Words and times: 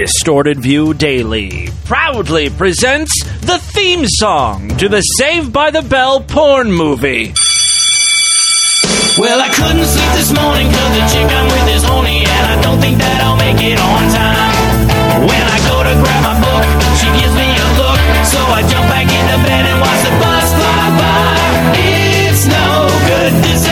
Distorted 0.00 0.64
View 0.64 0.94
Daily 0.94 1.68
proudly 1.84 2.48
presents 2.48 3.12
the 3.44 3.60
theme 3.60 4.08
song 4.08 4.72
to 4.80 4.88
the 4.88 5.02
Saved 5.20 5.52
by 5.52 5.68
the 5.70 5.82
Bell 5.82 6.24
porn 6.24 6.72
movie. 6.72 7.36
Well, 9.20 9.44
I 9.44 9.52
couldn't 9.52 9.84
sleep 9.84 10.12
this 10.16 10.32
morning 10.32 10.72
cause 10.72 10.92
the 10.96 11.04
chick 11.12 11.28
I'm 11.28 11.52
with 11.52 11.76
is 11.76 11.84
horny 11.84 12.24
and 12.24 12.44
I 12.48 12.56
don't 12.64 12.80
think 12.80 12.96
that 12.96 13.20
I'll 13.20 13.36
make 13.36 13.60
it 13.60 13.76
on 13.76 14.02
time. 14.08 15.28
When 15.28 15.44
I 15.44 15.58
go 15.68 15.84
to 15.84 15.92
grab 15.92 16.22
my 16.24 16.36
book, 16.48 16.64
she 16.96 17.08
gives 17.20 17.36
me 17.36 17.52
a 17.60 17.68
look, 17.76 18.00
so 18.24 18.40
I 18.40 18.64
jump 18.72 18.88
back 18.88 19.04
into 19.04 19.36
bed 19.44 19.68
and 19.68 19.84
watch 19.84 20.00
the 20.00 20.16
bus 20.16 20.48
fly 20.48 20.96
by. 20.96 21.76
It's 21.76 22.48
no 22.48 22.88
good, 23.04 23.32
this 23.44 23.68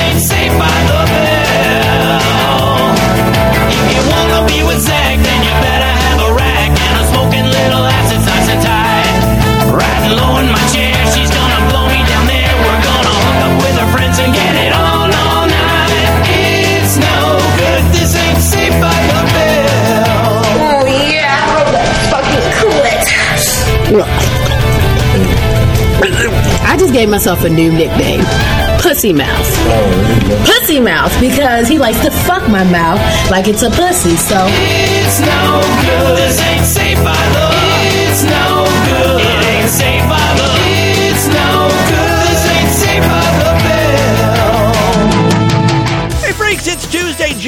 I 26.64 26.76
just 26.78 26.92
gave 26.92 27.08
myself 27.08 27.44
a 27.44 27.48
new 27.48 27.72
nickname. 27.72 28.20
Pussy 28.80 29.12
Mouth. 29.12 29.48
Pussy 30.46 30.80
Mouth 30.80 31.12
because 31.20 31.68
he 31.68 31.78
likes 31.78 32.00
to 32.04 32.10
fuck 32.10 32.48
my 32.48 32.64
mouth 32.64 33.00
like 33.30 33.48
it's 33.48 33.62
a 33.62 33.70
pussy. 33.70 34.16
So 34.16 34.46
It's 34.48 35.20
no 35.20 35.60
good, 35.84 36.16
this 36.18 36.40
ain't 36.40 36.64
safe 36.64 36.98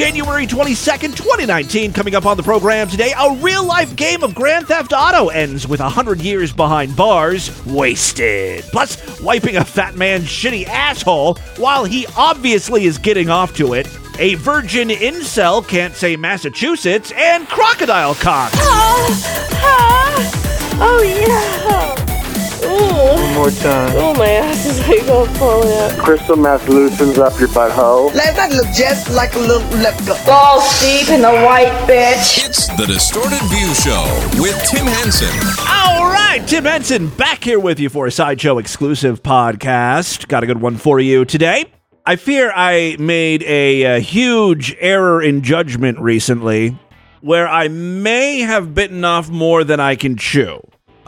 January 0.01 0.47
22nd, 0.47 1.15
2019. 1.15 1.93
Coming 1.93 2.15
up 2.15 2.25
on 2.25 2.35
the 2.35 2.41
program 2.41 2.87
today, 2.87 3.13
a 3.15 3.35
real 3.35 3.63
life 3.63 3.95
game 3.95 4.23
of 4.23 4.33
Grand 4.33 4.65
Theft 4.65 4.93
Auto 4.93 5.27
ends 5.27 5.67
with 5.67 5.79
100 5.79 6.19
years 6.21 6.51
behind 6.51 6.95
bars 6.95 7.63
wasted. 7.67 8.63
Plus, 8.71 9.21
wiping 9.21 9.57
a 9.57 9.63
fat 9.63 9.93
man's 9.93 10.23
shitty 10.23 10.65
asshole 10.65 11.35
while 11.57 11.85
he 11.85 12.07
obviously 12.17 12.85
is 12.85 12.97
getting 12.97 13.29
off 13.29 13.55
to 13.57 13.75
it. 13.75 13.87
A 14.17 14.33
virgin 14.33 14.89
incel 14.89 15.65
can't 15.67 15.93
say 15.93 16.15
Massachusetts, 16.15 17.13
and 17.15 17.47
crocodile 17.47 18.15
cock. 18.15 18.51
Ah, 18.55 19.51
ah, 19.61 20.77
oh 20.81 21.03
yeah. 21.03 22.00
Ooh. 22.71 23.21
One 23.21 23.33
more 23.35 23.51
time. 23.51 23.91
Oh 23.95 24.13
my 24.17 24.29
ass 24.29 24.65
is 24.65 24.79
like 24.87 25.07
all 25.09 25.25
falling 25.35 25.71
out. 25.71 25.97
Crystal 25.99 26.35
meth 26.35 26.67
loosens 26.69 27.17
up 27.17 27.37
your 27.39 27.49
butthole. 27.49 28.13
Let 28.13 28.35
that 28.35 28.51
look 28.53 28.67
just 28.75 29.09
like 29.11 29.35
a 29.35 29.39
little 29.39 29.67
lip 29.79 29.95
gloss. 30.05 30.25
Balls 30.25 30.79
deep 30.79 31.09
in 31.09 31.21
the 31.21 31.31
white 31.31 31.71
bitch. 31.87 32.45
It's 32.47 32.67
the 32.77 32.85
Distorted 32.85 33.41
View 33.49 33.73
Show 33.75 34.03
with 34.41 34.57
Tim 34.69 34.85
Henson. 34.85 35.29
All 35.67 36.05
right, 36.11 36.41
Tim 36.47 36.63
Henson 36.65 37.09
back 37.09 37.43
here 37.43 37.59
with 37.59 37.79
you 37.79 37.89
for 37.89 38.07
a 38.07 38.11
Sideshow 38.11 38.57
exclusive 38.57 39.21
podcast. 39.21 40.27
Got 40.27 40.43
a 40.43 40.47
good 40.47 40.61
one 40.61 40.77
for 40.77 40.99
you 40.99 41.25
today. 41.25 41.65
I 42.05 42.15
fear 42.15 42.51
I 42.55 42.95
made 42.99 43.43
a, 43.43 43.97
uh 43.97 43.99
huge 43.99 44.75
error 44.79 45.21
in 45.21 45.41
judgment 45.43 45.99
recently 45.99 46.77
where 47.21 47.47
I 47.47 47.67
may 47.67 48.39
have 48.39 48.73
bitten 48.73 49.05
off 49.05 49.29
more 49.29 49.63
than 49.63 49.79
I 49.79 49.95
can 49.95 50.17
chew. 50.17 50.61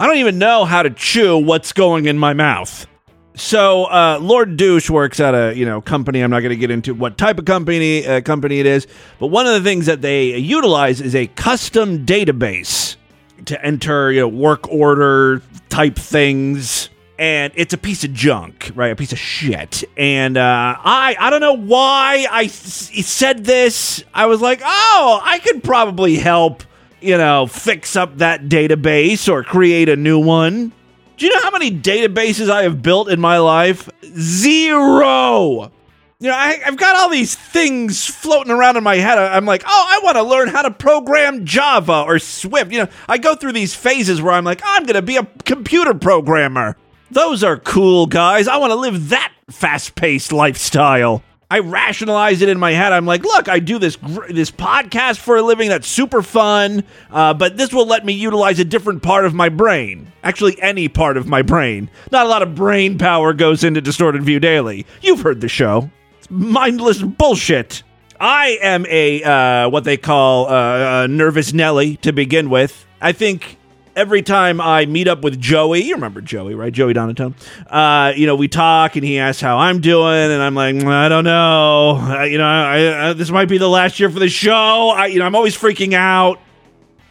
I 0.04 0.08
don't 0.08 0.18
even 0.18 0.38
know 0.38 0.66
how 0.66 0.84
to 0.84 0.90
chew 0.90 1.38
what's 1.38 1.72
going 1.72 2.08
in 2.08 2.20
my 2.20 2.34
mouth. 2.34 2.88
So, 3.36 3.86
uh, 3.86 4.20
Lord 4.22 4.58
Douche 4.58 4.90
works 4.90 5.22
at 5.22 5.34
a 5.34 5.56
you 5.56 5.66
know 5.66 5.80
company. 5.80 6.20
I'm 6.20 6.30
not 6.30 6.42
going 6.42 6.50
to 6.50 6.58
get 6.58 6.72
into 6.72 6.94
what 6.94 7.18
type 7.18 7.40
of 7.40 7.46
company 7.46 8.06
uh, 8.06 8.20
company 8.20 8.60
it 8.60 8.66
is, 8.66 8.86
but 9.18 9.28
one 9.28 9.48
of 9.48 9.54
the 9.54 9.62
things 9.62 9.86
that 9.86 10.02
they 10.02 10.36
utilize 10.36 11.00
is 11.00 11.16
a 11.16 11.28
custom 11.28 12.06
database 12.06 12.98
to 13.46 13.66
enter 13.66 14.12
you 14.12 14.20
know 14.20 14.28
work 14.28 14.68
order 14.70 15.42
type 15.70 15.96
things 15.96 16.90
and 17.18 17.54
it's 17.56 17.74
a 17.74 17.78
piece 17.78 18.04
of 18.04 18.12
junk 18.12 18.72
right 18.76 18.92
a 18.92 18.98
piece 18.98 19.14
of 19.14 19.20
shit 19.20 19.84
and 19.96 20.38
uh, 20.38 20.76
i 20.80 21.16
i 21.20 21.30
don't 21.30 21.42
know 21.42 21.54
why 21.58 22.26
i 22.32 22.44
s- 22.46 22.92
said 23.06 23.44
this 23.44 24.04
i 24.14 24.26
was 24.26 24.42
like 24.42 24.62
oh 24.64 25.22
i 25.24 25.40
could 25.40 25.64
probably 25.64 26.16
help 26.16 26.64
you 27.04 27.18
know 27.18 27.46
fix 27.48 27.96
up 27.96 28.18
that 28.18 28.44
database 28.44 29.32
or 29.32 29.44
create 29.44 29.90
a 29.90 29.96
new 29.96 30.20
one 30.20 30.72
do 31.18 31.26
you 31.26 31.34
know 31.34 31.42
how 31.42 31.52
many 31.52 31.70
databases 31.72 32.50
i 32.50 32.64
have 32.64 32.82
built 32.82 33.10
in 33.10 33.20
my 33.20 33.38
life 33.38 33.90
zero 34.04 35.72
you 36.20 36.30
know, 36.30 36.36
I, 36.38 36.58
I've 36.66 36.78
got 36.78 36.96
all 36.96 37.10
these 37.10 37.36
things 37.36 38.06
floating 38.06 38.54
around 38.54 38.78
in 38.78 38.84
my 38.84 38.96
head. 38.96 39.18
I- 39.18 39.36
I'm 39.36 39.46
like, 39.46 39.64
oh, 39.66 39.86
I 39.90 40.00
want 40.06 40.16
to 40.16 40.24
learn 40.24 40.48
how 40.48 40.62
to 40.62 40.72
program 40.72 41.44
Java 41.44 42.06
or 42.08 42.18
Swift. 42.18 42.72
You 42.72 42.84
know, 42.84 42.88
I 43.10 43.18
go 43.18 43.36
through 43.36 43.52
these 43.52 43.76
phases 43.76 44.22
where 44.22 44.32
I'm 44.34 44.46
like, 44.46 44.62
oh, 44.64 44.70
I'm 44.70 44.84
going 44.84 44.96
to 44.96 45.02
be 45.02 45.18
a 45.18 45.28
computer 45.44 45.94
programmer. 45.94 46.78
Those 47.12 47.44
are 47.44 47.58
cool, 47.58 48.06
guys. 48.06 48.48
I 48.48 48.56
want 48.56 48.72
to 48.72 48.76
live 48.76 49.10
that 49.10 49.34
fast 49.50 49.96
paced 49.96 50.32
lifestyle. 50.32 51.22
I 51.54 51.60
rationalize 51.60 52.42
it 52.42 52.50
in 52.50 52.58
my 52.58 52.72
head. 52.72 52.94
I'm 52.94 53.06
like, 53.06 53.22
look, 53.22 53.48
I 53.48 53.60
do 53.60 53.78
this 53.78 53.96
this 54.28 54.50
podcast 54.50 55.20
for 55.20 55.36
a 55.38 55.44
living. 55.44 55.70
That's 55.70 55.88
super 55.88 56.24
fun, 56.24 56.84
uh, 57.12 57.36
but 57.36 57.58
this 57.58 57.72
will 57.72 57.86
let 57.86 58.04
me 58.04 58.14
utilize 58.14 58.58
a 58.58 58.66
different 58.66 59.04
part 59.04 59.24
of 59.24 59.36
my 59.36 59.50
brain. 59.50 60.12
Actually, 60.24 60.60
any 60.64 60.88
part 60.88 61.16
of 61.16 61.28
my 61.28 61.44
brain. 61.44 61.92
Not 62.12 62.26
a 62.26 62.30
lot 62.30 62.42
of 62.42 62.56
brain 62.56 62.98
power 62.98 63.34
goes 63.34 63.64
into 63.64 63.82
Distorted 63.82 64.24
View 64.24 64.40
Daily. 64.40 64.88
You've 65.04 65.22
heard 65.22 65.42
the 65.42 65.48
show. 65.48 65.92
It's 66.18 66.32
mindless 66.32 67.04
bullshit. 67.04 67.84
I 68.20 68.58
am 68.60 68.88
a 68.88 69.22
uh, 69.22 69.70
what 69.70 69.84
they 69.84 69.98
call 69.98 70.50
uh, 70.50 71.06
nervous 71.06 71.54
Nelly 71.54 71.98
to 71.98 72.12
begin 72.14 72.50
with. 72.50 72.84
I 73.00 73.12
think 73.12 73.60
every 73.96 74.22
time 74.22 74.60
I 74.60 74.86
meet 74.86 75.08
up 75.08 75.22
with 75.24 75.40
Joey, 75.40 75.84
you 75.84 75.96
remember 75.96 76.22
Joey, 76.22 76.56
right? 76.56 76.72
Joey 76.74 76.94
Donatone. 76.94 77.34
Uh, 77.68 78.14
you 78.16 78.26
know, 78.26 78.36
we 78.36 78.48
talk 78.48 78.96
and 78.96 79.06
he 79.06 79.20
asks 79.20 79.42
how 79.42 79.58
I'm 79.58 79.80
doing, 79.82 80.32
and 80.32 80.42
I'm 80.42 80.56
like, 80.56 80.76
"Mm, 80.76 80.88
I 80.88 81.10
don't 81.10 81.24
know. 81.24 81.98
Uh, 82.00 82.24
you 82.24 82.38
know, 82.38 82.46
I, 82.46 83.10
I, 83.10 83.14
this 83.14 83.30
might 83.32 83.48
be 83.48 83.58
the 83.58 83.70
last 83.70 84.00
year 84.00 84.10
for 84.10 84.20
the 84.20 84.30
show. 84.30 84.90
I, 84.90 85.08
you 85.08 85.20
know, 85.20 85.26
I'm 85.26 85.36
always 85.36 85.58
freaking 85.58 85.94
out. 85.94 86.40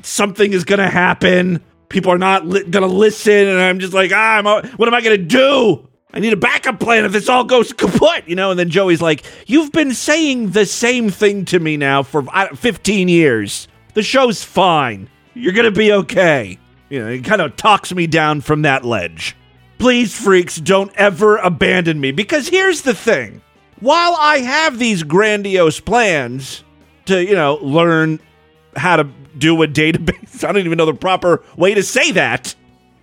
Something 0.03 0.53
is 0.53 0.65
gonna 0.65 0.91
happen. 0.91 1.63
People 1.89 2.13
are 2.13 2.19
not 2.19 2.47
li- 2.47 2.65
gonna 2.65 2.87
listen, 2.87 3.33
and 3.49 3.61
I'm 3.61 3.79
just 3.79 3.93
like, 3.93 4.11
ah, 4.13 4.39
I'm, 4.39 4.45
what 4.77 4.89
am 4.89 4.95
I 4.95 5.01
gonna 5.01 5.19
do? 5.19 5.89
I 6.15 6.21
need 6.21 6.33
a 6.33 6.37
backup 6.37 6.79
plan 6.79 7.05
if 7.05 7.13
this 7.13 7.29
all 7.29 7.45
goes 7.45 7.73
kaput, 7.73 8.29
you 8.29 8.37
know? 8.37 8.51
And 8.51 8.59
then 8.59 8.69
Joey's 8.69 9.01
like, 9.01 9.25
You've 9.47 9.73
been 9.73 9.95
saying 9.95 10.51
the 10.51 10.67
same 10.67 11.11
thing 11.11 11.45
to 11.47 11.59
me 11.59 11.77
now 11.77 12.03
for 12.03 12.23
15 12.23 13.09
years. 13.09 13.67
The 13.95 14.03
show's 14.03 14.45
fine. 14.45 15.09
You're 15.35 15.55
going 15.55 15.65
to 15.65 15.71
be 15.71 15.93
okay. 15.93 16.59
You 16.93 17.03
know, 17.03 17.11
he 17.11 17.23
kind 17.23 17.41
of 17.41 17.57
talks 17.57 17.95
me 17.95 18.07
down 18.07 18.43
from 18.43 18.63
that 18.63 18.85
ledge. 18.85 19.35
Please, 19.79 20.15
freaks, 20.15 20.57
don't 20.57 20.93
ever 20.95 21.39
abandon 21.39 21.99
me 21.99 22.13
because 22.13 22.49
here's 22.49 22.83
the 22.83 22.93
thing. 22.93 23.41
While 23.81 24.15
I 24.19 24.41
have 24.41 24.79
these 24.79 25.03
grandiose 25.03 25.81
plans 25.81 26.63
to, 27.07 27.25
you 27.25 27.35
know, 27.35 27.55
learn 27.63 28.21
how 28.77 28.97
to 28.97 29.05
do 29.39 29.63
a 29.63 29.67
database, 29.67 30.45
I 30.47 30.53
don't 30.53 30.67
even 30.67 30.77
know 30.77 30.85
the 30.85 30.93
proper 30.93 31.43
way 31.57 31.73
to 31.73 31.83
say 31.83 32.11
that. 32.11 32.55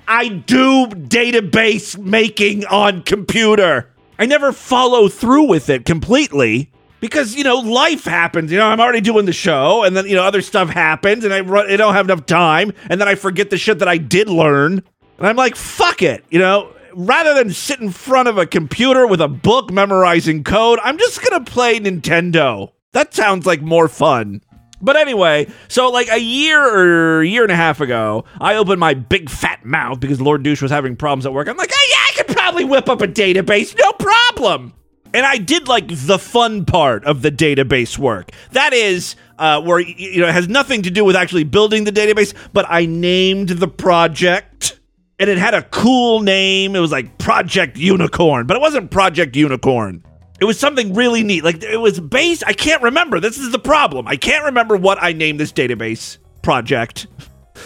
I 0.08 0.28
do 0.28 0.86
database 0.86 1.98
making 1.98 2.68
on 2.68 3.02
computer. 3.02 3.90
I 4.20 4.28
never 4.28 4.52
follow 4.52 5.10
through 5.10 5.48
with 5.48 5.68
it 5.68 5.86
completely 5.86 6.70
because 7.00 7.36
you 7.36 7.44
know 7.44 7.58
life 7.58 8.06
happens. 8.06 8.52
You 8.52 8.58
know, 8.58 8.68
I'm 8.68 8.80
already 8.80 9.02
doing 9.02 9.26
the 9.26 9.34
show, 9.34 9.84
and 9.84 9.96
then 9.96 10.08
you 10.08 10.16
know 10.16 10.24
other 10.24 10.42
stuff 10.42 10.70
happens, 10.70 11.24
and 11.24 11.34
I, 11.34 11.42
run, 11.42 11.72
I 11.72 11.78
don't 11.78 11.94
have 11.94 12.06
enough 12.06 12.26
time, 12.26 12.72
and 12.90 13.00
then 13.00 13.08
I 13.08 13.16
forget 13.16 13.50
the 13.50 13.58
shit 13.58 13.80
that 13.80 13.88
I 13.88 13.98
did 13.98 14.30
learn, 14.30 14.84
and 15.18 15.28
I'm 15.28 15.36
like, 15.36 15.56
fuck 15.56 16.02
it, 16.02 16.24
you 16.30 16.40
know. 16.40 16.74
Rather 16.96 17.36
than 17.36 17.52
sit 17.52 17.80
in 17.80 17.92
front 17.92 18.28
of 18.28 18.40
a 18.40 18.48
computer 18.48 19.06
with 19.06 19.22
a 19.22 19.28
book 19.28 19.72
memorizing 19.72 20.44
code, 20.44 20.80
I'm 20.84 20.98
just 20.98 21.24
gonna 21.24 21.44
play 21.44 21.80
Nintendo. 21.80 22.72
That 22.94 23.14
sounds 23.14 23.46
like 23.46 23.62
more 23.62 23.88
fun. 23.88 24.42
But 24.82 24.96
anyway, 24.96 25.48
so 25.68 25.90
like 25.90 26.10
a 26.10 26.20
year 26.20 26.60
or 26.60 27.24
year 27.24 27.44
and 27.44 27.52
a 27.52 27.56
half 27.56 27.80
ago, 27.80 28.26
I 28.40 28.56
opened 28.56 28.80
my 28.80 28.94
big 28.94 29.30
fat 29.30 29.66
mouth 29.66 30.00
because 30.00 30.22
Lord 30.22 30.42
Douche 30.42 30.62
was 30.62 30.72
having 30.72 30.96
problems 30.96 31.26
at 31.26 31.34
work. 31.34 31.48
I'm 31.48 31.58
like, 31.58 31.72
oh 31.72 31.88
yeah, 31.90 31.98
I 32.10 32.24
could 32.24 32.36
probably 32.36 32.66
whip 32.66 32.90
up 32.90 33.02
a 33.02 33.08
database, 33.08 33.78
no 33.78 33.92
problem. 33.94 34.74
And 35.14 35.26
I 35.26 35.38
did 35.38 35.68
like 35.68 35.88
the 35.88 36.20
fun 36.20 36.66
part 36.66 37.04
of 37.06 37.22
the 37.22 37.32
database 37.32 37.98
work. 37.98 38.32
That 38.52 38.74
is 38.74 39.16
uh, 39.38 39.62
where 39.62 39.80
you 39.80 40.22
know 40.22 40.28
it 40.28 40.34
has 40.34 40.48
nothing 40.48 40.84
to 40.84 40.92
do 40.92 41.04
with 41.04 41.16
actually 41.16 41.46
building 41.46 41.84
the 41.84 41.92
database, 41.92 42.34
but 42.54 42.66
I 42.70 42.86
named 42.86 43.50
the 43.50 43.68
project 43.68 44.80
and 45.20 45.30
it 45.30 45.38
had 45.38 45.54
a 45.54 45.64
cool 45.64 46.22
name. 46.22 46.76
It 46.76 46.80
was 46.80 46.92
like 46.92 47.18
Project 47.18 47.78
Unicorn, 47.78 48.48
but 48.48 48.56
it 48.56 48.62
wasn't 48.62 48.90
Project 48.90 49.36
Unicorn. 49.36 50.04
It 50.40 50.46
was 50.46 50.58
something 50.58 50.94
really 50.94 51.24
neat. 51.24 51.44
Like 51.44 51.62
it 51.62 51.78
was 51.78 52.00
based. 52.00 52.44
I 52.48 52.54
can't 52.54 52.82
remember. 52.82 53.20
This 53.20 53.38
is 53.38 53.52
the 53.52 53.60
problem. 53.60 54.08
I 54.08 54.16
can't 54.16 54.46
remember 54.46 54.78
what 54.78 54.98
I 55.02 55.12
named 55.12 55.40
this 55.40 55.52
database 55.52 56.18
project. 56.42 57.08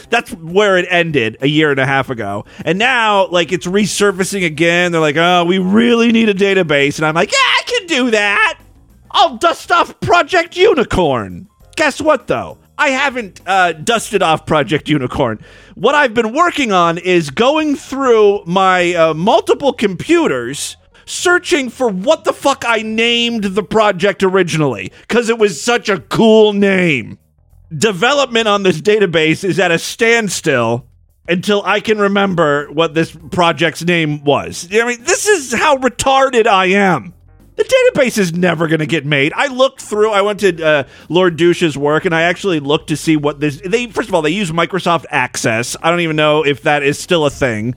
That's 0.09 0.31
where 0.33 0.77
it 0.77 0.85
ended 0.89 1.37
a 1.41 1.47
year 1.47 1.71
and 1.71 1.79
a 1.79 1.85
half 1.85 2.09
ago. 2.09 2.45
And 2.65 2.79
now, 2.79 3.27
like, 3.27 3.51
it's 3.51 3.67
resurfacing 3.67 4.45
again. 4.45 4.91
They're 4.91 5.01
like, 5.01 5.17
oh, 5.17 5.45
we 5.45 5.57
really 5.59 6.11
need 6.11 6.29
a 6.29 6.33
database. 6.33 6.97
And 6.97 7.05
I'm 7.05 7.15
like, 7.15 7.31
yeah, 7.31 7.37
I 7.37 7.61
can 7.65 7.87
do 7.87 8.11
that. 8.11 8.59
I'll 9.11 9.37
dust 9.37 9.71
off 9.71 9.99
Project 9.99 10.57
Unicorn. 10.57 11.47
Guess 11.75 12.01
what, 12.01 12.27
though? 12.27 12.57
I 12.77 12.89
haven't 12.89 13.39
uh, 13.45 13.73
dusted 13.73 14.23
off 14.23 14.45
Project 14.47 14.89
Unicorn. 14.89 15.43
What 15.75 15.93
I've 15.93 16.15
been 16.15 16.33
working 16.33 16.71
on 16.71 16.97
is 16.97 17.29
going 17.29 17.75
through 17.75 18.43
my 18.45 18.93
uh, 18.95 19.13
multiple 19.13 19.73
computers, 19.73 20.75
searching 21.05 21.69
for 21.69 21.87
what 21.87 22.23
the 22.23 22.33
fuck 22.33 22.63
I 22.65 22.81
named 22.81 23.43
the 23.43 23.63
project 23.63 24.23
originally, 24.23 24.91
because 25.01 25.29
it 25.29 25.37
was 25.37 25.61
such 25.61 25.87
a 25.87 25.99
cool 25.99 26.53
name. 26.53 27.19
Development 27.75 28.47
on 28.47 28.63
this 28.63 28.81
database 28.81 29.43
is 29.43 29.59
at 29.59 29.71
a 29.71 29.79
standstill 29.79 30.87
until 31.27 31.63
I 31.63 31.79
can 31.79 31.99
remember 31.99 32.67
what 32.71 32.93
this 32.93 33.15
project's 33.31 33.83
name 33.83 34.23
was. 34.23 34.67
I 34.71 34.85
mean, 34.85 35.03
this 35.03 35.27
is 35.27 35.53
how 35.53 35.77
retarded 35.77 36.45
I 36.45 36.67
am. 36.67 37.13
The 37.55 37.63
database 37.63 38.17
is 38.17 38.33
never 38.33 38.67
going 38.67 38.79
to 38.79 38.87
get 38.87 39.05
made. 39.05 39.31
I 39.33 39.47
looked 39.47 39.79
through. 39.79 40.11
I 40.11 40.21
went 40.21 40.39
to 40.39 40.63
uh, 40.63 40.83
Lord 41.07 41.37
Douche's 41.37 41.77
work, 41.77 42.05
and 42.05 42.13
I 42.13 42.23
actually 42.23 42.59
looked 42.59 42.89
to 42.89 42.97
see 42.97 43.15
what 43.15 43.39
this. 43.39 43.61
They 43.63 43.87
first 43.87 44.09
of 44.09 44.15
all, 44.15 44.23
they 44.23 44.31
use 44.31 44.51
Microsoft 44.51 45.05
Access. 45.11 45.77
I 45.81 45.91
don't 45.91 45.99
even 45.99 46.15
know 46.15 46.43
if 46.43 46.63
that 46.63 46.81
is 46.81 46.97
still 46.97 47.25
a 47.25 47.29
thing. 47.29 47.75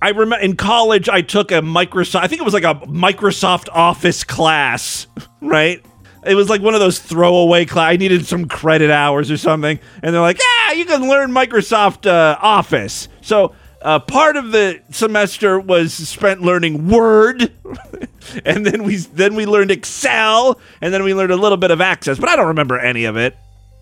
I 0.00 0.10
remember 0.10 0.36
in 0.36 0.54
college, 0.54 1.08
I 1.08 1.22
took 1.22 1.50
a 1.50 1.56
Microsoft. 1.56 2.20
I 2.20 2.28
think 2.28 2.40
it 2.40 2.44
was 2.44 2.54
like 2.54 2.62
a 2.62 2.74
Microsoft 2.86 3.68
Office 3.72 4.22
class, 4.22 5.08
right? 5.42 5.84
It 6.26 6.34
was 6.34 6.48
like 6.48 6.60
one 6.60 6.74
of 6.74 6.80
those 6.80 6.98
throwaway 6.98 7.64
class. 7.64 7.92
I 7.92 7.96
needed 7.96 8.26
some 8.26 8.46
credit 8.46 8.90
hours 8.90 9.30
or 9.30 9.36
something, 9.36 9.78
and 10.02 10.14
they're 10.14 10.20
like, 10.20 10.38
"Yeah, 10.38 10.72
you 10.72 10.84
can 10.84 11.08
learn 11.08 11.30
Microsoft 11.30 12.06
uh, 12.06 12.38
Office." 12.40 13.08
So 13.20 13.54
uh, 13.82 14.00
part 14.00 14.36
of 14.36 14.50
the 14.50 14.80
semester 14.90 15.60
was 15.60 15.94
spent 15.94 16.42
learning 16.42 16.88
Word, 16.88 17.52
and 18.44 18.66
then 18.66 18.82
we 18.82 18.96
then 18.96 19.34
we 19.34 19.46
learned 19.46 19.70
Excel, 19.70 20.60
and 20.80 20.92
then 20.92 21.04
we 21.04 21.14
learned 21.14 21.32
a 21.32 21.36
little 21.36 21.58
bit 21.58 21.70
of 21.70 21.80
Access, 21.80 22.18
but 22.18 22.28
I 22.28 22.36
don't 22.36 22.48
remember 22.48 22.78
any 22.78 23.04
of 23.04 23.16
it. 23.16 23.36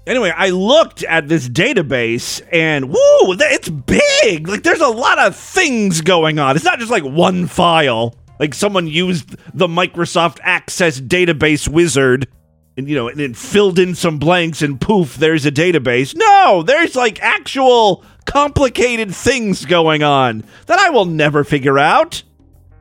Anyway, 0.06 0.32
I 0.36 0.50
looked 0.50 1.02
at 1.02 1.28
this 1.28 1.48
database, 1.48 2.40
and 2.52 2.90
woo, 2.90 2.96
it's 3.40 3.68
big. 3.68 4.46
Like, 4.46 4.62
there's 4.62 4.80
a 4.80 4.88
lot 4.88 5.18
of 5.18 5.34
things 5.34 6.00
going 6.00 6.38
on. 6.38 6.54
It's 6.54 6.64
not 6.64 6.78
just 6.78 6.92
like 6.92 7.02
one 7.02 7.48
file. 7.48 8.14
Like 8.38 8.54
someone 8.54 8.86
used 8.86 9.36
the 9.54 9.66
Microsoft 9.66 10.38
Access 10.42 11.00
database 11.00 11.68
wizard 11.68 12.28
and 12.76 12.88
you 12.88 12.94
know, 12.94 13.08
and 13.08 13.18
then 13.18 13.34
filled 13.34 13.78
in 13.78 13.94
some 13.94 14.18
blanks 14.18 14.60
and 14.60 14.80
poof, 14.80 15.16
there's 15.16 15.46
a 15.46 15.50
database. 15.50 16.14
No, 16.14 16.62
there's 16.62 16.94
like 16.94 17.22
actual 17.22 18.04
complicated 18.26 19.14
things 19.14 19.64
going 19.64 20.02
on 20.02 20.44
that 20.66 20.78
I 20.78 20.90
will 20.90 21.06
never 21.06 21.42
figure 21.42 21.78
out. 21.78 22.22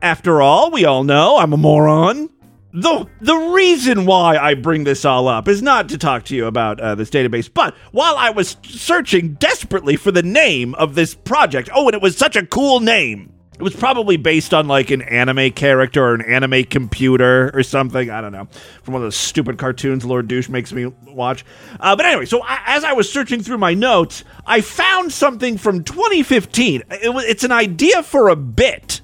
After 0.02 0.42
all, 0.42 0.70
we 0.70 0.84
all 0.84 1.04
know 1.04 1.38
I'm 1.38 1.54
a 1.54 1.56
moron. 1.56 2.28
The, 2.74 3.08
the 3.22 3.34
reason 3.34 4.04
why 4.04 4.36
I 4.36 4.52
bring 4.52 4.84
this 4.84 5.06
all 5.06 5.28
up 5.28 5.48
is 5.48 5.62
not 5.62 5.88
to 5.88 5.98
talk 5.98 6.24
to 6.24 6.36
you 6.36 6.44
about 6.44 6.78
uh, 6.78 6.94
this 6.94 7.08
database, 7.08 7.50
but 7.52 7.74
while 7.92 8.16
I 8.18 8.28
was 8.28 8.58
searching 8.64 9.34
desperately 9.34 9.96
for 9.96 10.12
the 10.12 10.22
name 10.22 10.74
of 10.74 10.94
this 10.94 11.14
project, 11.14 11.70
oh, 11.74 11.88
and 11.88 11.94
it 11.94 12.02
was 12.02 12.18
such 12.18 12.36
a 12.36 12.44
cool 12.44 12.80
name. 12.80 13.32
It 13.58 13.62
was 13.62 13.74
probably 13.74 14.18
based 14.18 14.52
on 14.52 14.68
like 14.68 14.90
an 14.90 15.00
anime 15.00 15.50
character 15.52 16.04
or 16.04 16.14
an 16.14 16.20
anime 16.20 16.64
computer 16.64 17.50
or 17.54 17.62
something. 17.62 18.10
I 18.10 18.20
don't 18.20 18.32
know. 18.32 18.48
From 18.82 18.94
one 18.94 19.02
of 19.02 19.06
those 19.06 19.16
stupid 19.16 19.56
cartoons 19.56 20.04
Lord 20.04 20.28
Douche 20.28 20.50
makes 20.50 20.72
me 20.72 20.86
watch. 21.06 21.44
Uh, 21.80 21.96
but 21.96 22.04
anyway, 22.04 22.26
so 22.26 22.42
I, 22.42 22.60
as 22.66 22.84
I 22.84 22.92
was 22.92 23.10
searching 23.10 23.42
through 23.42 23.58
my 23.58 23.72
notes, 23.72 24.24
I 24.44 24.60
found 24.60 25.10
something 25.10 25.56
from 25.56 25.84
2015. 25.84 26.82
It 26.90 27.00
it's 27.28 27.44
an 27.44 27.52
idea 27.52 28.02
for 28.02 28.28
a 28.28 28.36
bit. 28.36 29.00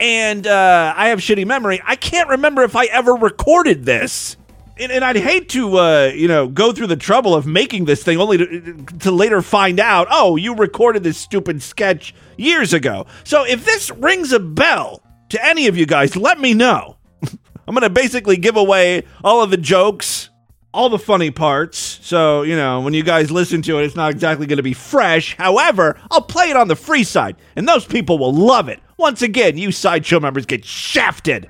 And 0.00 0.46
uh, 0.46 0.94
I 0.96 1.08
have 1.08 1.20
shitty 1.20 1.46
memory. 1.46 1.80
I 1.84 1.94
can't 1.94 2.30
remember 2.30 2.62
if 2.62 2.74
I 2.74 2.86
ever 2.86 3.12
recorded 3.12 3.84
this. 3.84 4.36
And, 4.82 4.90
and 4.90 5.04
I'd 5.04 5.16
hate 5.16 5.48
to, 5.50 5.78
uh, 5.78 6.12
you 6.12 6.26
know, 6.26 6.48
go 6.48 6.72
through 6.72 6.88
the 6.88 6.96
trouble 6.96 7.36
of 7.36 7.46
making 7.46 7.84
this 7.84 8.02
thing 8.02 8.18
only 8.18 8.38
to, 8.38 8.84
to 9.00 9.10
later 9.12 9.40
find 9.40 9.78
out, 9.78 10.08
oh, 10.10 10.34
you 10.34 10.56
recorded 10.56 11.04
this 11.04 11.18
stupid 11.18 11.62
sketch 11.62 12.14
years 12.36 12.72
ago. 12.72 13.06
So 13.22 13.44
if 13.46 13.64
this 13.64 13.92
rings 13.92 14.32
a 14.32 14.40
bell 14.40 15.02
to 15.28 15.44
any 15.44 15.68
of 15.68 15.76
you 15.76 15.86
guys, 15.86 16.16
let 16.16 16.40
me 16.40 16.52
know. 16.52 16.96
I'm 17.22 17.74
going 17.74 17.82
to 17.82 17.90
basically 17.90 18.36
give 18.36 18.56
away 18.56 19.04
all 19.22 19.40
of 19.40 19.50
the 19.50 19.56
jokes, 19.56 20.30
all 20.74 20.88
the 20.88 20.98
funny 20.98 21.30
parts. 21.30 21.78
So, 21.78 22.42
you 22.42 22.56
know, 22.56 22.80
when 22.80 22.92
you 22.92 23.04
guys 23.04 23.30
listen 23.30 23.62
to 23.62 23.78
it, 23.78 23.84
it's 23.84 23.94
not 23.94 24.10
exactly 24.10 24.46
going 24.46 24.56
to 24.56 24.64
be 24.64 24.74
fresh. 24.74 25.36
However, 25.36 25.96
I'll 26.10 26.22
play 26.22 26.50
it 26.50 26.56
on 26.56 26.66
the 26.66 26.76
free 26.76 27.04
side, 27.04 27.36
and 27.54 27.68
those 27.68 27.84
people 27.84 28.18
will 28.18 28.34
love 28.34 28.68
it. 28.68 28.80
Once 28.98 29.22
again, 29.22 29.58
you 29.58 29.70
sideshow 29.70 30.18
members 30.18 30.44
get 30.44 30.64
shafted. 30.64 31.48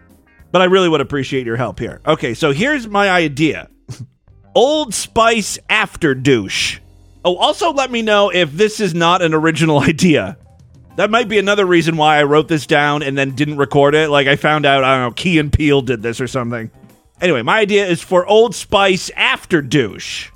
But 0.52 0.62
I 0.62 0.66
really 0.66 0.88
would 0.88 1.00
appreciate 1.00 1.46
your 1.46 1.56
help 1.56 1.78
here. 1.78 2.00
Okay, 2.06 2.34
so 2.34 2.52
here's 2.52 2.86
my 2.86 3.10
idea 3.10 3.68
Old 4.54 4.94
Spice 4.94 5.58
After 5.68 6.14
Douche. 6.14 6.78
Oh, 7.24 7.36
also 7.36 7.72
let 7.72 7.90
me 7.90 8.02
know 8.02 8.30
if 8.30 8.52
this 8.52 8.80
is 8.80 8.94
not 8.94 9.22
an 9.22 9.34
original 9.34 9.80
idea. 9.82 10.36
That 10.96 11.10
might 11.10 11.28
be 11.28 11.38
another 11.38 11.64
reason 11.64 11.96
why 11.96 12.18
I 12.18 12.24
wrote 12.24 12.48
this 12.48 12.66
down 12.66 13.02
and 13.02 13.16
then 13.16 13.34
didn't 13.34 13.56
record 13.56 13.94
it. 13.94 14.10
Like 14.10 14.26
I 14.26 14.36
found 14.36 14.66
out, 14.66 14.84
I 14.84 14.98
don't 14.98 15.10
know, 15.10 15.14
Key 15.14 15.38
and 15.38 15.50
Peele 15.50 15.80
did 15.80 16.02
this 16.02 16.20
or 16.20 16.26
something. 16.26 16.70
Anyway, 17.18 17.40
my 17.40 17.60
idea 17.60 17.86
is 17.86 18.02
for 18.02 18.26
Old 18.26 18.54
Spice 18.54 19.10
After 19.16 19.62
Douche. 19.62 20.30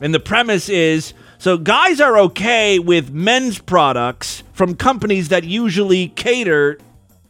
And 0.00 0.12
the 0.12 0.18
premise 0.18 0.68
is 0.68 1.14
so 1.38 1.56
guys 1.56 2.00
are 2.00 2.18
okay 2.18 2.80
with 2.80 3.12
men's 3.12 3.60
products 3.60 4.42
from 4.52 4.74
companies 4.74 5.28
that 5.28 5.44
usually 5.44 6.08
cater 6.08 6.78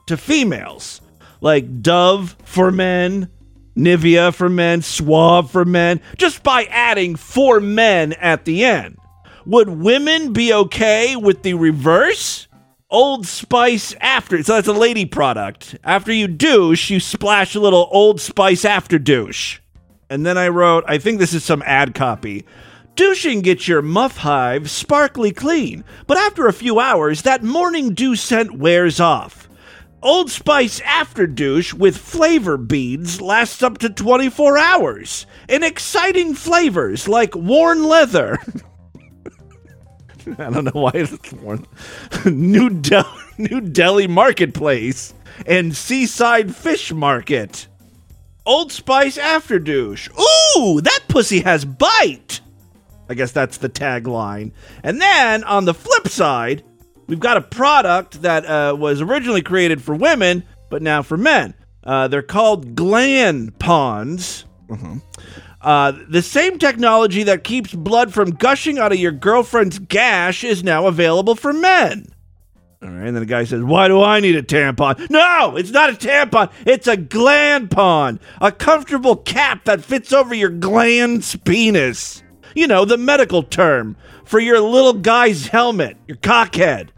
to 0.06 0.16
females, 0.16 1.01
like 1.42 1.82
Dove 1.82 2.36
for 2.44 2.70
men, 2.70 3.28
Nivea 3.76 4.32
for 4.32 4.48
men, 4.48 4.80
Suave 4.80 5.50
for 5.50 5.64
men, 5.64 6.00
just 6.16 6.42
by 6.42 6.64
adding 6.64 7.16
for 7.16 7.60
men 7.60 8.14
at 8.14 8.46
the 8.46 8.64
end. 8.64 8.96
Would 9.44 9.68
women 9.68 10.32
be 10.32 10.54
okay 10.54 11.16
with 11.16 11.42
the 11.42 11.54
reverse? 11.54 12.46
Old 12.88 13.26
Spice 13.26 13.94
after. 14.00 14.42
So 14.42 14.54
that's 14.54 14.68
a 14.68 14.72
lady 14.72 15.06
product. 15.06 15.76
After 15.82 16.12
you 16.12 16.28
douche, 16.28 16.90
you 16.90 17.00
splash 17.00 17.54
a 17.54 17.60
little 17.60 17.88
Old 17.90 18.20
Spice 18.20 18.64
after 18.64 18.98
douche. 18.98 19.58
And 20.10 20.26
then 20.26 20.36
I 20.36 20.48
wrote, 20.48 20.84
I 20.86 20.98
think 20.98 21.18
this 21.18 21.32
is 21.32 21.42
some 21.42 21.62
ad 21.64 21.94
copy. 21.94 22.44
Douching 22.94 23.40
gets 23.40 23.66
your 23.66 23.80
muff 23.80 24.18
hive 24.18 24.70
sparkly 24.70 25.32
clean, 25.32 25.82
but 26.06 26.18
after 26.18 26.46
a 26.46 26.52
few 26.52 26.78
hours, 26.78 27.22
that 27.22 27.42
morning 27.42 27.94
dew 27.94 28.14
scent 28.14 28.58
wears 28.58 29.00
off. 29.00 29.48
Old 30.02 30.30
Spice 30.32 30.80
After 30.80 31.28
Douche 31.28 31.72
with 31.72 31.96
flavor 31.96 32.56
beads 32.56 33.20
lasts 33.20 33.62
up 33.62 33.78
to 33.78 33.88
24 33.88 34.58
hours 34.58 35.26
in 35.48 35.62
exciting 35.62 36.34
flavors 36.34 37.06
like 37.06 37.36
worn 37.36 37.84
leather. 37.84 38.38
I 40.38 40.50
don't 40.50 40.64
know 40.64 40.80
why 40.80 40.90
it's 40.94 41.32
worn. 41.32 41.66
New, 42.24 42.82
New 43.38 43.60
Delhi 43.60 44.08
Marketplace 44.08 45.14
and 45.46 45.76
Seaside 45.76 46.54
Fish 46.54 46.92
Market. 46.92 47.68
Old 48.44 48.72
Spice 48.72 49.18
After 49.18 49.60
Douche. 49.60 50.08
Ooh, 50.10 50.80
that 50.80 51.04
pussy 51.06 51.40
has 51.40 51.64
bite. 51.64 52.40
I 53.08 53.14
guess 53.14 53.30
that's 53.30 53.58
the 53.58 53.68
tagline. 53.68 54.52
And 54.82 55.00
then 55.00 55.44
on 55.44 55.64
the 55.64 55.74
flip 55.74 56.08
side, 56.08 56.64
we've 57.12 57.20
got 57.20 57.36
a 57.36 57.42
product 57.42 58.22
that 58.22 58.46
uh, 58.46 58.74
was 58.74 59.02
originally 59.02 59.42
created 59.42 59.82
for 59.82 59.94
women, 59.94 60.42
but 60.70 60.80
now 60.80 61.02
for 61.02 61.18
men. 61.18 61.52
Uh, 61.84 62.08
they're 62.08 62.22
called 62.22 62.74
gland 62.74 63.58
ponds. 63.58 64.46
Uh, 65.60 65.92
the 66.08 66.22
same 66.22 66.58
technology 66.58 67.24
that 67.24 67.44
keeps 67.44 67.74
blood 67.74 68.14
from 68.14 68.30
gushing 68.30 68.78
out 68.78 68.92
of 68.92 68.98
your 68.98 69.12
girlfriend's 69.12 69.78
gash 69.78 70.42
is 70.42 70.64
now 70.64 70.86
available 70.86 71.34
for 71.34 71.52
men. 71.52 72.06
All 72.82 72.88
right, 72.88 73.08
and 73.08 73.14
then 73.14 73.22
the 73.22 73.26
guy 73.26 73.44
says, 73.44 73.62
Why 73.62 73.88
do 73.88 74.02
I 74.02 74.20
need 74.20 74.34
a 74.34 74.42
tampon? 74.42 75.10
No, 75.10 75.56
it's 75.56 75.70
not 75.70 75.90
a 75.90 75.92
tampon. 75.92 76.50
It's 76.66 76.88
a 76.88 76.96
gland 76.96 77.70
pond, 77.70 78.20
a 78.40 78.50
comfortable 78.50 79.16
cap 79.16 79.66
that 79.66 79.84
fits 79.84 80.14
over 80.14 80.34
your 80.34 80.50
glans 80.50 81.36
penis. 81.44 82.22
You 82.54 82.66
know, 82.66 82.86
the 82.86 82.96
medical 82.96 83.42
term 83.42 83.96
for 84.24 84.40
your 84.40 84.60
little 84.60 84.94
guy's 84.94 85.46
helmet, 85.46 85.98
your 86.08 86.16
cockhead. 86.16 86.88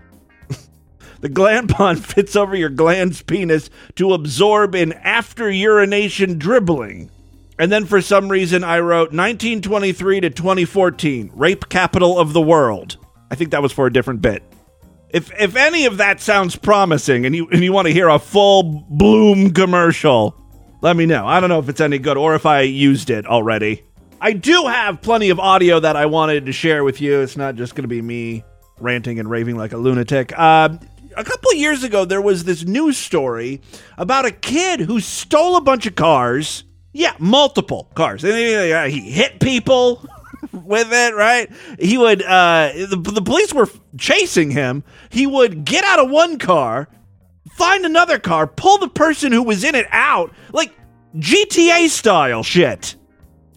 The 1.24 1.30
gland 1.30 1.70
pond 1.70 2.04
fits 2.04 2.36
over 2.36 2.54
your 2.54 2.68
glans 2.68 3.24
penis 3.26 3.70
to 3.94 4.12
absorb 4.12 4.74
in 4.74 4.92
after 4.92 5.50
urination 5.50 6.36
dribbling. 6.36 7.10
And 7.58 7.72
then 7.72 7.86
for 7.86 8.02
some 8.02 8.28
reason, 8.28 8.62
I 8.62 8.80
wrote 8.80 9.10
1923 9.10 10.20
to 10.20 10.28
2014, 10.28 11.30
rape 11.34 11.70
capital 11.70 12.18
of 12.18 12.34
the 12.34 12.42
world. 12.42 12.98
I 13.30 13.36
think 13.36 13.52
that 13.52 13.62
was 13.62 13.72
for 13.72 13.86
a 13.86 13.92
different 13.92 14.20
bit. 14.20 14.42
If 15.08 15.32
if 15.40 15.56
any 15.56 15.86
of 15.86 15.96
that 15.96 16.20
sounds 16.20 16.56
promising, 16.56 17.24
and 17.24 17.34
you 17.34 17.48
and 17.48 17.64
you 17.64 17.72
want 17.72 17.86
to 17.86 17.94
hear 17.94 18.08
a 18.10 18.18
full 18.18 18.84
bloom 18.90 19.54
commercial, 19.54 20.36
let 20.82 20.94
me 20.94 21.06
know. 21.06 21.26
I 21.26 21.40
don't 21.40 21.48
know 21.48 21.58
if 21.58 21.70
it's 21.70 21.80
any 21.80 21.98
good 21.98 22.18
or 22.18 22.34
if 22.34 22.44
I 22.44 22.60
used 22.62 23.08
it 23.08 23.24
already. 23.24 23.82
I 24.20 24.34
do 24.34 24.66
have 24.66 25.00
plenty 25.00 25.30
of 25.30 25.40
audio 25.40 25.80
that 25.80 25.96
I 25.96 26.04
wanted 26.04 26.44
to 26.44 26.52
share 26.52 26.84
with 26.84 27.00
you. 27.00 27.22
It's 27.22 27.38
not 27.38 27.54
just 27.54 27.74
going 27.74 27.84
to 27.84 27.88
be 27.88 28.02
me 28.02 28.44
ranting 28.78 29.18
and 29.18 29.30
raving 29.30 29.56
like 29.56 29.72
a 29.72 29.78
lunatic. 29.78 30.34
Uh, 30.36 30.76
a 31.16 31.24
couple 31.24 31.52
years 31.54 31.82
ago, 31.84 32.04
there 32.04 32.20
was 32.20 32.44
this 32.44 32.64
news 32.64 32.96
story 32.96 33.60
about 33.96 34.24
a 34.24 34.30
kid 34.30 34.80
who 34.80 35.00
stole 35.00 35.56
a 35.56 35.60
bunch 35.60 35.86
of 35.86 35.94
cars. 35.94 36.64
Yeah, 36.92 37.14
multiple 37.18 37.90
cars. 37.94 38.22
He 38.22 39.00
hit 39.10 39.40
people 39.40 40.06
with 40.52 40.88
it, 40.92 41.14
right? 41.14 41.50
He 41.78 41.98
would, 41.98 42.22
uh, 42.22 42.72
the, 42.74 42.96
the 42.96 43.22
police 43.22 43.52
were 43.52 43.68
chasing 43.98 44.50
him. 44.50 44.84
He 45.10 45.26
would 45.26 45.64
get 45.64 45.84
out 45.84 45.98
of 45.98 46.10
one 46.10 46.38
car, 46.38 46.88
find 47.52 47.84
another 47.84 48.18
car, 48.18 48.46
pull 48.46 48.78
the 48.78 48.88
person 48.88 49.32
who 49.32 49.42
was 49.42 49.64
in 49.64 49.74
it 49.74 49.86
out, 49.90 50.32
like 50.52 50.72
GTA 51.16 51.88
style 51.88 52.42
shit. 52.42 52.96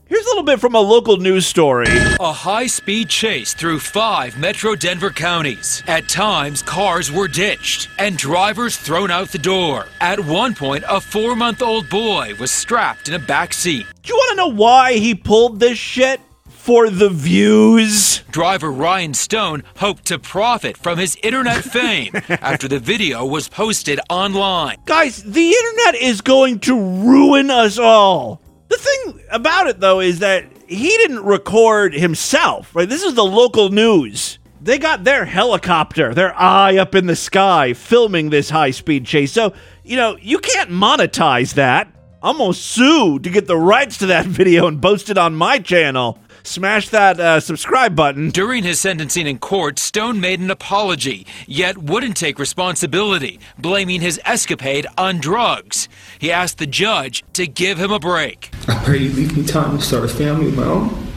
Here's 0.10 0.26
a 0.26 0.30
little 0.30 0.44
bit 0.44 0.62
from 0.62 0.74
a 0.74 0.80
local 0.80 1.18
news 1.18 1.46
story. 1.46 1.88
A 2.22 2.32
high 2.32 2.68
speed 2.68 3.10
chase 3.10 3.54
through 3.54 3.80
five 3.82 4.38
metro 4.38 4.74
Denver 4.74 5.10
counties. 5.10 5.84
At 5.86 6.08
times, 6.08 6.62
cars 6.62 7.12
were 7.12 7.28
ditched 7.28 7.90
and 8.00 8.16
drivers 8.18 8.78
thrown 8.78 9.12
out 9.12 9.30
the 9.30 9.38
door. 9.38 9.86
At 10.00 10.22
one 10.22 10.56
point, 10.56 10.86
a 10.88 11.02
four 11.02 11.36
month 11.36 11.62
old 11.62 11.90
boy 11.90 12.36
was 12.40 12.52
strapped 12.52 13.10
in 13.10 13.16
a 13.16 13.20
back 13.20 13.52
seat. 13.52 13.86
Do 14.02 14.14
you 14.14 14.16
want 14.16 14.30
to 14.32 14.36
know 14.38 14.56
why 14.56 14.94
he 14.94 15.14
pulled 15.14 15.60
this 15.60 15.78
shit? 15.78 16.22
For 16.48 16.90
the 16.90 17.10
views. 17.10 18.20
Driver 18.32 18.72
Ryan 18.72 19.14
Stone 19.14 19.64
hoped 19.78 20.06
to 20.06 20.20
profit 20.20 20.78
from 20.78 20.98
his 20.98 21.18
internet 21.22 21.64
fame 21.78 22.14
after 22.30 22.68
the 22.70 22.80
video 22.80 23.26
was 23.26 23.50
posted 23.50 24.00
online. 24.10 24.78
Guys, 24.86 25.22
the 25.24 25.50
internet 25.50 25.96
is 26.02 26.22
going 26.22 26.60
to 26.62 26.76
ruin 26.76 27.52
us 27.52 27.78
all. 27.78 28.42
The 28.70 28.78
thing 28.78 29.22
about 29.32 29.68
it, 29.68 29.80
though, 29.80 30.00
is 30.00 30.20
that 30.20 30.46
he 30.68 30.90
didn't 30.90 31.24
record 31.24 31.94
himself, 31.94 32.76
right? 32.76 32.88
This 32.88 33.04
is 33.04 33.14
the 33.14 33.24
local 33.26 33.70
news. 33.70 34.40
They 34.62 34.80
got 34.80 35.04
their 35.04 35.26
helicopter, 35.26 36.14
their 36.14 36.36
eye 36.36 36.78
up 36.78 36.96
in 36.96 37.06
the 37.06 37.16
sky, 37.16 37.74
filming 37.74 38.30
this 38.30 38.50
high 38.50 38.72
speed 38.72 39.06
chase. 39.06 39.32
So, 39.32 39.54
you 39.84 39.96
know, 39.96 40.18
you 40.22 40.40
can't 40.40 40.70
monetize 40.70 41.54
that. 41.54 41.88
I'm 42.22 42.40
gonna 42.40 42.54
sue 42.54 43.20
to 43.20 43.30
get 43.30 43.48
the 43.48 43.56
rights 43.56 43.98
to 44.00 44.08
that 44.08 44.26
video 44.42 44.68
and 44.68 44.82
post 44.82 45.10
it 45.10 45.18
on 45.18 45.36
my 45.36 45.60
channel. 45.60 46.20
Smash 46.48 46.88
that 46.89 47.20
uh, 47.20 47.42
subscribe 47.42 47.94
button. 47.94 48.30
During 48.30 48.63
his 48.63 48.80
sentencing 48.80 49.27
in 49.27 49.38
court, 49.38 49.77
Stone 49.77 50.22
made 50.22 50.39
an 50.39 50.50
apology, 50.50 51.27
yet 51.46 51.77
wouldn't 51.77 52.16
take 52.16 52.39
responsibility, 52.39 53.38
blaming 53.60 54.00
his 54.00 54.18
escapade 54.24 54.88
on 54.98 55.18
drugs. 55.20 55.89
He 56.20 56.32
asked 56.32 56.58
the 56.58 56.66
judge 56.66 57.25
to 57.34 57.48
give 57.48 57.77
him 57.77 57.92
a 57.92 58.00
break. 58.00 58.50
I 58.70 58.82
pray 58.86 59.00
you 59.00 59.12
leave 59.12 59.36
me 59.36 59.44
time 59.44 59.77
to 59.77 59.84
start 59.84 60.06
a 60.06 60.08
family 60.08 60.48
of 60.48 60.56
my 60.56 60.63
own. 60.63 61.08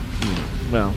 Well, 0.73 0.93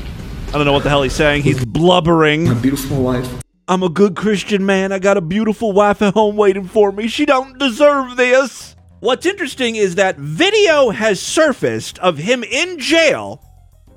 I 0.48 0.54
don't 0.54 0.66
know 0.66 0.74
what 0.74 0.82
the 0.82 0.90
hell 0.90 1.04
he's 1.04 1.14
saying. 1.14 1.44
He's 1.44 1.64
blubbering. 1.64 2.48
A 2.48 2.56
beautiful 2.56 3.04
wife. 3.04 3.32
I'm 3.68 3.84
a 3.84 3.90
good 3.90 4.16
Christian 4.16 4.66
man. 4.66 4.92
I 4.92 4.98
got 4.98 5.16
a 5.16 5.22
beautiful 5.22 5.74
wife 5.74 6.02
at 6.02 6.16
home 6.16 6.38
waiting 6.38 6.66
for 6.66 6.92
me. 6.92 7.08
She 7.08 7.28
don't 7.28 7.60
deserve 7.60 8.18
this. 8.18 8.76
What's 9.00 9.28
interesting 9.28 9.76
is 9.76 9.94
that 9.96 10.18
video 10.18 10.90
has 10.90 11.22
surfaced 11.22 12.00
of 12.00 12.18
him 12.18 12.44
in 12.44 12.80
jail 12.80 13.40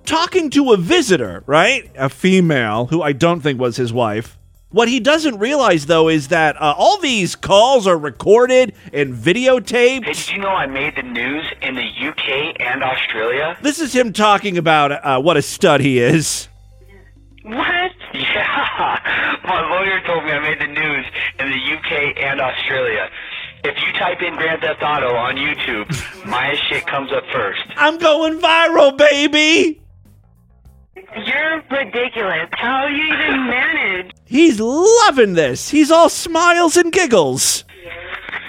talking 0.07 0.49
to 0.51 0.73
a 0.73 0.77
visitor, 0.77 1.43
right? 1.47 1.91
A 1.97 2.09
female 2.09 2.87
who 2.87 3.03
I 3.03 3.13
don't 3.13 3.41
think 3.41 3.61
was 3.61 3.77
his 3.77 3.93
wife. 3.93 4.39
What 4.71 4.89
he 4.89 4.99
doesn't 5.01 5.39
realize, 5.39 5.87
though, 5.87 6.09
is 6.09 6.29
that 6.29 6.61
uh, 6.61 6.75
all 6.77 6.99
these 6.99 7.37
calls 7.37 7.87
are 7.87 7.97
recorded 7.97 8.75
and 8.93 9.15
videotaped. 9.15 10.05
Hey, 10.05 10.13
did 10.13 10.29
you 10.31 10.39
know 10.39 10.49
I 10.49 10.67
made 10.67 10.97
the 10.97 11.03
news 11.03 11.45
in 11.63 11.77
the 11.77 11.83
UK 11.83 12.57
and 12.61 12.83
Australia? 12.83 13.57
This 13.63 13.79
is 13.79 13.95
him 13.95 14.13
talking 14.13 14.59
about 14.59 14.93
uh, 14.93 15.21
what 15.21 15.37
a 15.37 15.43
stud 15.43 15.81
he 15.81 15.99
is. 15.99 16.49
What? 17.43 17.93
Yeah. 18.13 19.39
My 19.45 19.61
lawyer 19.69 20.01
told 20.07 20.25
me 20.25 20.31
I 20.33 20.41
made 20.41 20.59
the 20.61 20.67
news 20.67 21.05
in 21.39 21.51
the 21.51 21.77
UK 21.77 22.17
and 22.19 22.41
Australia. 22.41 23.11
If 23.63 23.77
you 23.85 23.93
type 23.99 24.23
in 24.23 24.35
Grand 24.37 24.63
Theft 24.63 24.83
Auto 24.83 25.15
on 25.15 25.37
YouTube, 25.37 25.87
my 26.27 26.55
shit 26.69 26.87
comes 26.87 27.13
up 27.13 27.25
first. 27.33 27.61
I'm 27.77 27.99
going 27.99 28.39
viral, 28.39 28.97
baby. 28.97 29.83
You're 30.97 31.63
ridiculous. 31.71 32.49
How 32.53 32.87
do 32.89 32.95
you 32.95 33.05
even 33.05 33.47
manage? 33.51 34.13
He's 34.25 34.59
loving 34.61 35.35
this. 35.35 35.69
He's 35.69 35.91
all 35.91 36.09
smiles 36.09 36.77
and 36.77 36.93
giggles. 36.93 37.65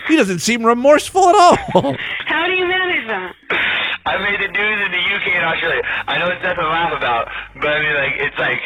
He 0.08 0.16
doesn't 0.16 0.40
seem 0.40 0.66
remorseful 0.66 1.28
at 1.30 1.36
all. 1.36 1.58
How 2.26 2.48
do 2.48 2.54
you 2.54 2.66
manage 2.66 3.08
that? 3.08 3.34
I 4.06 4.18
made 4.20 4.40
the 4.40 4.48
news 4.48 4.86
in 4.86 4.92
the 4.92 5.16
UK 5.16 5.36
and 5.36 5.46
Australia. 5.46 5.82
I 6.08 6.18
know 6.18 6.28
it's 6.30 6.42
nothing 6.42 6.64
to 6.64 6.70
laugh 6.70 6.94
about, 6.98 7.28
but 7.60 7.68
I 7.68 7.80
mean, 7.84 7.94
like, 7.94 8.14
it's 8.16 8.40
like, 8.40 8.60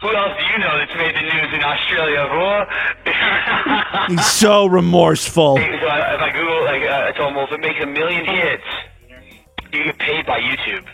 who 0.00 0.14
else 0.14 0.32
do 0.38 0.44
you 0.46 0.58
know 0.58 0.78
that's 0.78 0.94
made 0.94 1.14
the 1.16 1.22
news 1.22 1.52
in 1.52 1.62
Australia, 1.62 2.26
fool? 2.30 4.16
He's 4.16 4.26
so 4.26 4.66
remorseful. 4.66 5.56
Hey, 5.56 5.76
so 5.80 5.86
I, 5.88 6.14
if 6.14 6.20
I 6.20 6.30
Google, 6.30 6.64
like, 6.64 6.82
uh, 6.82 7.08
I 7.08 7.12
told 7.16 7.30
him, 7.30 7.36
well, 7.36 7.46
if 7.46 7.52
it 7.52 7.60
makes 7.60 7.82
a 7.82 7.86
million 7.86 8.24
hits, 8.24 8.62
you 9.72 9.84
get 9.84 9.98
paid 9.98 10.26
by 10.26 10.40
YouTube. 10.40 10.86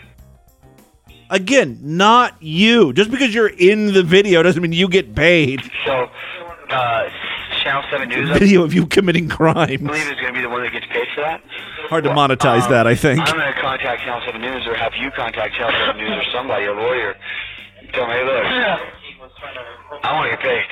Again, 1.29 1.77
not 1.81 2.35
you. 2.41 2.91
Just 2.93 3.11
because 3.11 3.33
you're 3.33 3.47
in 3.49 3.93
the 3.93 4.03
video 4.03 4.41
doesn't 4.43 4.61
mean 4.61 4.73
you 4.73 4.87
get 4.89 5.13
paid. 5.15 5.61
So, 5.85 6.09
uh, 6.69 7.09
Channel 7.63 7.83
7 7.91 8.09
News, 8.09 8.29
I 8.31 8.39
Video 8.39 8.63
of 8.63 8.73
you 8.73 8.87
committing 8.87 9.27
crimes. 9.29 9.81
believe 9.81 10.07
is 10.09 10.19
going 10.19 10.33
to 10.33 10.33
be 10.33 10.41
the 10.41 10.49
one 10.49 10.63
that 10.63 10.71
gets 10.71 10.85
paid 10.87 11.07
for 11.13 11.21
that. 11.21 11.41
Hard 11.89 12.03
to 12.05 12.09
monetize 12.11 12.63
Um, 12.63 12.71
that, 12.71 12.87
I 12.87 12.95
think. 12.95 13.19
I'm 13.21 13.37
going 13.37 13.53
to 13.53 13.59
contact 13.61 14.01
Channel 14.03 14.21
7 14.25 14.41
News 14.41 14.65
or 14.67 14.75
have 14.75 14.93
you 14.95 15.11
contact 15.11 15.55
Channel 15.55 15.73
7 15.87 15.97
News 15.97 16.17
or 16.17 16.31
somebody, 16.31 16.65
a 16.65 16.73
lawyer. 16.73 17.15
Tell 17.93 18.07
me, 18.07 18.13
hey, 18.13 18.23
look, 18.25 18.43
I 20.03 20.13
want 20.13 20.29
to 20.31 20.35
get 20.37 20.43
paid. 20.45 20.63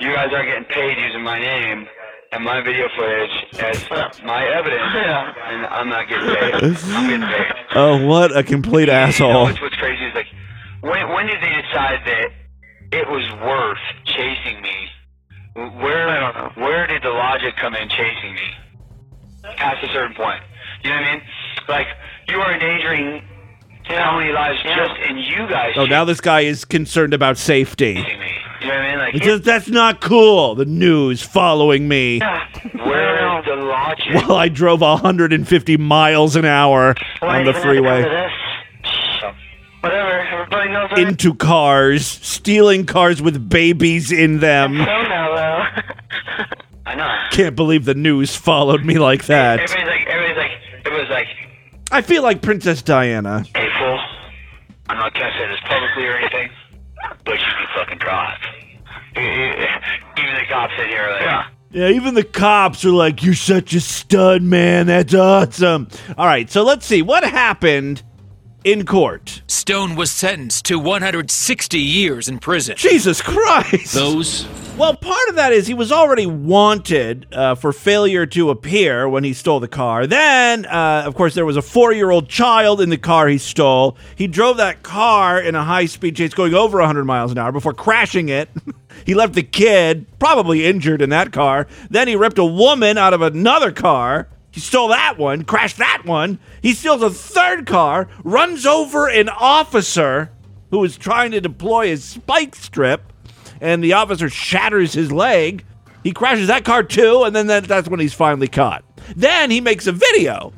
You 0.00 0.14
guys 0.14 0.32
aren't 0.32 0.48
getting 0.48 0.64
paid 0.64 0.98
using 0.98 1.22
my 1.22 1.38
name 1.38 1.86
and 2.32 2.44
my 2.44 2.60
video 2.62 2.88
footage 2.96 3.60
as 3.60 4.22
my 4.24 4.44
evidence, 4.46 4.82
and 5.46 5.66
I'm 5.66 5.88
not 5.88 6.08
getting 6.08 6.34
paid. 6.34 6.54
I'm 6.94 7.08
getting 7.08 7.26
paid. 7.26 7.46
Oh, 7.72 8.04
what 8.04 8.36
a 8.36 8.42
complete 8.42 8.82
You 8.82 8.86
know, 8.88 8.92
asshole. 8.94 9.42
what's, 9.44 9.60
what's 9.60 9.76
crazy 9.76 10.04
is 10.04 10.12
like, 10.14 10.26
when 10.80 11.08
when 11.10 11.26
did 11.26 11.40
they 11.40 11.62
decide 11.62 12.00
that 12.04 12.30
it 12.92 13.08
was 13.08 13.22
worth 13.40 13.78
chasing 14.06 14.60
me? 14.60 14.88
Where 15.54 16.50
where 16.56 16.86
did 16.88 17.02
the 17.02 17.10
logic 17.10 17.54
come 17.56 17.76
in 17.76 17.88
chasing 17.88 18.34
me? 18.34 18.50
Past 19.56 19.84
a 19.84 19.92
certain 19.92 20.14
point, 20.16 20.42
you 20.82 20.90
know 20.90 20.96
what 20.96 21.04
I 21.04 21.12
mean? 21.12 21.22
Like 21.68 21.86
you 22.28 22.40
are 22.40 22.52
endangering 22.52 23.22
how 23.84 24.18
many 24.18 24.32
lives 24.32 24.58
just 24.64 25.00
in 25.08 25.16
you 25.18 25.48
guys 25.48 25.72
Oh, 25.76 25.86
now 25.86 26.04
this 26.04 26.20
guy 26.20 26.40
is 26.40 26.64
concerned 26.64 27.14
about 27.14 27.38
safety. 27.38 28.04
Chasing 28.70 28.82
me. 28.82 28.88
You 28.88 28.92
know 28.94 29.00
what 29.00 29.04
I 29.04 29.12
mean? 29.12 29.14
Like 29.14 29.24
says, 29.24 29.40
that's 29.42 29.68
not 29.68 30.00
cool. 30.00 30.54
The 30.54 30.64
news 30.64 31.22
following 31.22 31.88
me 31.88 32.18
where 32.72 33.38
is 33.38 33.44
the 33.44 33.56
logic? 33.56 34.14
while 34.28 34.36
I 34.36 34.48
drove 34.48 34.80
150 34.80 35.76
miles 35.76 36.36
an 36.36 36.44
hour 36.44 36.94
on 37.22 37.44
the 37.44 37.52
freeway 37.54 38.02
Whatever. 39.82 40.10
Everybody 40.10 40.68
knows. 40.70 40.90
into 40.98 41.34
cars, 41.34 42.04
stealing 42.06 42.84
cars 42.84 43.22
with 43.22 43.48
babies 43.48 44.12
in 44.12 44.40
them. 44.40 44.76
mellow. 44.76 45.64
I 46.86 46.94
know. 46.96 47.08
Can't 47.30 47.56
believe 47.56 47.86
the 47.86 47.94
news 47.94 48.36
followed 48.36 48.84
me 48.84 48.98
like 48.98 49.24
that. 49.26 49.60
Everybody's 49.60 49.86
like, 49.88 50.06
everybody's 50.06 50.36
like, 50.36 50.50
everybody's 50.84 51.10
like, 51.10 51.26
I 51.92 52.02
feel 52.02 52.22
like 52.22 52.42
Princess 52.42 52.82
Diana. 52.82 53.42
fool, 53.54 54.00
I'm 54.90 54.98
not 54.98 55.14
gonna 55.14 55.29
cops 60.50 60.74
in 60.78 60.88
here 60.88 61.02
are 61.02 61.12
like, 61.12 61.22
yeah. 61.22 61.46
Yeah, 61.72 61.88
even 61.90 62.14
the 62.14 62.24
cops 62.24 62.84
are 62.84 62.90
like, 62.90 63.22
You're 63.22 63.34
such 63.34 63.74
a 63.74 63.80
stud, 63.80 64.42
man. 64.42 64.88
That's 64.88 65.14
awesome. 65.14 65.88
All 66.18 66.26
right, 66.26 66.50
so 66.50 66.64
let's 66.64 66.84
see. 66.84 67.00
What 67.00 67.22
happened 67.22 68.02
in 68.64 68.84
court? 68.84 69.42
Stone 69.46 69.94
was 69.94 70.10
sentenced 70.10 70.64
to 70.66 70.78
160 70.78 71.78
years 71.78 72.28
in 72.28 72.38
prison. 72.38 72.76
Jesus 72.76 73.22
Christ. 73.22 73.94
Those 73.94 74.46
Well, 74.76 74.94
part 74.94 75.28
of 75.28 75.36
that 75.36 75.52
is 75.52 75.66
he 75.66 75.74
was 75.74 75.92
already 75.92 76.26
wanted 76.26 77.26
uh, 77.32 77.54
for 77.54 77.72
failure 77.72 78.26
to 78.26 78.50
appear 78.50 79.08
when 79.08 79.24
he 79.24 79.32
stole 79.32 79.60
the 79.60 79.68
car. 79.68 80.06
Then, 80.06 80.66
uh, 80.66 81.04
of 81.06 81.14
course, 81.14 81.34
there 81.34 81.46
was 81.46 81.56
a 81.56 81.62
four 81.62 81.92
year 81.92 82.10
old 82.10 82.28
child 82.28 82.80
in 82.80 82.90
the 82.90 82.98
car 82.98 83.28
he 83.28 83.38
stole. 83.38 83.96
He 84.16 84.26
drove 84.26 84.56
that 84.58 84.82
car 84.82 85.40
in 85.40 85.54
a 85.54 85.64
high 85.64 85.86
speed 85.86 86.16
chase 86.16 86.34
going 86.34 86.54
over 86.54 86.78
100 86.78 87.04
miles 87.04 87.32
an 87.32 87.38
hour 87.38 87.52
before 87.52 87.74
crashing 87.74 88.28
it. 88.28 88.48
he 89.06 89.14
left 89.14 89.34
the 89.34 89.42
kid 89.42 90.06
probably 90.18 90.66
injured 90.66 91.02
in 91.02 91.10
that 91.10 91.32
car. 91.32 91.66
Then 91.90 92.08
he 92.08 92.16
ripped 92.16 92.38
a 92.38 92.44
woman 92.44 92.98
out 92.98 93.14
of 93.14 93.22
another 93.22 93.72
car. 93.72 94.28
He 94.50 94.60
stole 94.60 94.88
that 94.88 95.16
one, 95.16 95.44
crashed 95.44 95.78
that 95.78 96.02
one. 96.04 96.38
He 96.62 96.74
steals 96.74 97.02
a 97.02 97.10
third 97.10 97.66
car, 97.66 98.08
runs 98.24 98.66
over 98.66 99.08
an 99.08 99.28
officer 99.28 100.30
who 100.70 100.82
is 100.84 100.96
trying 100.96 101.30
to 101.32 101.40
deploy 101.40 101.88
his 101.88 102.04
spike 102.04 102.54
strip 102.54 103.12
and 103.60 103.84
the 103.84 103.92
officer 103.92 104.28
shatters 104.28 104.92
his 104.92 105.12
leg. 105.12 105.64
He 106.02 106.12
crashes 106.12 106.48
that 106.48 106.64
car 106.64 106.82
too, 106.82 107.24
and 107.24 107.36
then 107.36 107.46
that, 107.48 107.64
that's 107.64 107.88
when 107.88 108.00
he's 108.00 108.14
finally 108.14 108.48
caught. 108.48 108.84
Then 109.14 109.50
he 109.50 109.60
makes 109.60 109.86
a 109.86 109.92
video 109.92 110.52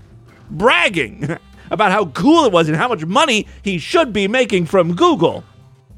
bragging 0.51 1.37
about 1.71 1.91
how 1.91 2.07
cool 2.07 2.45
it 2.45 2.53
was 2.53 2.69
and 2.69 2.77
how 2.77 2.89
much 2.89 3.05
money 3.05 3.47
he 3.63 3.79
should 3.79 4.13
be 4.13 4.29
making 4.29 4.67
from 4.67 4.95
Google. 4.95 5.45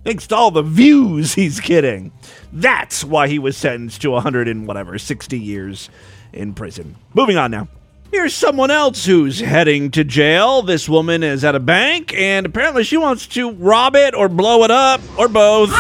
Thanks 0.05 0.27
to 0.29 0.37
all 0.37 0.51
the 0.51 0.63
views, 0.63 1.35
he's 1.35 1.61
kidding. 1.61 2.13
That's 2.53 3.05
why 3.05 3.29
he 3.29 3.39
was 3.39 3.57
sentenced 3.57 4.03
to 4.03 4.11
100 4.11 4.49
and 4.49 4.67
whatever, 4.67 4.99
60 4.99 5.39
years 5.39 5.89
in 6.33 6.53
prison. 6.53 6.97
Moving 7.15 7.37
on 7.37 7.51
now. 7.51 7.69
Here's 8.15 8.33
someone 8.33 8.71
else 8.71 9.05
who's 9.05 9.41
heading 9.41 9.91
to 9.91 10.05
jail. 10.05 10.63
This 10.63 10.89
woman 10.89 11.25
is 11.25 11.43
at 11.43 11.57
a 11.57 11.61
bank, 11.61 12.15
and 12.15 12.47
apparently 12.47 12.85
she 12.85 12.97
wants 12.97 13.27
to 13.27 13.51
rob 13.51 13.97
it 13.97 14.15
or 14.15 14.29
blow 14.29 14.63
it 14.63 14.71
up 14.71 15.01
or 15.19 15.27
both. 15.27 15.71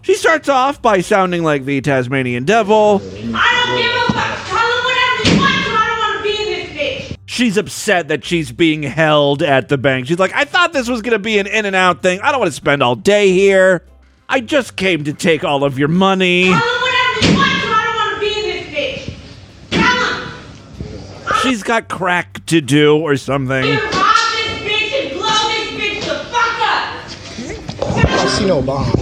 She 0.00 0.14
starts 0.14 0.48
off 0.48 0.80
by 0.80 1.02
sounding 1.02 1.44
like 1.44 1.66
the 1.66 1.82
Tasmanian 1.82 2.46
devil. 2.46 3.00
She's 7.26 7.58
upset 7.58 8.08
that 8.08 8.24
she's 8.24 8.50
being 8.50 8.82
held 8.82 9.42
at 9.42 9.68
the 9.68 9.76
bank. 9.76 10.06
She's 10.06 10.18
like, 10.18 10.34
I 10.34 10.46
thought 10.46 10.72
this 10.72 10.88
was 10.88 11.02
going 11.02 11.12
to 11.12 11.18
be 11.18 11.38
an 11.38 11.46
in 11.46 11.66
and 11.66 11.76
out 11.76 12.00
thing. 12.00 12.18
I 12.22 12.30
don't 12.30 12.40
want 12.40 12.50
to 12.50 12.56
spend 12.56 12.82
all 12.82 12.96
day 12.96 13.30
here. 13.30 13.84
I 14.26 14.40
just 14.40 14.74
came 14.74 15.04
to 15.04 15.12
take 15.12 15.44
all 15.44 15.64
of 15.64 15.78
your 15.78 15.88
money. 15.88 16.50
She's 21.46 21.62
got 21.62 21.88
crack 21.88 22.44
to 22.46 22.60
do 22.60 22.96
or 22.96 23.16
something. 23.16 23.64
I 28.08 28.26
see 28.36 28.46
no 28.46 28.60
bomb. 28.60 28.92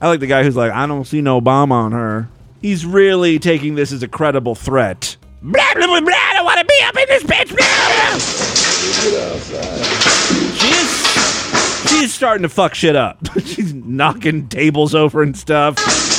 I 0.00 0.08
like 0.08 0.20
the 0.20 0.26
guy 0.26 0.42
who's 0.42 0.56
like, 0.56 0.72
I 0.72 0.86
don't 0.86 1.06
see 1.06 1.22
no 1.22 1.40
bomb 1.40 1.72
on 1.72 1.92
her. 1.92 2.28
He's 2.60 2.84
really 2.84 3.38
taking 3.38 3.76
this 3.76 3.92
as 3.92 4.02
a 4.02 4.08
credible 4.08 4.54
threat. 4.54 5.16
Blah, 5.40 5.74
blah, 5.74 5.86
blah, 5.86 6.00
blah, 6.00 6.12
I 6.14 6.34
don't 6.34 6.44
want 6.44 6.60
to 6.60 6.66
be 6.66 6.78
up 6.84 6.96
in 6.96 7.06
this 7.08 7.22
bitch. 7.22 7.48
Blah, 7.48 7.56
blah. 7.56 8.18
She 10.58 10.68
is, 10.68 11.90
she 11.90 12.08
starting 12.08 12.42
to 12.42 12.50
fuck 12.50 12.74
shit 12.74 12.94
up. 12.96 13.18
She's 13.44 13.72
knocking 13.72 14.48
tables 14.48 14.94
over 14.94 15.22
and 15.22 15.34
stuff. 15.34 16.13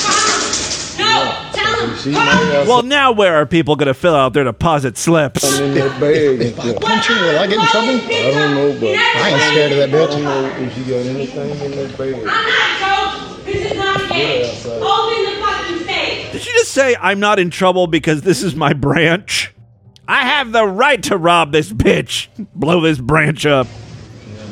Well, 2.14 2.84
now 2.84 3.12
where 3.12 3.36
are 3.36 3.46
people 3.46 3.76
going 3.76 3.88
to 3.88 3.94
fill 3.94 4.16
out 4.16 4.34
their 4.34 4.44
deposit 4.44 4.98
slips? 4.98 5.60
in 5.60 5.74
that 5.76 6.00
bag. 6.00 6.42
If 6.42 6.60
I 6.60 6.74
punch 6.74 7.08
her, 7.08 7.16
will 7.16 7.40
I 7.40 7.48
get 7.48 7.60
in 7.60 7.66
trouble? 7.68 7.90
I 7.90 8.32
don't 8.32 8.56
know, 8.56 8.80
but 8.80 8.96
I 8.96 9.30
ain't 9.30 9.42
scared 9.42 9.72
of 9.72 9.78
that 9.78 9.90
bitch. 9.90 10.10
I 10.10 10.22
don't 10.22 10.24
know 10.24 10.66
if 10.66 10.74
she 10.76 10.82
got 10.84 11.06
anything 11.06 11.50
in 11.50 11.72
that 11.72 11.98
bag. 11.98 12.16
Did 16.32 16.46
you 16.46 16.54
just 16.54 16.72
say 16.72 16.96
I'm 17.00 17.20
not 17.20 17.40
in 17.40 17.50
trouble 17.50 17.88
because 17.88 18.22
this 18.22 18.44
is 18.44 18.56
my 18.56 18.74
branch? 18.74 19.54
I 20.08 20.26
have 20.26 20.52
the 20.52 20.66
right 20.66 21.02
to 21.04 21.18
rob 21.18 21.52
this 21.52 21.72
bitch. 21.72 22.28
Blow 22.56 22.82
this 22.82 23.00
branch 23.00 23.46
up. 23.46 23.68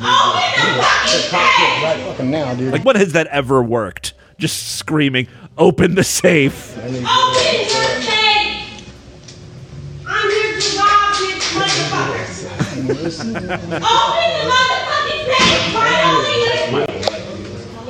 Right 0.01 1.99
fucking 2.07 2.31
now, 2.31 2.55
dude. 2.55 2.71
Like, 2.73 2.83
when 2.85 2.95
has 2.95 3.13
that 3.13 3.27
ever 3.27 3.61
worked? 3.61 4.13
Just 4.37 4.77
screaming, 4.77 5.27
open 5.57 5.95
the 5.95 6.03
safe. 6.03 6.77
Open 6.77 6.93
the 6.93 6.99
safe! 6.99 8.93
I'm 10.05 10.29
here 10.29 10.59
to 10.59 10.77
rob 10.77 11.15
you 11.19 11.35
motherfuckers. 11.53 12.45
Open 12.75 12.87
the 12.87 13.79
motherfucking 14.49 15.23
safe! 15.25 15.73
Why 15.73 15.89
don't 15.89 16.23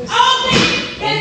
Open 0.03 0.59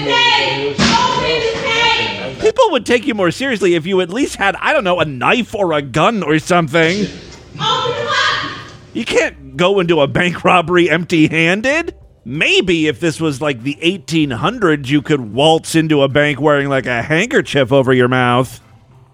the 0.04 0.10
safe! 0.12 0.78
Open 0.80 1.38
the 1.40 1.52
safe! 1.60 2.40
People 2.40 2.70
would 2.72 2.86
take 2.86 3.06
you 3.06 3.14
more 3.14 3.30
seriously 3.30 3.74
if 3.74 3.86
you 3.86 4.00
at 4.00 4.10
least 4.10 4.36
had, 4.36 4.56
I 4.56 4.72
don't 4.72 4.84
know, 4.84 5.00
a 5.00 5.04
knife 5.04 5.54
or 5.54 5.72
a 5.72 5.82
gun 5.82 6.22
or 6.22 6.38
something. 6.38 7.02
Open 7.02 8.06
one. 8.06 8.50
You 8.92 9.04
can't 9.04 9.56
go 9.56 9.78
into 9.80 10.00
a 10.00 10.08
bank 10.08 10.44
robbery 10.44 10.90
empty 10.90 11.28
handed. 11.28 11.94
Maybe 12.24 12.86
if 12.86 13.00
this 13.00 13.20
was 13.20 13.40
like 13.40 13.64
the 13.64 13.76
1800s, 13.82 14.88
you 14.88 15.02
could 15.02 15.32
waltz 15.32 15.74
into 15.74 16.02
a 16.02 16.08
bank 16.08 16.40
wearing 16.40 16.68
like 16.68 16.86
a 16.86 17.02
handkerchief 17.02 17.72
over 17.72 17.92
your 17.92 18.06
mouth. 18.06 18.60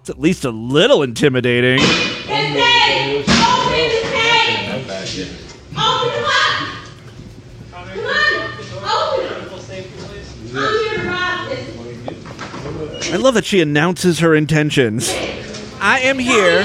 It's 0.01 0.11
at 0.11 0.19
least 0.19 0.45
a 0.45 0.51
little 0.51 1.01
intimidating. 1.01 1.79
I 13.11 13.15
love 13.15 13.33
that 13.33 13.45
she 13.45 13.59
announces 13.59 14.19
her 14.19 14.35
intentions. 14.35 15.09
I 15.81 16.01
am 16.03 16.19
here. 16.19 16.61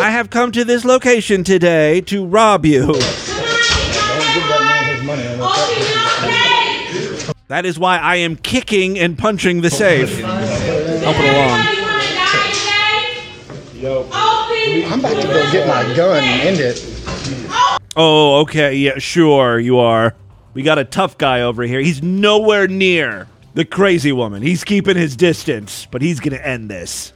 I 0.00 0.08
have 0.10 0.30
come 0.30 0.50
to 0.52 0.64
this 0.64 0.86
location 0.86 1.44
today 1.44 2.00
to 2.02 2.24
rob 2.24 2.64
you. 2.64 2.94
That 7.48 7.66
is 7.66 7.78
why 7.78 7.98
I 7.98 8.16
am 8.16 8.36
kicking 8.36 8.98
and 8.98 9.18
punching 9.18 9.60
the 9.60 9.68
safe. 9.68 10.18
Help 10.18 11.16
it 11.18 11.34
along. 11.34 11.60
I'm 14.90 14.98
about 15.00 15.20
to 15.20 15.28
go 15.28 15.52
get 15.52 15.68
my 15.68 15.94
gun 15.94 16.24
and 16.24 16.40
end 16.40 16.58
it. 16.58 16.82
Oh, 17.96 18.40
okay. 18.40 18.74
Yeah, 18.74 18.98
sure, 18.98 19.58
you 19.58 19.78
are. 19.78 20.14
We 20.54 20.62
got 20.62 20.78
a 20.78 20.86
tough 20.86 21.18
guy 21.18 21.42
over 21.42 21.64
here. 21.64 21.80
He's 21.80 22.02
nowhere 22.02 22.66
near 22.66 23.28
the 23.52 23.66
crazy 23.66 24.12
woman. 24.12 24.40
He's 24.40 24.64
keeping 24.64 24.96
his 24.96 25.14
distance, 25.14 25.86
but 25.90 26.00
he's 26.00 26.20
going 26.20 26.36
to 26.36 26.46
end 26.46 26.70
this. 26.70 27.12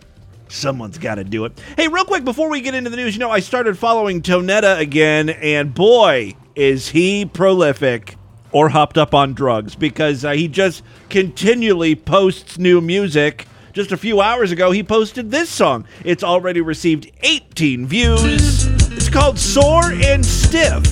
Someone's 0.49 0.99
got 0.99 1.15
to 1.15 1.25
do 1.25 1.47
it. 1.47 1.59
Hey, 1.77 1.89
real 1.89 2.05
quick 2.05 2.25
before 2.25 2.51
we 2.51 2.61
get 2.61 2.75
into 2.75 2.91
the 2.91 2.97
news, 2.97 3.15
you 3.15 3.21
know, 3.21 3.31
I 3.31 3.41
started 3.41 3.79
following 3.79 4.21
Tonetta 4.21 4.79
again, 4.79 5.31
and 5.31 5.73
boy, 5.73 6.35
is 6.55 6.91
he 6.91 7.25
prolific 7.25 8.18
or 8.53 8.69
hopped 8.69 8.99
up 8.99 9.15
on 9.15 9.35
drugs 9.35 9.75
because 9.75 10.25
uh, 10.25 10.33
he 10.33 10.49
just 10.49 10.83
continually 11.09 11.95
posts 11.95 12.59
new 12.59 12.81
music. 12.81 13.47
Just 13.73 13.93
a 13.93 13.97
few 13.97 14.21
hours 14.21 14.51
ago, 14.51 14.71
he 14.71 14.83
posted 14.83 15.31
this 15.31 15.49
song. 15.49 15.87
It's 16.05 16.25
already 16.25 16.61
received 16.61 17.11
18 17.23 17.87
views. 17.87 18.67
It's 18.93 19.09
called 19.09 19.39
Sore 19.39 19.93
and 19.93 20.25
Stiff. 20.25 20.85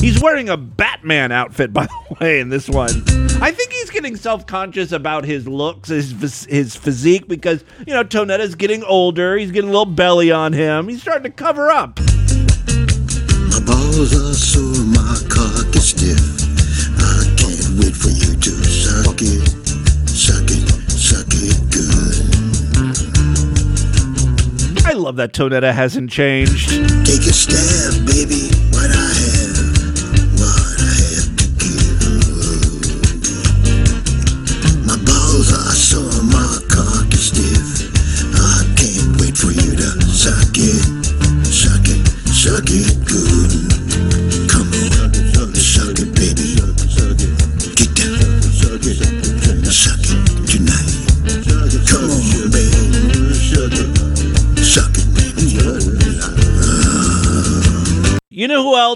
He's 0.00 0.20
wearing 0.20 0.48
a 0.48 0.56
Batman 0.56 1.32
outfit, 1.32 1.72
by 1.72 1.86
the 1.86 2.16
way, 2.20 2.40
in 2.40 2.48
this 2.48 2.68
one. 2.68 2.90
I 3.40 3.50
think 3.50 3.72
he's 3.72 3.90
getting 3.90 4.16
self 4.16 4.46
conscious 4.46 4.92
about 4.92 5.24
his 5.24 5.46
looks, 5.46 5.88
his, 5.88 6.46
his 6.46 6.74
physique, 6.76 7.28
because, 7.28 7.64
you 7.86 7.94
know, 7.94 8.04
Tonetta's 8.04 8.54
getting 8.54 8.82
older. 8.84 9.36
He's 9.36 9.50
getting 9.50 9.68
a 9.68 9.72
little 9.72 9.86
belly 9.86 10.30
on 10.30 10.52
him. 10.52 10.88
He's 10.88 11.02
starting 11.02 11.24
to 11.24 11.30
cover 11.30 11.70
up. 11.70 11.98
My 13.96 14.02
stiff. 15.80 16.20
I 16.98 17.24
can't 17.38 17.78
wait 17.78 17.96
for 17.96 18.10
you 18.10 18.36
to 18.36 18.50
suck 18.50 19.22
it, 19.22 19.48
suck 20.06 20.50
it, 20.50 20.68
suck 20.90 21.26
it 21.32 21.56
good. 21.72 22.46
I 24.84 24.92
love 24.92 25.16
that 25.16 25.32
Tonetta 25.32 25.72
hasn't 25.72 26.10
changed. 26.10 26.68
Take 27.06 27.24
a 27.26 27.32
stab, 27.32 28.06
baby. 28.06 28.45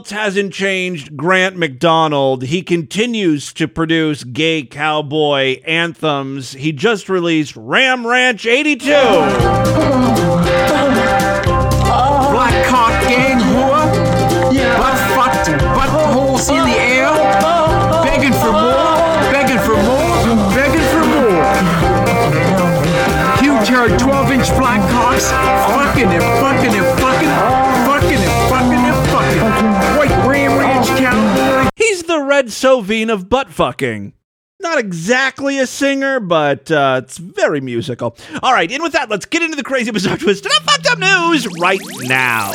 Else 0.00 0.08
hasn't 0.12 0.54
changed? 0.54 1.14
Grant 1.14 1.58
MacDonald. 1.58 2.44
He 2.44 2.62
continues 2.62 3.52
to 3.52 3.68
produce 3.68 4.24
gay 4.24 4.62
cowboy 4.62 5.60
anthems. 5.64 6.52
He 6.52 6.72
just 6.72 7.10
released 7.10 7.54
Ram 7.54 8.06
Ranch 8.06 8.46
82. 8.46 8.88
Black 12.32 12.66
cock 12.66 12.96
gang 13.02 13.40
whore, 13.52 13.92
butt 14.78 14.96
fucked, 15.12 15.48
in 16.48 16.64
the 16.64 16.76
air, 16.80 17.12
begging 18.02 18.32
for 18.32 18.52
more, 18.52 18.96
begging 19.30 19.58
for 19.58 19.76
more, 19.84 20.24
begging 20.56 20.86
for 20.88 21.04
more. 21.12 21.44
Huge 23.36 23.68
haired 23.68 23.98
12 24.00 24.30
inch 24.32 24.48
black 24.56 24.80
cocks, 24.90 25.30
fucking 25.30 26.08
and 26.08 26.22
fucking 26.40 26.74
and 26.74 26.99
fucking. 32.48 32.72
White 32.72 32.86
Ram 32.86 32.86
Ranch 32.86 32.86
Cowboy. 32.86 32.86
He's 32.86 32.86
the 32.86 32.86
Red 32.86 32.86
Sovine 32.86 33.12
of 33.12 33.28
butt 33.28 33.50
fucking. 33.50 34.12
Not 34.62 34.78
exactly 34.78 35.58
a 35.58 35.66
singer, 35.66 36.20
but 36.20 36.70
uh, 36.70 37.00
it's 37.02 37.16
very 37.16 37.60
musical. 37.60 38.16
All 38.42 38.52
right, 38.52 38.70
and 38.70 38.82
with 38.82 38.92
that, 38.92 39.08
let's 39.08 39.24
get 39.24 39.42
into 39.42 39.56
the 39.56 39.62
crazy 39.62 39.90
bizarre 39.90 40.18
twist 40.18 40.44
and 40.44 40.54
fucked 40.64 40.86
up 40.86 40.98
news 40.98 41.46
right 41.58 41.80
now. 42.02 42.52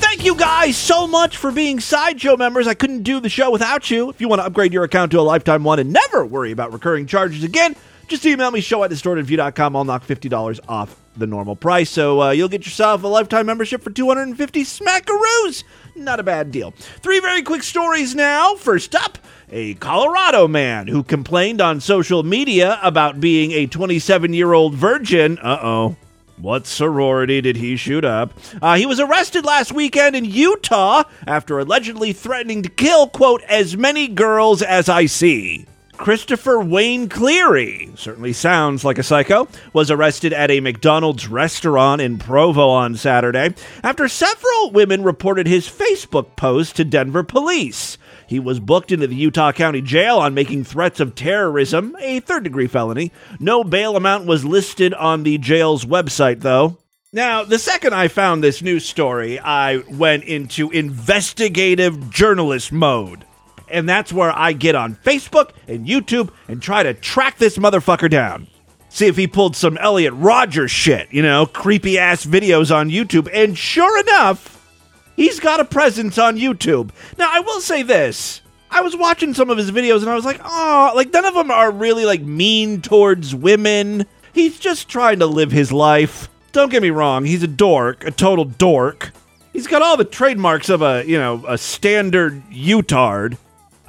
Thank 0.00 0.24
you 0.24 0.34
guys 0.36 0.76
so 0.76 1.06
much 1.06 1.36
for 1.36 1.52
being 1.52 1.80
Sideshow 1.80 2.36
members. 2.36 2.66
I 2.66 2.74
couldn't 2.74 3.02
do 3.02 3.20
the 3.20 3.28
show 3.28 3.50
without 3.50 3.90
you. 3.90 4.10
If 4.10 4.20
you 4.20 4.28
want 4.28 4.40
to 4.40 4.46
upgrade 4.46 4.72
your 4.72 4.84
account 4.84 5.10
to 5.12 5.20
a 5.20 5.22
lifetime 5.22 5.64
one 5.64 5.78
and 5.78 5.92
never 5.92 6.24
worry 6.24 6.52
about 6.52 6.72
recurring 6.72 7.06
charges 7.06 7.44
again, 7.44 7.76
just 8.08 8.24
email 8.26 8.50
me 8.50 8.60
show 8.60 8.82
at 8.84 8.90
distortedview.com. 8.90 9.76
I'll 9.76 9.84
knock 9.84 10.06
$50 10.06 10.60
off 10.68 10.96
the 11.16 11.26
normal 11.26 11.56
price. 11.56 11.90
So 11.90 12.22
uh, 12.22 12.30
you'll 12.30 12.48
get 12.48 12.64
yourself 12.64 13.02
a 13.02 13.06
lifetime 13.06 13.46
membership 13.46 13.82
for 13.82 13.90
250 13.90 14.64
smackaroos. 14.64 15.64
Not 15.94 16.20
a 16.20 16.22
bad 16.22 16.50
deal. 16.50 16.70
Three 17.02 17.20
very 17.20 17.42
quick 17.42 17.62
stories 17.62 18.14
now. 18.14 18.54
First 18.54 18.94
up, 18.94 19.18
a 19.50 19.74
Colorado 19.74 20.46
man 20.48 20.86
who 20.86 21.02
complained 21.02 21.60
on 21.60 21.80
social 21.80 22.22
media 22.22 22.78
about 22.82 23.20
being 23.20 23.52
a 23.52 23.66
27 23.66 24.32
year 24.32 24.52
old 24.52 24.74
virgin. 24.74 25.38
Uh 25.38 25.58
oh. 25.62 25.96
What 26.36 26.68
sorority 26.68 27.40
did 27.40 27.56
he 27.56 27.74
shoot 27.74 28.04
up? 28.04 28.32
Uh, 28.62 28.76
he 28.76 28.86
was 28.86 29.00
arrested 29.00 29.44
last 29.44 29.72
weekend 29.72 30.14
in 30.14 30.24
Utah 30.24 31.02
after 31.26 31.58
allegedly 31.58 32.12
threatening 32.12 32.62
to 32.62 32.68
kill, 32.68 33.08
quote, 33.08 33.42
as 33.42 33.76
many 33.76 34.06
girls 34.06 34.62
as 34.62 34.88
I 34.88 35.06
see. 35.06 35.66
Christopher 35.98 36.60
Wayne 36.60 37.08
Cleary, 37.08 37.90
certainly 37.96 38.32
sounds 38.32 38.84
like 38.84 38.98
a 38.98 39.02
psycho, 39.02 39.48
was 39.72 39.90
arrested 39.90 40.32
at 40.32 40.50
a 40.50 40.60
McDonald's 40.60 41.26
restaurant 41.26 42.00
in 42.00 42.18
Provo 42.18 42.68
on 42.68 42.94
Saturday 42.94 43.52
after 43.82 44.08
several 44.08 44.70
women 44.70 45.02
reported 45.02 45.48
his 45.48 45.68
Facebook 45.68 46.36
post 46.36 46.76
to 46.76 46.84
Denver 46.84 47.24
police. 47.24 47.98
He 48.28 48.38
was 48.38 48.60
booked 48.60 48.92
into 48.92 49.08
the 49.08 49.16
Utah 49.16 49.50
County 49.50 49.82
Jail 49.82 50.18
on 50.18 50.34
making 50.34 50.64
threats 50.64 51.00
of 51.00 51.16
terrorism, 51.16 51.96
a 52.00 52.20
third 52.20 52.44
degree 52.44 52.68
felony. 52.68 53.10
No 53.40 53.64
bail 53.64 53.96
amount 53.96 54.24
was 54.24 54.44
listed 54.44 54.94
on 54.94 55.24
the 55.24 55.36
jail's 55.36 55.84
website, 55.84 56.40
though. 56.40 56.78
Now, 57.12 57.42
the 57.42 57.58
second 57.58 57.94
I 57.94 58.06
found 58.08 58.42
this 58.44 58.62
news 58.62 58.86
story, 58.86 59.40
I 59.40 59.78
went 59.90 60.24
into 60.24 60.70
investigative 60.70 62.08
journalist 62.10 62.70
mode. 62.70 63.24
And 63.70 63.88
that's 63.88 64.12
where 64.12 64.36
I 64.36 64.52
get 64.52 64.74
on 64.74 64.96
Facebook 64.96 65.50
and 65.66 65.86
YouTube 65.86 66.30
and 66.48 66.62
try 66.62 66.82
to 66.82 66.94
track 66.94 67.38
this 67.38 67.58
motherfucker 67.58 68.10
down. 68.10 68.46
See 68.90 69.06
if 69.06 69.16
he 69.16 69.26
pulled 69.26 69.54
some 69.54 69.76
Elliot 69.78 70.14
Rogers 70.14 70.70
shit, 70.70 71.08
you 71.12 71.22
know, 71.22 71.46
creepy 71.46 71.98
ass 71.98 72.24
videos 72.24 72.74
on 72.74 72.88
YouTube. 72.90 73.28
And 73.32 73.56
sure 73.56 74.00
enough, 74.00 74.66
he's 75.14 75.40
got 75.40 75.60
a 75.60 75.64
presence 75.64 76.18
on 76.18 76.38
YouTube. 76.38 76.90
Now, 77.18 77.28
I 77.30 77.40
will 77.40 77.60
say 77.60 77.82
this. 77.82 78.40
I 78.70 78.80
was 78.80 78.96
watching 78.96 79.34
some 79.34 79.50
of 79.50 79.58
his 79.58 79.70
videos 79.70 80.00
and 80.00 80.10
I 80.10 80.14
was 80.14 80.24
like, 80.24 80.40
oh, 80.44 80.92
like 80.94 81.12
none 81.12 81.24
of 81.24 81.34
them 81.34 81.50
are 81.50 81.70
really 81.70 82.04
like 82.04 82.22
mean 82.22 82.80
towards 82.80 83.34
women. 83.34 84.06
He's 84.32 84.58
just 84.58 84.88
trying 84.88 85.18
to 85.20 85.26
live 85.26 85.50
his 85.50 85.72
life. 85.72 86.28
Don't 86.52 86.70
get 86.70 86.82
me 86.82 86.90
wrong, 86.90 87.24
he's 87.24 87.42
a 87.42 87.48
dork, 87.48 88.04
a 88.04 88.10
total 88.10 88.44
dork. 88.44 89.12
He's 89.52 89.66
got 89.66 89.82
all 89.82 89.96
the 89.96 90.04
trademarks 90.04 90.68
of 90.68 90.82
a, 90.82 91.04
you 91.06 91.18
know, 91.18 91.44
a 91.46 91.58
standard 91.58 92.42
Utard. 92.50 93.36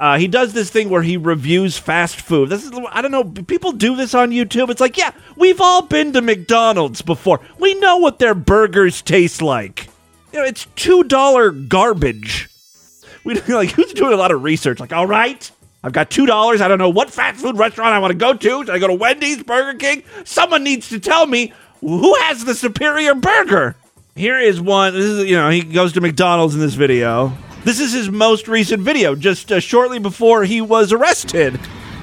Uh, 0.00 0.16
he 0.16 0.26
does 0.26 0.54
this 0.54 0.70
thing 0.70 0.88
where 0.88 1.02
he 1.02 1.18
reviews 1.18 1.76
fast 1.76 2.22
food. 2.22 2.48
This 2.48 2.64
is 2.64 2.72
I 2.90 3.02
don't 3.02 3.10
know. 3.10 3.22
People 3.22 3.72
do 3.72 3.94
this 3.96 4.14
on 4.14 4.30
YouTube. 4.30 4.70
It's 4.70 4.80
like, 4.80 4.96
yeah, 4.96 5.12
we've 5.36 5.60
all 5.60 5.82
been 5.82 6.14
to 6.14 6.22
McDonald's 6.22 7.02
before. 7.02 7.38
We 7.58 7.74
know 7.74 7.98
what 7.98 8.18
their 8.18 8.34
burgers 8.34 9.02
taste 9.02 9.42
like. 9.42 9.88
You 10.32 10.38
know, 10.38 10.46
it's 10.46 10.66
two 10.74 11.04
dollar 11.04 11.50
garbage. 11.50 12.48
We 13.24 13.34
like 13.48 13.72
who's 13.72 13.92
doing 13.92 14.14
a 14.14 14.16
lot 14.16 14.30
of 14.30 14.42
research. 14.42 14.80
Like, 14.80 14.94
all 14.94 15.06
right, 15.06 15.50
I've 15.84 15.92
got 15.92 16.10
two 16.10 16.24
dollars. 16.24 16.62
I 16.62 16.68
don't 16.68 16.78
know 16.78 16.88
what 16.88 17.10
fast 17.10 17.42
food 17.42 17.58
restaurant 17.58 17.92
I 17.92 17.98
want 17.98 18.12
to 18.12 18.18
go 18.18 18.32
to. 18.32 18.64
Should 18.64 18.70
I 18.70 18.78
go 18.78 18.86
to 18.86 18.94
Wendy's, 18.94 19.42
Burger 19.42 19.76
King? 19.76 20.02
Someone 20.24 20.64
needs 20.64 20.88
to 20.88 20.98
tell 20.98 21.26
me 21.26 21.52
who 21.80 22.14
has 22.20 22.46
the 22.46 22.54
superior 22.54 23.14
burger. 23.14 23.76
Here 24.16 24.38
is 24.38 24.62
one. 24.62 24.94
This 24.94 25.04
is 25.04 25.28
you 25.28 25.36
know 25.36 25.50
he 25.50 25.60
goes 25.60 25.92
to 25.92 26.00
McDonald's 26.00 26.54
in 26.54 26.60
this 26.62 26.72
video. 26.72 27.36
This 27.62 27.78
is 27.78 27.92
his 27.92 28.10
most 28.10 28.48
recent 28.48 28.82
video, 28.82 29.14
just 29.14 29.52
uh, 29.52 29.60
shortly 29.60 29.98
before 29.98 30.44
he 30.44 30.62
was 30.62 30.92
arrested. 30.92 31.56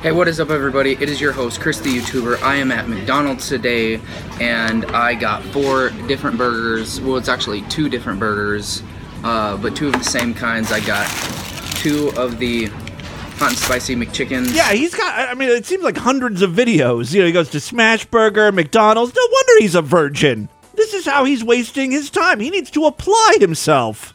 Hey, 0.03 0.11
what 0.11 0.27
is 0.27 0.39
up, 0.39 0.51
everybody? 0.51 0.91
It 0.93 1.09
is 1.09 1.19
your 1.19 1.31
host, 1.31 1.59
Chris 1.59 1.79
the 1.79 1.89
YouTuber. 1.89 2.43
I 2.43 2.57
am 2.57 2.71
at 2.71 2.87
McDonald's 2.87 3.49
today, 3.49 3.99
and 4.39 4.85
I 4.85 5.15
got 5.15 5.41
four 5.45 5.89
different 6.07 6.37
burgers. 6.37 7.01
Well, 7.01 7.17
it's 7.17 7.27
actually 7.27 7.63
two 7.63 7.89
different 7.89 8.19
burgers, 8.19 8.83
uh, 9.23 9.57
but 9.57 9.75
two 9.75 9.87
of 9.87 9.93
the 9.93 10.03
same 10.03 10.35
kinds. 10.35 10.71
I 10.71 10.79
got 10.79 11.07
two 11.77 12.09
of 12.15 12.37
the 12.37 12.65
hot 13.37 13.49
and 13.49 13.57
spicy 13.57 13.95
McChickens. 13.95 14.53
Yeah, 14.53 14.73
he's 14.73 14.93
got. 14.93 15.27
I 15.27 15.33
mean, 15.33 15.49
it 15.49 15.65
seems 15.65 15.83
like 15.83 15.97
hundreds 15.97 16.43
of 16.43 16.51
videos. 16.51 17.15
You 17.15 17.21
know, 17.21 17.25
he 17.25 17.31
goes 17.33 17.49
to 17.49 17.59
Smash 17.59 18.05
Burger, 18.05 18.51
McDonald's. 18.51 19.15
No 19.15 19.27
wonder 19.31 19.53
he's 19.57 19.73
a 19.73 19.81
virgin. 19.81 20.49
This 20.75 20.93
is 20.93 21.07
how 21.07 21.25
he's 21.25 21.43
wasting 21.43 21.89
his 21.89 22.11
time. 22.11 22.39
He 22.39 22.51
needs 22.51 22.69
to 22.71 22.85
apply 22.85 23.37
himself. 23.39 24.13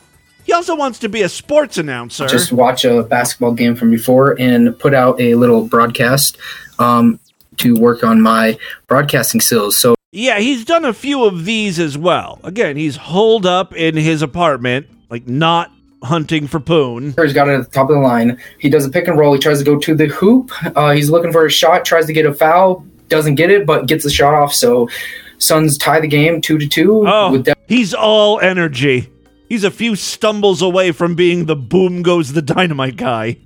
He 0.52 0.56
also 0.56 0.76
wants 0.76 0.98
to 0.98 1.08
be 1.08 1.22
a 1.22 1.30
sports 1.30 1.78
announcer. 1.78 2.26
Just 2.28 2.52
watch 2.52 2.84
a 2.84 3.04
basketball 3.04 3.54
game 3.54 3.74
from 3.74 3.90
before 3.90 4.38
and 4.38 4.78
put 4.78 4.92
out 4.92 5.18
a 5.18 5.34
little 5.34 5.66
broadcast 5.66 6.36
um, 6.78 7.18
to 7.56 7.74
work 7.74 8.04
on 8.04 8.20
my 8.20 8.58
broadcasting 8.86 9.40
skills. 9.40 9.78
So 9.78 9.94
Yeah, 10.10 10.40
he's 10.40 10.66
done 10.66 10.84
a 10.84 10.92
few 10.92 11.24
of 11.24 11.46
these 11.46 11.78
as 11.78 11.96
well. 11.96 12.38
Again, 12.44 12.76
he's 12.76 12.96
holed 12.96 13.46
up 13.46 13.74
in 13.74 13.96
his 13.96 14.20
apartment, 14.20 14.88
like 15.08 15.26
not 15.26 15.72
hunting 16.02 16.46
for 16.46 16.60
poon. 16.60 17.14
He's 17.18 17.32
got 17.32 17.48
it 17.48 17.54
at 17.54 17.64
the 17.64 17.70
top 17.70 17.88
of 17.88 17.94
the 17.96 18.02
line. 18.02 18.38
He 18.58 18.68
does 18.68 18.84
a 18.84 18.90
pick 18.90 19.08
and 19.08 19.18
roll. 19.18 19.32
He 19.32 19.38
tries 19.40 19.58
to 19.60 19.64
go 19.64 19.78
to 19.78 19.94
the 19.94 20.08
hoop. 20.08 20.52
Uh, 20.76 20.90
he's 20.92 21.08
looking 21.08 21.32
for 21.32 21.46
a 21.46 21.50
shot. 21.50 21.86
Tries 21.86 22.04
to 22.04 22.12
get 22.12 22.26
a 22.26 22.34
foul. 22.34 22.84
Doesn't 23.08 23.36
get 23.36 23.50
it, 23.50 23.64
but 23.64 23.86
gets 23.86 24.04
the 24.04 24.10
shot 24.10 24.34
off. 24.34 24.52
So 24.52 24.90
Suns 25.38 25.78
tie 25.78 26.00
the 26.00 26.08
game 26.08 26.42
two 26.42 26.58
to 26.58 26.68
two. 26.68 27.04
Oh, 27.08 27.32
with 27.32 27.46
De- 27.46 27.54
he's 27.68 27.94
all 27.94 28.38
energy. 28.40 29.08
He's 29.52 29.64
a 29.64 29.70
few 29.70 29.96
stumbles 29.96 30.62
away 30.62 30.92
from 30.92 31.14
being 31.14 31.44
the 31.44 31.54
boom 31.54 32.00
goes 32.00 32.32
the 32.32 32.40
dynamite 32.40 32.96
guy. 32.96 33.36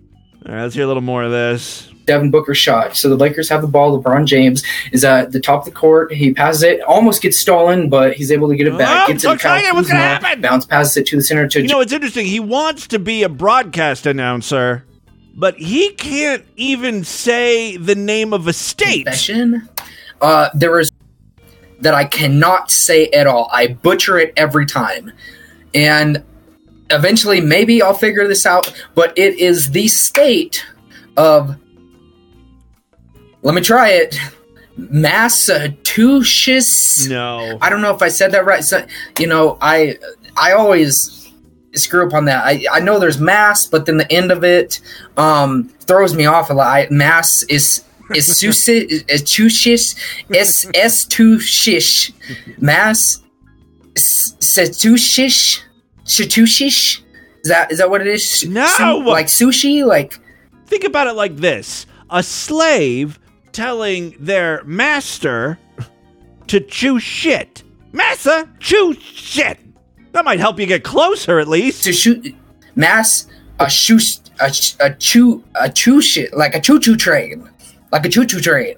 All 0.47 0.55
right, 0.55 0.63
let's 0.63 0.77
hear 0.77 0.85
a 0.85 0.87
little 0.87 1.03
more 1.03 1.25
of 1.25 1.33
this. 1.33 1.91
Devin 2.05 2.31
Booker 2.31 2.55
shot. 2.55 2.97
So 2.97 3.09
the 3.09 3.17
Lakers 3.17 3.49
have 3.49 3.61
the 3.61 3.67
ball. 3.67 4.01
LeBron 4.01 4.25
James 4.25 4.63
is 4.93 5.05
at 5.05 5.33
the 5.33 5.41
top 5.41 5.63
of 5.63 5.65
the 5.65 5.73
court. 5.73 6.13
He 6.13 6.33
passes 6.33 6.63
it, 6.63 6.81
almost 6.83 7.23
gets 7.23 7.41
stolen, 7.41 7.89
but 7.89 8.13
he's 8.13 8.31
able 8.31 8.49
to 8.49 8.55
get 8.55 8.69
it 8.69 8.79
back. 8.79 9.09
Oh, 9.09 9.13
gets 9.13 9.25
it 9.25 9.31
to 9.31 9.37
Kyle 9.37 9.75
what's 9.75 9.89
gonna 9.89 9.99
happen? 9.99 10.43
Bounce 10.43 10.65
passes 10.65 10.97
it 10.97 11.09
to 11.09 11.17
the 11.17 11.25
center 11.25 11.49
to 11.49 11.61
You 11.61 11.67
know, 11.67 11.81
it's 11.81 11.93
interesting. 11.93 12.25
He 12.25 12.39
wants 12.39 12.87
to 12.87 13.01
be 13.01 13.25
a 13.25 13.29
broadcast 13.29 14.07
announcer, 14.07 14.85
but 15.35 15.57
he 15.57 15.91
can't 15.95 16.45
even 16.55 17.03
say 17.03 17.79
the 17.79 17.97
name 17.97 18.33
of 18.33 18.47
a 18.47 18.53
state. 18.53 19.09
Uh, 20.21 20.51
there 20.55 20.79
is 20.79 20.89
that 21.81 21.95
I 21.95 22.05
cannot 22.05 22.71
say 22.71 23.09
at 23.09 23.27
all. 23.27 23.49
I 23.53 23.67
butcher 23.67 24.19
it 24.19 24.33
every 24.37 24.67
time. 24.67 25.13
And 25.77 26.25
eventually, 26.91 27.41
maybe 27.41 27.81
I'll 27.83 27.95
figure 27.95 28.27
this 28.27 28.47
out, 28.47 28.73
but 28.95 29.17
it 29.17 29.39
is 29.39 29.71
the 29.71 29.87
state 29.89 30.67
of. 31.17 31.57
Let 33.43 33.55
me 33.55 33.61
try 33.61 33.91
it. 33.91 34.19
Massachusetts. 34.77 37.07
No. 37.07 37.59
I 37.61 37.71
don't 37.71 37.83
know 37.83 37.95
if 37.95 38.03
I 38.03 38.09
said 38.09 38.33
that 38.33 38.45
right. 38.45 38.65
So, 38.65 38.85
you 39.19 39.29
know, 39.29 39.59
I 39.61 39.99
I 40.37 40.53
always 40.53 41.33
screw 41.75 42.07
up 42.07 42.15
on 42.15 42.25
that. 42.25 42.45
I, 42.45 42.65
I 42.73 42.81
know 42.81 42.99
there's 42.99 43.19
mass, 43.19 43.67
but 43.67 43.87
then 43.87 43.99
the 43.99 44.13
end 44.13 44.33
of 44.33 44.43
it 44.45 44.81
um, 45.17 45.69
throws 45.81 46.15
me 46.15 46.27
off 46.27 46.51
a 46.51 46.55
lot. 46.55 46.67
I, 46.67 46.89
mass 46.91 47.45
is 47.45 47.85
is 48.15 48.29
tushish 48.43 49.97
s 50.35 50.67
s 50.75 51.07
two 51.07 51.39
shish 51.41 52.13
mass 52.59 53.23
setushish 53.95 55.63
shatushish. 56.07 57.03
Is 57.43 57.51
that 57.51 57.71
is 57.73 57.79
that 57.79 57.91
what 57.91 58.01
it 58.01 58.07
is? 58.09 58.45
No! 58.49 58.67
Su- 58.67 59.05
like 59.05 59.27
sushi, 59.27 59.85
like 59.85 60.19
Think 60.67 60.85
about 60.85 61.07
it 61.07 61.13
like 61.13 61.37
this 61.37 61.87
a 62.11 62.23
slave 62.23 63.19
telling 63.53 64.15
their 64.21 64.63
master 64.65 65.59
to 66.49 66.61
chew 66.61 66.99
shit. 66.99 67.63
Massa, 67.93 68.49
chew 68.61 68.95
shit. 68.95 69.59
That 70.13 70.25
might 70.25 70.39
help 70.41 70.59
you 70.61 70.67
get 70.67 70.85
closer 70.85 71.39
at 71.39 71.49
least. 71.49 71.85
to 71.85 71.93
shoot 71.93 72.35
mass 72.75 73.27
a 73.59 73.71
shoe 73.71 73.99
a, 74.41 74.53
a 74.81 74.95
chew 74.95 75.43
a 75.55 75.71
chew 75.71 76.01
shit 76.03 76.37
like 76.37 76.55
a 76.55 76.61
choo 76.61 76.79
choo 76.81 76.97
train 76.97 77.49
like 77.93 78.05
a 78.05 78.09
choo 78.09 78.27
choo 78.27 78.41
train. 78.41 78.75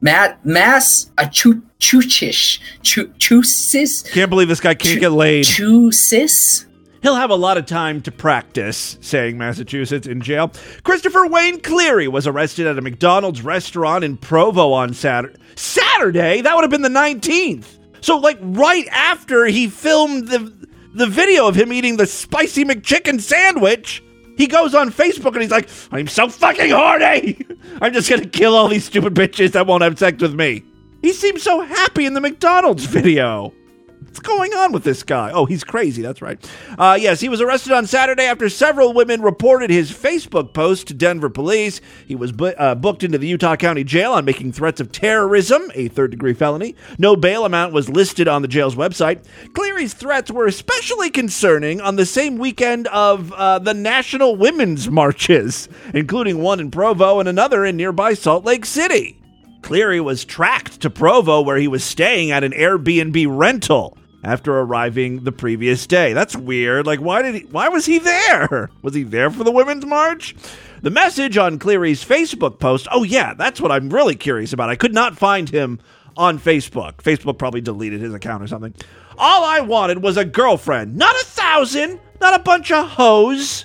Matt 0.00 0.44
mass 0.44 1.10
a 1.18 1.28
choo 1.28 1.62
choo 1.78 2.00
chish 2.00 2.60
choo 2.82 3.12
choo 3.18 3.42
sis 3.42 4.02
Can't 4.12 4.30
believe 4.30 4.48
this 4.48 4.60
guy 4.60 4.74
can't 4.74 5.00
get 5.00 5.10
laid. 5.12 5.44
choo 5.44 5.90
sis. 5.92 6.63
He'll 7.04 7.16
have 7.16 7.28
a 7.28 7.36
lot 7.36 7.58
of 7.58 7.66
time 7.66 8.00
to 8.00 8.10
practice 8.10 8.96
saying 9.02 9.36
Massachusetts 9.36 10.06
in 10.06 10.22
jail. 10.22 10.50
Christopher 10.84 11.26
Wayne 11.26 11.60
Cleary 11.60 12.08
was 12.08 12.26
arrested 12.26 12.66
at 12.66 12.78
a 12.78 12.80
McDonald's 12.80 13.42
restaurant 13.42 14.04
in 14.04 14.16
Provo 14.16 14.72
on 14.72 14.94
Saturday. 14.94 15.38
Saturday? 15.54 16.40
That 16.40 16.54
would 16.54 16.64
have 16.64 16.70
been 16.70 16.80
the 16.80 16.88
19th. 16.88 17.66
So, 18.00 18.16
like, 18.16 18.38
right 18.40 18.86
after 18.88 19.44
he 19.44 19.68
filmed 19.68 20.28
the 20.28 20.50
the 20.94 21.06
video 21.06 21.46
of 21.46 21.54
him 21.54 21.74
eating 21.74 21.98
the 21.98 22.06
spicy 22.06 22.64
McChicken 22.64 23.20
sandwich, 23.20 24.02
he 24.38 24.46
goes 24.46 24.74
on 24.74 24.90
Facebook 24.90 25.34
and 25.34 25.42
he's 25.42 25.50
like, 25.50 25.68
"I'm 25.92 26.08
so 26.08 26.30
fucking 26.30 26.70
horny. 26.70 27.38
I'm 27.82 27.92
just 27.92 28.08
gonna 28.08 28.24
kill 28.24 28.54
all 28.54 28.68
these 28.68 28.86
stupid 28.86 29.12
bitches 29.12 29.52
that 29.52 29.66
won't 29.66 29.82
have 29.82 29.98
sex 29.98 30.22
with 30.22 30.34
me." 30.34 30.64
He 31.02 31.12
seems 31.12 31.42
so 31.42 31.60
happy 31.60 32.06
in 32.06 32.14
the 32.14 32.22
McDonald's 32.22 32.86
video. 32.86 33.52
What's 34.14 34.28
going 34.28 34.54
on 34.54 34.70
with 34.70 34.84
this 34.84 35.02
guy? 35.02 35.32
Oh, 35.32 35.44
he's 35.44 35.64
crazy. 35.64 36.00
That's 36.00 36.22
right. 36.22 36.38
Uh, 36.78 36.96
yes, 37.00 37.18
he 37.18 37.28
was 37.28 37.40
arrested 37.40 37.72
on 37.72 37.84
Saturday 37.84 38.22
after 38.22 38.48
several 38.48 38.92
women 38.92 39.22
reported 39.22 39.70
his 39.70 39.90
Facebook 39.90 40.52
post 40.52 40.86
to 40.86 40.94
Denver 40.94 41.28
police. 41.28 41.80
He 42.06 42.14
was 42.14 42.30
bu- 42.30 42.54
uh, 42.56 42.76
booked 42.76 43.02
into 43.02 43.18
the 43.18 43.26
Utah 43.26 43.56
County 43.56 43.82
Jail 43.82 44.12
on 44.12 44.24
making 44.24 44.52
threats 44.52 44.80
of 44.80 44.92
terrorism, 44.92 45.68
a 45.74 45.88
third 45.88 46.12
degree 46.12 46.32
felony. 46.32 46.76
No 46.96 47.16
bail 47.16 47.44
amount 47.44 47.72
was 47.72 47.88
listed 47.88 48.28
on 48.28 48.42
the 48.42 48.46
jail's 48.46 48.76
website. 48.76 49.24
Cleary's 49.52 49.94
threats 49.94 50.30
were 50.30 50.46
especially 50.46 51.10
concerning 51.10 51.80
on 51.80 51.96
the 51.96 52.06
same 52.06 52.38
weekend 52.38 52.86
of 52.86 53.32
uh, 53.32 53.58
the 53.58 53.74
National 53.74 54.36
Women's 54.36 54.88
Marches, 54.88 55.68
including 55.92 56.38
one 56.38 56.60
in 56.60 56.70
Provo 56.70 57.18
and 57.18 57.28
another 57.28 57.64
in 57.64 57.76
nearby 57.76 58.14
Salt 58.14 58.44
Lake 58.44 58.64
City. 58.64 59.20
Cleary 59.62 60.00
was 60.00 60.24
tracked 60.24 60.82
to 60.82 60.88
Provo, 60.88 61.40
where 61.40 61.56
he 61.56 61.66
was 61.66 61.82
staying 61.82 62.30
at 62.30 62.44
an 62.44 62.52
Airbnb 62.52 63.26
rental 63.28 63.98
after 64.24 64.58
arriving 64.58 65.24
the 65.24 65.32
previous 65.32 65.86
day. 65.86 66.12
That's 66.12 66.34
weird. 66.34 66.86
Like, 66.86 67.00
why 67.00 67.22
did 67.22 67.34
he? 67.34 67.40
Why 67.42 67.68
was 67.68 67.86
he 67.86 67.98
there? 67.98 68.70
Was 68.82 68.94
he 68.94 69.02
there 69.02 69.30
for 69.30 69.44
the 69.44 69.50
Women's 69.50 69.86
March? 69.86 70.34
The 70.82 70.90
message 70.90 71.36
on 71.38 71.58
Cleary's 71.58 72.04
Facebook 72.04 72.58
post. 72.58 72.86
Oh 72.90 73.02
yeah, 73.02 73.34
that's 73.34 73.60
what 73.60 73.72
I'm 73.72 73.88
really 73.90 74.14
curious 74.14 74.52
about. 74.52 74.68
I 74.68 74.76
could 74.76 74.92
not 74.92 75.16
find 75.16 75.48
him 75.48 75.80
on 76.16 76.38
Facebook. 76.38 76.96
Facebook 76.96 77.38
probably 77.38 77.60
deleted 77.60 78.00
his 78.00 78.14
account 78.14 78.42
or 78.42 78.46
something. 78.46 78.74
All 79.16 79.44
I 79.44 79.60
wanted 79.60 80.02
was 80.02 80.16
a 80.16 80.24
girlfriend, 80.24 80.96
not 80.96 81.14
a 81.14 81.24
thousand, 81.24 82.00
not 82.20 82.38
a 82.38 82.42
bunch 82.42 82.70
of 82.72 82.88
hoes. 82.88 83.64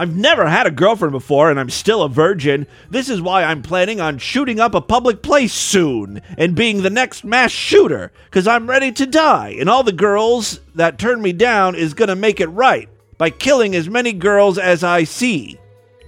I've 0.00 0.16
never 0.16 0.48
had 0.48 0.66
a 0.66 0.70
girlfriend 0.70 1.12
before, 1.12 1.50
and 1.50 1.60
I'm 1.60 1.68
still 1.68 2.02
a 2.02 2.08
virgin. 2.08 2.66
This 2.88 3.10
is 3.10 3.20
why 3.20 3.44
I'm 3.44 3.60
planning 3.60 4.00
on 4.00 4.16
shooting 4.16 4.58
up 4.58 4.74
a 4.74 4.80
public 4.80 5.20
place 5.20 5.52
soon 5.52 6.22
and 6.38 6.54
being 6.54 6.80
the 6.80 6.88
next 6.88 7.22
mass 7.22 7.50
shooter, 7.50 8.10
because 8.24 8.46
I'm 8.46 8.66
ready 8.66 8.92
to 8.92 9.04
die, 9.04 9.56
and 9.60 9.68
all 9.68 9.82
the 9.82 9.92
girls 9.92 10.60
that 10.74 10.98
turn 10.98 11.20
me 11.20 11.34
down 11.34 11.74
is 11.74 11.92
gonna 11.92 12.16
make 12.16 12.40
it 12.40 12.46
right 12.46 12.88
by 13.18 13.28
killing 13.28 13.74
as 13.74 13.90
many 13.90 14.14
girls 14.14 14.56
as 14.56 14.82
I 14.82 15.04
see. 15.04 15.60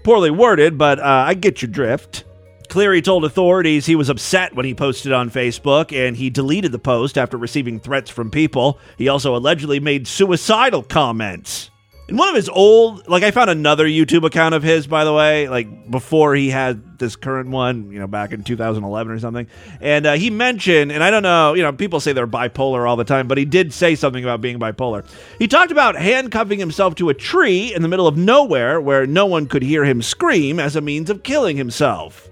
Poorly 0.04 0.30
worded, 0.30 0.78
but 0.78 0.98
uh, 0.98 1.24
I 1.26 1.34
get 1.34 1.60
your 1.60 1.70
drift. 1.70 2.24
Cleary 2.70 3.02
told 3.02 3.26
authorities 3.26 3.84
he 3.84 3.94
was 3.94 4.08
upset 4.08 4.54
when 4.54 4.64
he 4.64 4.72
posted 4.72 5.12
on 5.12 5.28
Facebook 5.28 5.94
and 5.94 6.16
he 6.16 6.30
deleted 6.30 6.72
the 6.72 6.78
post 6.78 7.18
after 7.18 7.36
receiving 7.36 7.78
threats 7.78 8.08
from 8.08 8.30
people. 8.30 8.78
He 8.96 9.08
also 9.08 9.36
allegedly 9.36 9.80
made 9.80 10.08
suicidal 10.08 10.82
comments. 10.82 11.68
In 12.08 12.16
one 12.16 12.28
of 12.28 12.34
his 12.34 12.48
old, 12.48 13.06
like 13.08 13.22
I 13.22 13.30
found 13.30 13.48
another 13.48 13.86
YouTube 13.86 14.24
account 14.24 14.54
of 14.54 14.62
his, 14.62 14.86
by 14.86 15.04
the 15.04 15.12
way, 15.12 15.48
like 15.48 15.90
before 15.90 16.34
he 16.34 16.50
had 16.50 16.98
this 16.98 17.14
current 17.16 17.48
one, 17.48 17.90
you 17.92 17.98
know, 18.00 18.08
back 18.08 18.32
in 18.32 18.42
2011 18.42 19.12
or 19.12 19.18
something. 19.20 19.46
And 19.80 20.04
uh, 20.04 20.12
he 20.14 20.28
mentioned, 20.28 20.90
and 20.90 21.02
I 21.02 21.10
don't 21.10 21.22
know, 21.22 21.54
you 21.54 21.62
know, 21.62 21.72
people 21.72 22.00
say 22.00 22.12
they're 22.12 22.26
bipolar 22.26 22.88
all 22.88 22.96
the 22.96 23.04
time, 23.04 23.28
but 23.28 23.38
he 23.38 23.44
did 23.44 23.72
say 23.72 23.94
something 23.94 24.22
about 24.22 24.40
being 24.40 24.58
bipolar. 24.58 25.06
He 25.38 25.46
talked 25.46 25.70
about 25.70 25.94
handcuffing 25.94 26.58
himself 26.58 26.96
to 26.96 27.08
a 27.08 27.14
tree 27.14 27.72
in 27.72 27.82
the 27.82 27.88
middle 27.88 28.08
of 28.08 28.16
nowhere 28.16 28.80
where 28.80 29.06
no 29.06 29.24
one 29.26 29.46
could 29.46 29.62
hear 29.62 29.84
him 29.84 30.02
scream 30.02 30.58
as 30.58 30.74
a 30.74 30.80
means 30.80 31.08
of 31.08 31.22
killing 31.22 31.56
himself. 31.56 32.28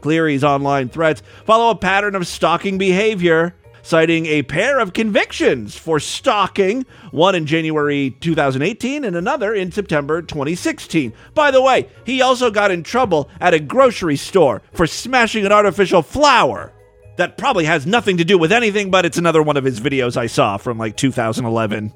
Cleary's 0.00 0.42
online 0.42 0.88
threats 0.88 1.22
follow 1.44 1.70
a 1.70 1.76
pattern 1.76 2.16
of 2.16 2.26
stalking 2.26 2.76
behavior, 2.76 3.54
citing 3.82 4.26
a 4.26 4.42
pair 4.42 4.78
of 4.78 4.92
convictions 4.92 5.76
for 5.76 6.00
stalking, 6.00 6.86
one 7.10 7.34
in 7.34 7.46
January 7.46 8.16
2018 8.20 9.04
and 9.04 9.16
another 9.16 9.52
in 9.52 9.70
September 9.70 10.22
2016. 10.22 11.12
By 11.34 11.50
the 11.50 11.60
way, 11.60 11.88
he 12.06 12.22
also 12.22 12.50
got 12.50 12.70
in 12.70 12.82
trouble 12.82 13.28
at 13.40 13.54
a 13.54 13.60
grocery 13.60 14.16
store 14.16 14.62
for 14.72 14.86
smashing 14.86 15.44
an 15.44 15.52
artificial 15.52 16.02
flower. 16.02 16.72
That 17.16 17.36
probably 17.36 17.66
has 17.66 17.86
nothing 17.86 18.16
to 18.16 18.24
do 18.24 18.38
with 18.38 18.52
anything, 18.52 18.90
but 18.90 19.04
it's 19.04 19.18
another 19.18 19.42
one 19.42 19.58
of 19.58 19.64
his 19.64 19.80
videos 19.80 20.16
I 20.16 20.28
saw 20.28 20.56
from 20.56 20.78
like 20.78 20.96
2011. 20.96 21.92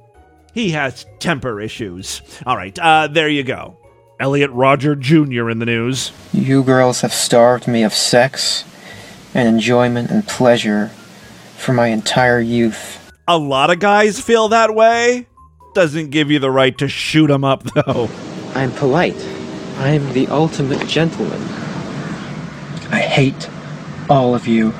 He 0.52 0.70
has 0.70 1.06
temper 1.18 1.60
issues. 1.60 2.22
All 2.44 2.56
right, 2.56 2.78
uh, 2.78 3.08
there 3.08 3.28
you 3.28 3.42
go. 3.42 3.78
Elliot 4.18 4.50
Roger 4.50 4.96
Jr. 4.96 5.50
in 5.50 5.58
the 5.58 5.66
news. 5.66 6.12
You 6.32 6.62
girls 6.62 7.02
have 7.02 7.12
starved 7.12 7.68
me 7.68 7.82
of 7.82 7.92
sex 7.92 8.64
and 9.34 9.46
enjoyment 9.46 10.10
and 10.10 10.26
pleasure 10.26 10.90
for 11.56 11.72
my 11.72 11.88
entire 11.88 12.40
youth. 12.40 13.12
A 13.26 13.38
lot 13.38 13.70
of 13.70 13.80
guys 13.80 14.20
feel 14.20 14.48
that 14.48 14.74
way. 14.74 15.26
Doesn't 15.74 16.10
give 16.10 16.30
you 16.30 16.38
the 16.38 16.50
right 16.50 16.76
to 16.78 16.88
shoot 16.88 17.26
them 17.26 17.44
up, 17.44 17.64
though. 17.74 18.08
I'm 18.54 18.72
polite. 18.72 19.16
I'm 19.78 20.12
the 20.12 20.28
ultimate 20.28 20.86
gentleman. 20.86 21.42
I 22.92 23.00
hate 23.00 23.50
all 24.08 24.34
of 24.34 24.46
you. 24.46 24.72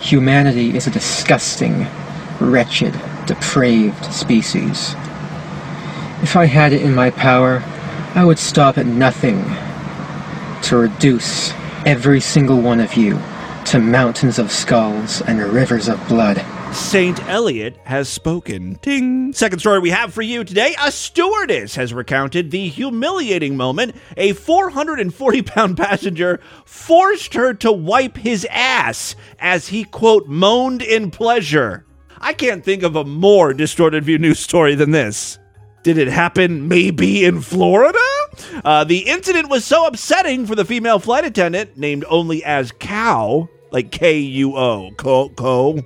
Humanity 0.00 0.76
is 0.76 0.86
a 0.86 0.90
disgusting, 0.90 1.86
wretched, 2.40 2.92
depraved 3.26 4.04
species. 4.12 4.94
If 6.22 6.36
I 6.36 6.46
had 6.46 6.72
it 6.72 6.82
in 6.82 6.94
my 6.94 7.10
power, 7.10 7.62
I 8.14 8.24
would 8.24 8.38
stop 8.38 8.78
at 8.78 8.86
nothing 8.86 9.44
to 10.62 10.76
reduce 10.76 11.52
every 11.84 12.20
single 12.20 12.60
one 12.60 12.80
of 12.80 12.94
you 12.94 13.18
to 13.66 13.78
mountains 13.78 14.38
of 14.38 14.52
skulls 14.52 15.22
and 15.22 15.40
rivers 15.40 15.88
of 15.88 16.06
blood. 16.06 16.44
Saint 16.74 17.22
Elliot 17.28 17.78
has 17.84 18.08
spoken. 18.08 18.78
Ding. 18.82 19.32
Second 19.32 19.60
story 19.60 19.78
we 19.78 19.90
have 19.90 20.12
for 20.12 20.22
you 20.22 20.44
today 20.44 20.74
a 20.82 20.90
stewardess 20.90 21.76
has 21.76 21.94
recounted 21.94 22.50
the 22.50 22.68
humiliating 22.68 23.56
moment 23.56 23.94
a 24.16 24.32
440 24.32 25.42
pound 25.42 25.76
passenger 25.78 26.40
forced 26.64 27.34
her 27.34 27.54
to 27.54 27.72
wipe 27.72 28.16
his 28.16 28.46
ass 28.50 29.16
as 29.38 29.68
he, 29.68 29.84
quote, 29.84 30.26
moaned 30.26 30.82
in 30.82 31.10
pleasure. 31.10 31.86
I 32.18 32.32
can't 32.32 32.64
think 32.64 32.82
of 32.82 32.96
a 32.96 33.04
more 33.04 33.54
distorted 33.54 34.04
view 34.04 34.18
news 34.18 34.40
story 34.40 34.74
than 34.74 34.90
this. 34.90 35.38
Did 35.84 35.98
it 35.98 36.08
happen 36.08 36.66
maybe 36.66 37.24
in 37.24 37.40
Florida? 37.42 37.98
Uh, 38.64 38.84
the 38.84 39.00
incident 39.00 39.50
was 39.50 39.64
so 39.64 39.86
upsetting 39.86 40.46
for 40.46 40.54
the 40.54 40.64
female 40.64 40.98
flight 40.98 41.24
attendant, 41.24 41.76
named 41.76 42.04
only 42.08 42.42
as 42.42 42.72
Cow, 42.72 43.48
like 43.74 43.90
K 43.90 44.18
U 44.20 44.56
O, 44.56 44.92
Co, 44.96 45.28
Co, 45.30 45.80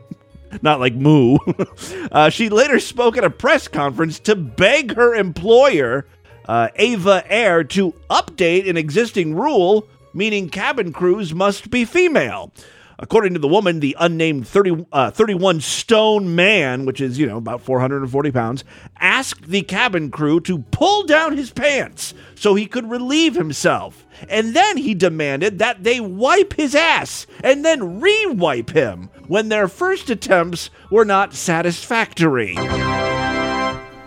not 0.60 0.78
like 0.78 0.94
Moo. 0.94 1.38
uh, 2.12 2.28
she 2.28 2.50
later 2.50 2.78
spoke 2.78 3.16
at 3.16 3.24
a 3.24 3.30
press 3.30 3.66
conference 3.66 4.20
to 4.20 4.36
beg 4.36 4.94
her 4.94 5.14
employer, 5.14 6.06
uh, 6.46 6.68
EVA 6.78 7.24
Air, 7.26 7.64
to 7.64 7.92
update 8.10 8.68
an 8.68 8.76
existing 8.76 9.34
rule, 9.34 9.88
meaning 10.12 10.50
cabin 10.50 10.92
crews 10.92 11.34
must 11.34 11.70
be 11.70 11.86
female. 11.86 12.52
According 13.00 13.34
to 13.34 13.38
the 13.38 13.46
woman, 13.46 13.78
the 13.78 13.96
unnamed 14.00 14.48
30, 14.48 14.86
uh, 14.90 15.12
31 15.12 15.60
stone 15.60 16.34
man, 16.34 16.84
which 16.84 17.00
is, 17.00 17.16
you 17.16 17.26
know, 17.26 17.36
about 17.36 17.60
440 17.60 18.32
pounds, 18.32 18.64
asked 18.98 19.48
the 19.48 19.62
cabin 19.62 20.10
crew 20.10 20.40
to 20.40 20.58
pull 20.58 21.04
down 21.04 21.36
his 21.36 21.52
pants 21.52 22.12
so 22.34 22.56
he 22.56 22.66
could 22.66 22.90
relieve 22.90 23.36
himself. 23.36 24.04
And 24.28 24.54
then 24.54 24.78
he 24.78 24.94
demanded 24.94 25.60
that 25.60 25.84
they 25.84 26.00
wipe 26.00 26.54
his 26.54 26.74
ass 26.74 27.28
and 27.44 27.64
then 27.64 28.00
re 28.00 28.26
wipe 28.26 28.70
him 28.70 29.10
when 29.28 29.48
their 29.48 29.68
first 29.68 30.10
attempts 30.10 30.70
were 30.90 31.04
not 31.04 31.34
satisfactory. 31.34 32.54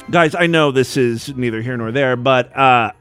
Guys, 0.09 0.35
I 0.35 0.47
know 0.47 0.71
this 0.71 0.97
is 0.97 1.33
neither 1.37 1.61
here 1.61 1.77
nor 1.77 1.93
there, 1.93 2.17
but 2.17 2.53
uh, 2.57 2.91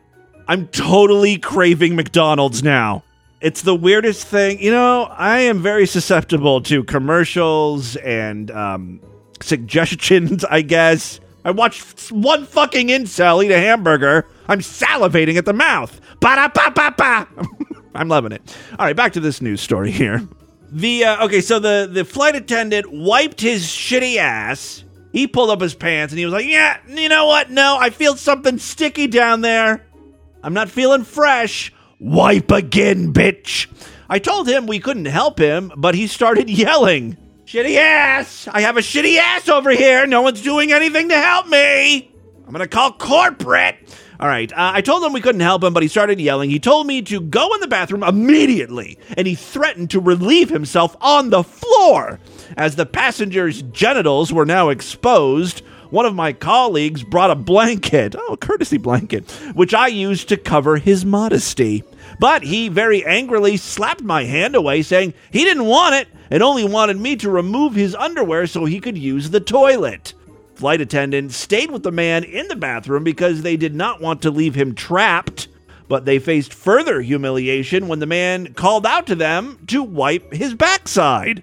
I'm 0.47 0.69
totally 0.69 1.39
craving 1.39 1.97
McDonald's 1.97 2.63
now. 2.63 3.03
It's 3.41 3.63
the 3.63 3.75
weirdest 3.75 4.27
thing. 4.27 4.61
You 4.61 4.71
know, 4.71 5.05
I 5.05 5.41
am 5.41 5.63
very 5.63 5.87
susceptible 5.87 6.61
to 6.63 6.85
commercials 6.85 7.97
and 7.97 8.51
um, 8.51 9.01
suggestions, 9.41 10.45
I 10.45 10.61
guess. 10.63 11.21
I 11.45 11.51
watched 11.53 12.13
one 12.13 12.45
fucking 12.45 12.89
incel 12.89 13.43
eat 13.43 13.51
a 13.51 13.59
hamburger. 13.59 14.27
I'm 14.49 14.61
salivating 14.61 15.37
at 15.37 15.47
the 15.47 15.55
mouth. 15.55 15.99
Ba 16.21 16.51
ba 16.55 16.71
ba 16.75 16.95
ba. 16.97 17.29
I'm 17.95 18.09
loving 18.09 18.33
it. 18.33 18.57
All 18.79 18.85
right, 18.85 18.95
back 18.95 19.15
to 19.15 19.21
this 19.21 19.41
news 19.41 19.63
story 19.63 19.91
here. 19.91 20.27
The 20.71 21.05
uh, 21.05 21.25
okay, 21.25 21.41
so 21.41 21.59
the 21.59 21.89
the 21.91 22.05
flight 22.05 22.37
attendant 22.37 22.93
wiped 22.93 23.41
his 23.41 23.65
shitty 23.65 24.17
ass. 24.17 24.85
He 25.13 25.27
pulled 25.27 25.51
up 25.51 25.61
his 25.61 25.75
pants 25.75 26.13
and 26.13 26.19
he 26.19 26.25
was 26.27 26.35
like, 26.35 26.47
"Yeah, 26.47 26.77
you 26.87 27.09
know 27.09 27.27
what? 27.27 27.51
No, 27.51 27.79
I 27.81 27.91
feel 27.91 28.17
something 28.17 28.59
sticky 28.59 29.07
down 29.07 29.41
there. 29.41 29.85
I'm 30.43 30.55
not 30.55 30.69
feeling 30.71 31.05
fresh. 31.05 31.73
Wipe 32.01 32.51
again, 32.51 33.13
bitch." 33.13 33.69
I 34.09 34.19
told 34.19 34.49
him 34.49 34.67
we 34.67 34.81
couldn't 34.81 35.05
help 35.05 35.39
him, 35.39 35.71
but 35.77 35.95
he 35.95 36.09
started 36.09 36.51
yelling, 36.65 37.17
"Shitty 37.45 37.77
ass! 37.77 38.49
I 38.51 38.63
have 38.63 38.77
a 38.77 38.81
shitty 38.81 39.19
ass 39.19 39.49
over 39.49 39.71
here. 39.71 40.07
No 40.07 40.23
one's 40.23 40.43
doing 40.43 40.73
anything 40.73 41.09
to 41.11 41.17
help 41.17 41.47
me. 41.47 42.11
I'm 42.47 42.53
gonna 42.53 42.67
call 42.67 42.93
corporate." 42.93 43.77
All 44.21 44.29
right. 44.29 44.53
Uh, 44.53 44.73
I 44.75 44.83
told 44.83 45.03
him 45.03 45.15
we 45.15 45.23
couldn't 45.23 45.41
help 45.41 45.65
him, 45.65 45.73
but 45.73 45.83
he 45.83 45.89
started 45.89 46.21
yelling. 46.21 46.51
He 46.51 46.59
told 46.61 46.87
me 46.87 47.01
to 47.03 47.23
go 47.23 47.55
in 47.55 47.61
the 47.61 47.67
bathroom 47.67 48.03
immediately, 48.03 48.99
and 49.17 49.27
he 49.27 49.35
threatened 49.35 49.89
to 49.91 50.01
relieve 50.01 50.51
himself 50.51 50.95
on 51.01 51.31
the 51.31 51.43
floor. 51.43 52.21
As 52.55 52.77
the 52.77 52.85
passenger's 52.85 53.63
genitals 53.63 54.31
were 54.31 54.45
now 54.45 54.69
exposed, 54.69 55.63
one 55.91 56.07
of 56.07 56.15
my 56.15 56.33
colleagues 56.33 57.03
brought 57.03 57.31
a 57.31 57.37
blanket, 57.37 58.15
oh, 58.17 58.35
a 58.35 58.37
courtesy 58.37 58.79
blanket, 58.79 59.31
which 59.55 59.75
I 59.75 59.89
used 59.89 60.29
to 60.29 60.37
cover 60.37 60.77
his 60.77 61.05
modesty. 61.05 61.85
But 62.19 62.43
he 62.43 62.69
very 62.69 63.05
angrily 63.05 63.57
slapped 63.57 64.03
my 64.03 64.25
hand 64.25 64.55
away, 64.55 64.83
saying 64.83 65.15
he 65.31 65.45
didn't 65.45 65.67
want 65.67 65.95
it 65.95 66.09
and 66.31 66.43
only 66.43 66.65
wanted 66.65 66.99
me 66.99 67.17
to 67.17 67.31
remove 67.31 67.75
his 67.75 67.95
underwear 67.95 68.47
so 68.47 68.65
he 68.65 68.81
could 68.81 68.97
use 68.97 69.31
the 69.31 69.41
toilet. 69.41 70.15
Flight 70.55 70.81
attendants 70.81 71.37
stayed 71.37 71.71
with 71.71 71.83
the 71.83 71.91
man 71.91 72.23
in 72.23 72.47
the 72.49 72.57
bathroom 72.57 73.03
because 73.03 73.43
they 73.43 73.57
did 73.57 73.75
not 73.75 74.01
want 74.01 74.23
to 74.23 74.31
leave 74.31 74.55
him 74.55 74.75
trapped, 74.75 75.49
but 75.89 76.05
they 76.05 76.19
faced 76.19 76.53
further 76.53 77.01
humiliation 77.01 77.89
when 77.89 77.99
the 77.99 78.07
man 78.07 78.53
called 78.55 78.87
out 78.87 79.07
to 79.07 79.15
them 79.15 79.59
to 79.69 79.83
wipe 79.83 80.33
his 80.33 80.55
backside. 80.55 81.43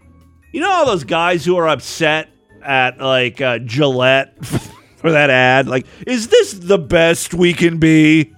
You 0.54 0.62
know 0.62 0.72
all 0.72 0.86
those 0.86 1.04
guys 1.04 1.44
who 1.44 1.58
are 1.58 1.68
upset 1.68 2.30
at 2.68 3.00
like 3.00 3.42
uh, 3.42 3.60
Gillette 3.60 4.46
for 4.98 5.12
that 5.12 5.30
ad? 5.30 5.68
Like, 5.68 5.88
is 6.06 6.28
this 6.28 6.54
the 6.54 6.78
best 6.78 7.34
we 7.34 7.54
can 7.54 7.80
be? 7.80 8.34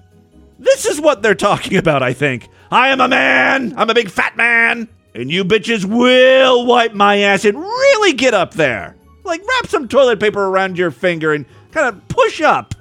This 0.60 0.86
is 0.86 1.02
what 1.02 1.22
they're 1.22 1.36
talking 1.36 1.78
about, 1.78 2.04
I 2.04 2.14
think. 2.14 2.48
I 2.72 2.90
am 2.90 3.02
a 3.02 3.08
man. 3.08 3.74
I'm 3.76 3.90
a 3.90 3.94
big 3.94 4.10
fat 4.10 4.38
man. 4.38 4.88
And 5.16 5.32
you 5.32 5.44
bitches 5.44 5.86
will 5.86 6.66
wipe 6.66 6.94
my 6.94 7.18
ass 7.18 7.44
and 7.44 7.58
really 7.58 8.14
get 8.14 8.34
up 8.34 8.54
there. 8.54 8.96
Like, 9.24 9.42
wrap 9.48 9.68
some 9.68 9.88
toilet 9.88 10.20
paper 10.20 10.46
around 10.46 10.78
your 10.78 10.92
finger 10.92 11.34
and 11.34 11.46
kind 11.72 11.88
of 11.88 12.08
push 12.08 12.42
up. 12.42 12.76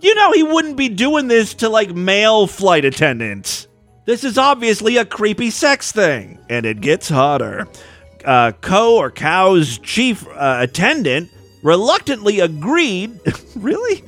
You 0.00 0.14
know, 0.14 0.32
he 0.32 0.42
wouldn't 0.42 0.76
be 0.76 0.88
doing 0.88 1.28
this 1.28 1.54
to 1.54 1.68
like 1.68 1.94
male 1.94 2.46
flight 2.46 2.84
attendants. 2.84 3.66
This 4.04 4.24
is 4.24 4.38
obviously 4.38 4.96
a 4.96 5.04
creepy 5.04 5.50
sex 5.50 5.92
thing, 5.92 6.38
and 6.48 6.64
it 6.64 6.80
gets 6.80 7.08
hotter. 7.08 7.68
Uh, 8.28 8.52
Co 8.60 8.98
or 8.98 9.10
Cow's 9.10 9.78
chief 9.78 10.28
uh, 10.28 10.58
attendant 10.60 11.30
reluctantly 11.62 12.40
agreed, 12.40 13.18
really, 13.56 14.04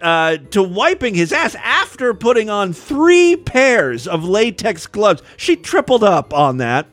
uh, 0.00 0.38
to 0.52 0.62
wiping 0.62 1.14
his 1.14 1.34
ass 1.34 1.54
after 1.56 2.14
putting 2.14 2.48
on 2.48 2.72
three 2.72 3.36
pairs 3.36 4.08
of 4.08 4.24
latex 4.24 4.86
gloves. 4.86 5.22
She 5.36 5.54
tripled 5.54 6.02
up 6.02 6.32
on 6.32 6.56
that. 6.56 6.86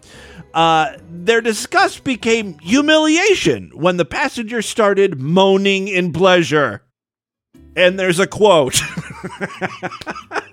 Uh, 0.54 0.98
their 1.10 1.40
disgust 1.40 2.04
became 2.04 2.60
humiliation 2.60 3.72
when 3.74 3.96
the 3.96 4.04
passenger 4.04 4.62
started 4.62 5.18
moaning 5.18 5.88
in 5.88 6.12
pleasure. 6.12 6.84
And 7.78 7.98
there's 7.98 8.20
a 8.20 8.28
quote. 8.28 8.82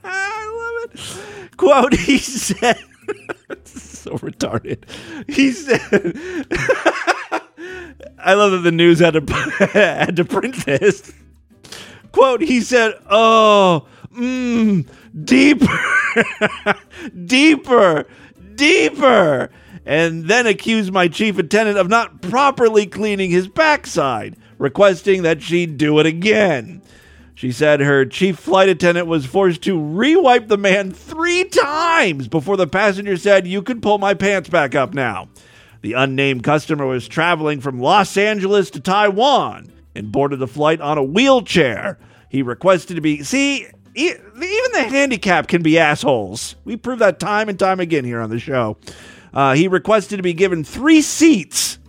I 0.04 0.82
love 0.84 0.92
it. 0.94 1.56
Quote, 1.56 1.94
he 1.94 2.18
said, 2.18 2.78
so 3.64 4.12
retarded. 4.18 4.84
He 5.28 5.52
said, 5.52 5.80
I 8.18 8.34
love 8.34 8.52
that 8.52 8.62
the 8.64 8.72
news 8.72 9.00
had 9.00 9.14
to, 9.14 9.32
had 9.72 10.16
to 10.16 10.24
print 10.24 10.64
this. 10.64 11.12
Quote, 12.12 12.42
he 12.42 12.60
said, 12.60 12.94
oh, 13.10 13.86
mmm, 14.14 14.86
deeper, 15.24 15.80
deeper, 17.26 18.06
deeper 18.54 19.50
and 19.84 20.28
then 20.28 20.46
accused 20.46 20.92
my 20.92 21.08
chief 21.08 21.38
attendant 21.38 21.78
of 21.78 21.88
not 21.88 22.22
properly 22.22 22.86
cleaning 22.86 23.30
his 23.30 23.48
backside, 23.48 24.36
requesting 24.58 25.22
that 25.22 25.42
she 25.42 25.66
do 25.66 25.98
it 25.98 26.06
again. 26.06 26.82
She 27.42 27.50
said 27.50 27.80
her 27.80 28.04
chief 28.04 28.38
flight 28.38 28.68
attendant 28.68 29.08
was 29.08 29.26
forced 29.26 29.62
to 29.62 29.76
rewipe 29.76 30.46
the 30.46 30.56
man 30.56 30.92
three 30.92 31.42
times 31.42 32.28
before 32.28 32.56
the 32.56 32.68
passenger 32.68 33.16
said, 33.16 33.48
You 33.48 33.62
can 33.62 33.80
pull 33.80 33.98
my 33.98 34.14
pants 34.14 34.48
back 34.48 34.76
up 34.76 34.94
now. 34.94 35.28
The 35.80 35.94
unnamed 35.94 36.44
customer 36.44 36.86
was 36.86 37.08
traveling 37.08 37.60
from 37.60 37.80
Los 37.80 38.16
Angeles 38.16 38.70
to 38.70 38.80
Taiwan 38.80 39.72
and 39.92 40.12
boarded 40.12 40.38
the 40.38 40.46
flight 40.46 40.80
on 40.80 40.98
a 40.98 41.02
wheelchair. 41.02 41.98
He 42.28 42.42
requested 42.42 42.94
to 42.94 43.00
be. 43.00 43.24
See, 43.24 43.66
even 43.96 44.22
the 44.36 44.86
handicap 44.88 45.48
can 45.48 45.64
be 45.64 45.80
assholes. 45.80 46.54
We 46.64 46.76
prove 46.76 47.00
that 47.00 47.18
time 47.18 47.48
and 47.48 47.58
time 47.58 47.80
again 47.80 48.04
here 48.04 48.20
on 48.20 48.30
the 48.30 48.38
show. 48.38 48.76
Uh, 49.34 49.54
he 49.54 49.66
requested 49.66 50.18
to 50.18 50.22
be 50.22 50.32
given 50.32 50.62
three 50.62 51.02
seats, 51.02 51.80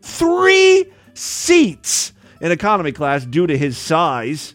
three 0.00 0.90
seats 1.12 2.14
in 2.40 2.50
economy 2.50 2.92
class 2.92 3.26
due 3.26 3.46
to 3.46 3.58
his 3.58 3.76
size. 3.76 4.54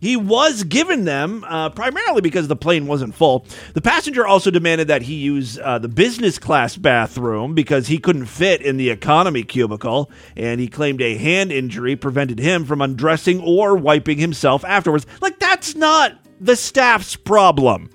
He 0.00 0.16
was 0.16 0.62
given 0.64 1.04
them 1.04 1.44
uh, 1.44 1.70
primarily 1.70 2.20
because 2.20 2.48
the 2.48 2.56
plane 2.56 2.86
wasn't 2.86 3.14
full. 3.14 3.46
The 3.74 3.80
passenger 3.80 4.26
also 4.26 4.50
demanded 4.50 4.88
that 4.88 5.02
he 5.02 5.14
use 5.14 5.58
uh, 5.58 5.78
the 5.78 5.88
business 5.88 6.38
class 6.38 6.76
bathroom 6.76 7.54
because 7.54 7.88
he 7.88 7.98
couldn't 7.98 8.26
fit 8.26 8.62
in 8.62 8.76
the 8.76 8.90
economy 8.90 9.42
cubicle, 9.42 10.10
and 10.36 10.60
he 10.60 10.68
claimed 10.68 11.00
a 11.00 11.16
hand 11.16 11.50
injury 11.50 11.96
prevented 11.96 12.38
him 12.38 12.64
from 12.64 12.80
undressing 12.80 13.40
or 13.40 13.76
wiping 13.76 14.18
himself 14.18 14.64
afterwards. 14.64 15.06
Like, 15.20 15.38
that's 15.38 15.74
not 15.74 16.12
the 16.40 16.56
staff's 16.56 17.16
problem. 17.16 17.90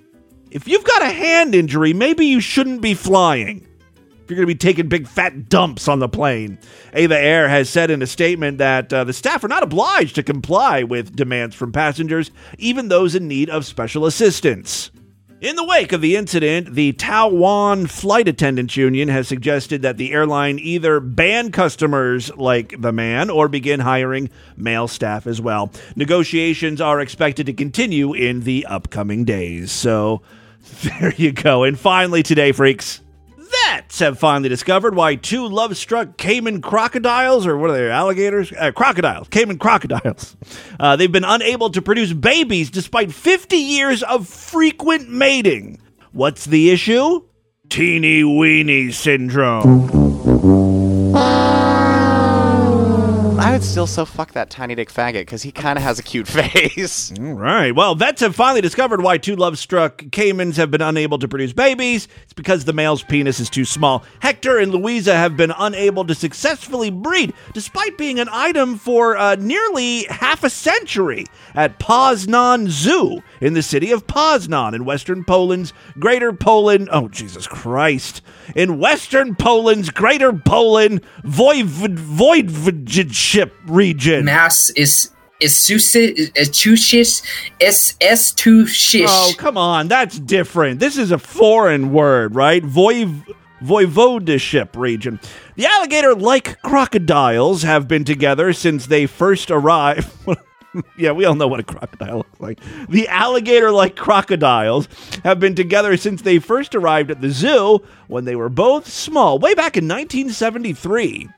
If 0.51 0.67
you've 0.67 0.83
got 0.83 1.01
a 1.01 1.11
hand 1.11 1.55
injury, 1.55 1.93
maybe 1.93 2.25
you 2.25 2.39
shouldn't 2.39 2.81
be 2.81 2.93
flying 2.93 3.67
you're 4.27 4.37
going 4.37 4.47
to 4.47 4.53
be 4.53 4.55
taking 4.55 4.87
big 4.87 5.07
fat 5.07 5.49
dumps 5.49 5.87
on 5.87 5.99
the 5.99 6.09
plane. 6.09 6.57
EVA 6.95 7.19
Air 7.19 7.49
has 7.49 7.69
said 7.69 7.91
in 7.91 8.01
a 8.01 8.07
statement 8.07 8.57
that 8.57 8.91
uh, 8.93 9.03
the 9.03 9.13
staff 9.13 9.43
are 9.43 9.49
not 9.49 9.63
obliged 9.63 10.15
to 10.15 10.23
comply 10.23 10.83
with 10.83 11.15
demands 11.15 11.55
from 11.55 11.71
passengers, 11.71 12.31
even 12.57 12.87
those 12.87 13.15
in 13.15 13.27
need 13.27 13.49
of 13.49 13.65
special 13.65 14.05
assistance. 14.05 14.91
In 15.43 15.57
the 15.57 15.65
wake 15.65 15.91
of 15.91 15.99
the 15.99 16.15
incident, 16.15 16.73
the 16.73 16.93
Taiwan 16.93 17.87
Flight 17.87 18.29
Attendants 18.29 18.77
Union 18.77 19.09
has 19.09 19.27
suggested 19.27 19.81
that 19.81 19.97
the 19.97 20.13
airline 20.13 20.57
either 20.57 21.01
ban 21.01 21.51
customers 21.51 22.33
like 22.37 22.79
the 22.79 22.93
man 22.93 23.29
or 23.29 23.49
begin 23.49 23.81
hiring 23.81 24.29
male 24.55 24.87
staff 24.87 25.27
as 25.27 25.41
well. 25.41 25.69
Negotiations 25.97 26.79
are 26.79 27.01
expected 27.01 27.45
to 27.47 27.53
continue 27.53 28.13
in 28.13 28.43
the 28.43 28.65
upcoming 28.67 29.25
days. 29.25 29.69
So 29.73 30.21
there 30.83 31.13
you 31.17 31.33
go. 31.33 31.63
And 31.63 31.77
finally, 31.77 32.23
today, 32.23 32.53
freaks 32.53 33.01
vets 33.73 33.99
have 33.99 34.19
finally 34.19 34.49
discovered 34.49 34.95
why 34.95 35.15
two 35.15 35.47
love 35.47 35.75
struck 35.75 36.17
caiman 36.17 36.61
crocodiles, 36.61 37.47
or 37.47 37.57
what 37.57 37.69
are 37.71 37.73
they, 37.73 37.89
alligators? 37.89 38.51
Uh, 38.51 38.71
crocodiles, 38.71 39.27
caiman 39.29 39.57
crocodiles. 39.57 40.35
Uh, 40.79 40.95
they've 40.95 41.11
been 41.11 41.23
unable 41.23 41.69
to 41.69 41.81
produce 41.81 42.13
babies 42.13 42.69
despite 42.69 43.11
50 43.11 43.55
years 43.55 44.03
of 44.03 44.27
frequent 44.27 45.09
mating. 45.09 45.81
What's 46.11 46.45
the 46.45 46.69
issue? 46.69 47.21
Teeny 47.69 48.23
weeny 48.23 48.91
syndrome. 48.91 50.12
Still 53.63 53.87
so 53.87 54.05
fuck 54.05 54.33
that 54.33 54.51
tiny 54.51 54.75
dick 54.75 54.91
faggot 54.91 55.21
because 55.21 55.41
he 55.41 55.51
kind 55.51 55.79
of 55.79 55.83
has 55.83 55.97
a 55.97 56.03
cute 56.03 56.27
face. 56.27 57.11
All 57.19 57.33
right. 57.33 57.73
Well, 57.73 57.95
vets 57.95 58.21
have 58.21 58.35
finally 58.35 58.61
discovered 58.61 59.01
why 59.01 59.17
two 59.17 59.35
love 59.35 59.57
struck 59.57 59.97
caimans 59.97 60.57
have 60.57 60.69
been 60.69 60.81
unable 60.81 61.17
to 61.17 61.27
produce 61.27 61.53
babies. 61.53 62.07
It's 62.21 62.33
because 62.33 62.65
the 62.65 62.73
male's 62.73 63.01
penis 63.01 63.39
is 63.39 63.49
too 63.49 63.65
small. 63.65 64.03
Hector 64.19 64.59
and 64.59 64.71
Louisa 64.71 65.15
have 65.15 65.35
been 65.35 65.51
unable 65.57 66.05
to 66.05 66.13
successfully 66.13 66.91
breed, 66.91 67.33
despite 67.53 67.97
being 67.97 68.19
an 68.19 68.27
item 68.31 68.77
for 68.77 69.17
uh, 69.17 69.35
nearly 69.39 70.03
half 70.03 70.43
a 70.43 70.51
century 70.51 71.25
at 71.55 71.79
Poznan 71.79 72.67
Zoo 72.67 73.23
in 73.41 73.53
the 73.55 73.63
city 73.63 73.91
of 73.91 74.05
Poznan 74.05 74.75
in 74.75 74.85
western 74.85 75.23
Poland's 75.23 75.73
Greater 75.97 76.31
Poland. 76.31 76.89
Oh, 76.91 77.07
Jesus 77.07 77.47
Christ. 77.47 78.21
In 78.55 78.77
western 78.77 79.33
Poland's 79.35 79.89
Greater 79.89 80.31
Poland 80.31 81.01
Voivod- 81.23 81.97
Voivodship 81.97 83.49
region. 83.65 84.25
Mass 84.25 84.69
is 84.75 85.09
is 85.39 85.53
Tushis 85.53 87.23
S 87.59 87.95
S 87.99 88.31
two 88.31 88.65
shish. 88.65 89.09
Oh, 89.09 89.33
come 89.37 89.57
on. 89.57 89.87
That's 89.87 90.19
different. 90.19 90.79
This 90.79 90.97
is 90.97 91.11
a 91.11 91.17
foreign 91.17 91.91
word, 91.91 92.35
right? 92.35 92.63
Voiv 92.63 93.23
voivodeship 93.63 94.75
region. 94.75 95.19
The 95.55 95.65
alligator 95.65 96.15
like 96.15 96.61
crocodiles 96.61 97.63
have 97.63 97.87
been 97.87 98.03
together 98.03 98.53
since 98.53 98.87
they 98.87 99.05
first 99.05 99.49
arrived. 99.51 100.11
yeah, 100.97 101.11
we 101.11 101.25
all 101.25 101.35
know 101.35 101.47
what 101.47 101.59
a 101.59 101.63
crocodile 101.63 102.17
looks 102.17 102.39
like. 102.39 102.59
The 102.89 103.07
alligator 103.07 103.71
like 103.71 103.95
crocodiles 103.95 104.87
have 105.23 105.39
been 105.39 105.55
together 105.55 105.95
since 105.97 106.21
they 106.21 106.39
first 106.39 106.75
arrived 106.75 107.11
at 107.11 107.21
the 107.21 107.29
zoo 107.29 107.79
when 108.07 108.25
they 108.25 108.35
were 108.35 108.49
both 108.49 108.87
small, 108.87 109.39
way 109.39 109.53
back 109.53 109.77
in 109.77 109.87
1973. 109.87 111.29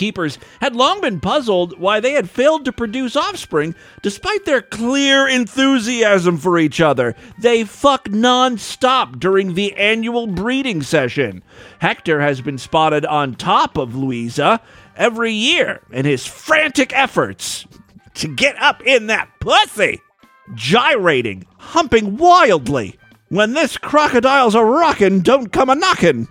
Keepers 0.00 0.38
had 0.62 0.74
long 0.74 1.02
been 1.02 1.20
puzzled 1.20 1.78
why 1.78 2.00
they 2.00 2.12
had 2.12 2.30
failed 2.30 2.64
to 2.64 2.72
produce 2.72 3.16
offspring 3.16 3.74
despite 4.00 4.46
their 4.46 4.62
clear 4.62 5.28
enthusiasm 5.28 6.38
for 6.38 6.58
each 6.58 6.80
other. 6.80 7.14
They 7.38 7.64
fuck 7.64 8.10
non-stop 8.10 9.18
during 9.18 9.52
the 9.52 9.74
annual 9.74 10.26
breeding 10.26 10.80
session. 10.80 11.42
Hector 11.80 12.18
has 12.22 12.40
been 12.40 12.56
spotted 12.56 13.04
on 13.04 13.34
top 13.34 13.76
of 13.76 13.94
Louisa 13.94 14.62
every 14.96 15.32
year 15.32 15.82
in 15.90 16.06
his 16.06 16.26
frantic 16.26 16.96
efforts 16.96 17.66
to 18.14 18.34
get 18.34 18.56
up 18.56 18.80
in 18.86 19.06
that 19.08 19.28
pussy. 19.38 20.00
gyrating, 20.54 21.44
humping 21.58 22.16
wildly. 22.16 22.98
When 23.28 23.52
this 23.52 23.76
crocodile's 23.76 24.54
a 24.54 24.64
rockin', 24.64 25.20
don't 25.20 25.52
come 25.52 25.68
a 25.68 25.74
knockin'. 25.74 26.26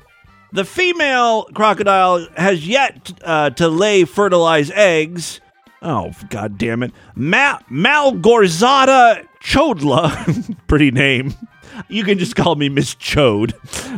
The 0.52 0.66
female 0.66 1.44
crocodile 1.54 2.28
has 2.36 2.68
yet 2.68 3.12
uh, 3.24 3.52
to 3.52 3.68
lay 3.68 4.04
fertilized 4.06 4.72
eggs. 4.74 5.42
Oh, 5.82 6.12
god 6.30 6.58
damn 6.58 6.84
it. 6.84 6.92
Ma- 7.16 7.60
Malgorzata 7.70 9.26
chodla, 9.42 10.58
pretty 10.68 10.92
name. 10.92 11.34
You 11.88 12.04
can 12.04 12.18
just 12.18 12.36
call 12.36 12.56
me 12.56 12.68
Miss 12.68 12.94
Chode. 12.96 13.54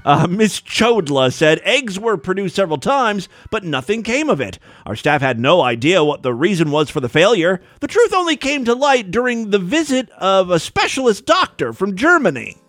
Uh, 0.05 0.27
Miss 0.27 0.61
Chodla 0.61 1.33
said 1.33 1.61
eggs 1.63 1.99
were 1.99 2.17
produced 2.17 2.55
several 2.55 2.77
times, 2.77 3.27
but 3.49 3.63
nothing 3.63 4.03
came 4.03 4.29
of 4.29 4.39
it. 4.39 4.59
Our 4.85 4.95
staff 4.95 5.21
had 5.21 5.39
no 5.39 5.61
idea 5.61 6.03
what 6.03 6.21
the 6.21 6.33
reason 6.33 6.69
was 6.69 6.91
for 6.91 6.99
the 6.99 7.09
failure. 7.09 7.59
The 7.79 7.87
truth 7.87 8.13
only 8.13 8.35
came 8.35 8.65
to 8.65 8.75
light 8.75 9.09
during 9.09 9.49
the 9.49 9.57
visit 9.57 10.09
of 10.11 10.51
a 10.51 10.59
specialist 10.59 11.25
doctor 11.25 11.73
from 11.73 11.95
Germany. 11.95 12.60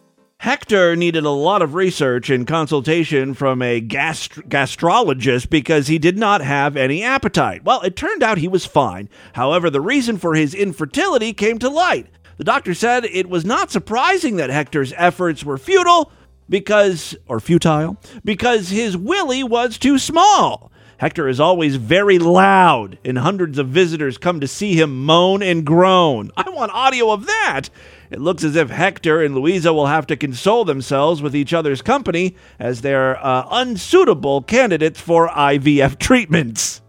Hector 0.43 0.97
needed 0.97 1.24
a 1.24 1.30
lot 1.30 1.62
of 1.62 1.74
research 1.74 2.28
and 2.28 2.49
consultation 2.49 3.32
from 3.32 3.62
a 3.62 3.80
gastr- 3.80 4.43
gastrologist 4.49 5.49
because 5.51 5.86
he 5.86 6.01
did 6.01 6.18
not 6.18 6.40
have 6.40 6.76
any 6.76 7.01
appetite. 7.05 7.62
Well, 7.62 7.80
it 7.82 7.95
turned 7.95 8.24
out 8.24 8.38
he 8.38 8.49
was 8.49 8.66
fine. 8.66 9.09
However, 9.34 9.70
the 9.70 9.80
reason 9.80 10.18
for 10.18 10.34
his 10.34 10.53
infertility 10.53 11.32
came 11.32 11.61
to 11.61 11.68
light. 11.68 12.09
The 12.38 12.45
doctor 12.45 12.74
said 12.74 13.05
it 13.05 13.28
was 13.28 13.45
not 13.45 13.70
surprising 13.70 14.34
that 14.38 14.51
Hector's 14.51 14.93
efforts 14.97 15.45
were 15.45 15.59
futile 15.59 16.11
because, 16.49 17.14
or 17.28 17.38
futile, 17.38 17.97
because 18.24 18.70
his 18.70 18.97
willy 18.97 19.45
was 19.45 19.78
too 19.78 19.97
small. 19.97 20.72
Hector 20.97 21.28
is 21.28 21.40
always 21.40 21.76
very 21.76 22.18
loud, 22.18 22.99
and 23.05 23.18
hundreds 23.18 23.59
of 23.59 23.68
visitors 23.68 24.18
come 24.18 24.38
to 24.38 24.47
see 24.49 24.74
him 24.74 25.05
moan 25.05 25.43
and 25.43 25.64
groan. 25.64 26.30
I 26.36 26.49
want 26.51 26.72
audio 26.72 27.11
of 27.11 27.26
that. 27.26 27.70
It 28.13 28.21
looks 28.21 28.45
as 28.45 28.57
if 28.57 28.69
Hector 28.69 29.23
and 29.23 29.35
Louisa 29.35 29.73
will 29.73 29.87
have 29.87 30.07
to 30.09 30.19
console 30.19 30.67
themselves 30.67 31.23
with 31.23 31.35
each 31.35 31.55
other's 31.55 31.81
company 31.81 32.37
as 32.59 32.83
they're 32.83 33.17
uh, 33.25 33.47
unsuitable 33.51 34.43
candidates 34.43 35.01
for 35.01 35.29
IVF 35.29 35.99
treatments. 35.99 36.83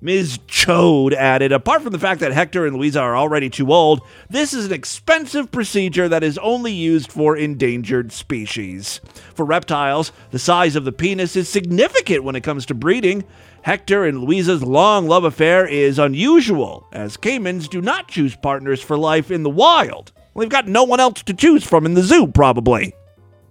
Ms. 0.00 0.38
Chode 0.46 1.12
added, 1.12 1.50
apart 1.50 1.82
from 1.82 1.90
the 1.90 1.98
fact 1.98 2.20
that 2.20 2.30
Hector 2.30 2.66
and 2.66 2.76
Louisa 2.76 3.00
are 3.00 3.16
already 3.16 3.50
too 3.50 3.72
old, 3.72 4.02
this 4.30 4.54
is 4.54 4.66
an 4.66 4.72
expensive 4.72 5.50
procedure 5.50 6.08
that 6.08 6.22
is 6.22 6.38
only 6.38 6.72
used 6.72 7.10
for 7.10 7.36
endangered 7.36 8.12
species. 8.12 9.00
For 9.34 9.44
reptiles, 9.44 10.12
the 10.30 10.38
size 10.38 10.76
of 10.76 10.84
the 10.84 10.92
penis 10.92 11.34
is 11.34 11.48
significant 11.48 12.22
when 12.22 12.36
it 12.36 12.44
comes 12.44 12.64
to 12.66 12.74
breeding. 12.74 13.24
Hector 13.62 14.04
and 14.04 14.20
Louisa's 14.20 14.62
long 14.62 15.08
love 15.08 15.24
affair 15.24 15.66
is 15.66 15.98
unusual, 15.98 16.86
as 16.92 17.16
caimans 17.16 17.68
do 17.68 17.80
not 17.80 18.06
choose 18.06 18.36
partners 18.36 18.80
for 18.80 18.96
life 18.96 19.32
in 19.32 19.42
the 19.42 19.50
wild. 19.50 20.12
They've 20.36 20.48
got 20.48 20.66
no 20.66 20.84
one 20.84 21.00
else 21.00 21.22
to 21.22 21.34
choose 21.34 21.64
from 21.64 21.86
in 21.86 21.94
the 21.94 22.02
zoo, 22.02 22.26
probably. 22.26 22.94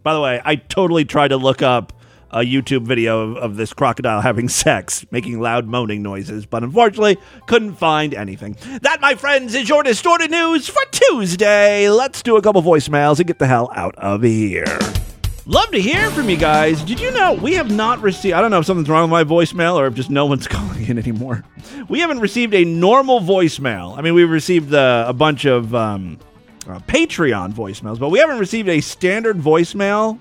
By 0.03 0.13
the 0.13 0.21
way, 0.21 0.41
I 0.43 0.55
totally 0.55 1.05
tried 1.05 1.29
to 1.29 1.37
look 1.37 1.61
up 1.61 1.93
a 2.33 2.39
YouTube 2.39 2.85
video 2.85 3.21
of, 3.21 3.37
of, 3.37 3.55
this 3.57 3.73
crocodile 3.73 4.19
having 4.21 4.49
sex, 4.49 5.05
making 5.11 5.39
loud 5.39 5.67
moaning 5.67 6.01
noises, 6.01 6.45
but 6.45 6.63
unfortunately 6.63 7.17
couldn't 7.45 7.75
find 7.75 8.13
anything. 8.13 8.57
That, 8.81 8.99
my 9.01 9.15
friends, 9.15 9.55
is 9.55 9.69
your 9.69 9.83
distorted 9.83 10.31
news 10.31 10.67
for 10.67 10.81
Tuesday. 10.91 11.89
Let's 11.89 12.21
do 12.23 12.35
a 12.35 12.41
couple 12.41 12.61
voicemails 12.63 13.19
and 13.19 13.27
get 13.27 13.39
the 13.39 13.47
hell 13.47 13.71
out 13.75 13.95
of 13.95 14.23
here. 14.23 14.65
Love 15.45 15.69
to 15.71 15.81
hear 15.81 16.09
from 16.11 16.29
you 16.29 16.37
guys. 16.37 16.81
Did 16.83 16.99
you 16.99 17.11
know 17.11 17.33
we 17.33 17.53
have 17.53 17.69
not 17.69 18.01
received, 18.01 18.33
I 18.33 18.41
don't 18.41 18.49
know 18.49 18.59
if 18.59 18.65
something's 18.65 18.89
wrong 18.89 19.09
with 19.09 19.11
my 19.11 19.23
voicemail 19.23 19.75
or 19.75 19.87
if 19.87 19.93
just 19.93 20.09
no 20.09 20.25
one's 20.25 20.47
calling 20.49 20.87
in 20.87 20.97
anymore. 20.97 21.43
We 21.87 21.99
haven't 21.99 22.19
received 22.19 22.53
a 22.53 22.65
normal 22.65 23.19
voicemail. 23.19 23.97
I 23.97 24.01
mean, 24.01 24.15
we've 24.15 24.29
received 24.29 24.73
uh, 24.73 25.05
a 25.07 25.13
bunch 25.13 25.45
of 25.45 25.75
um, 25.75 26.17
uh, 26.67 26.79
Patreon 26.81 27.53
voicemails, 27.53 27.99
but 27.99 28.09
we 28.09 28.19
haven't 28.19 28.39
received 28.39 28.69
a 28.69 28.81
standard 28.81 29.37
voicemail 29.37 30.19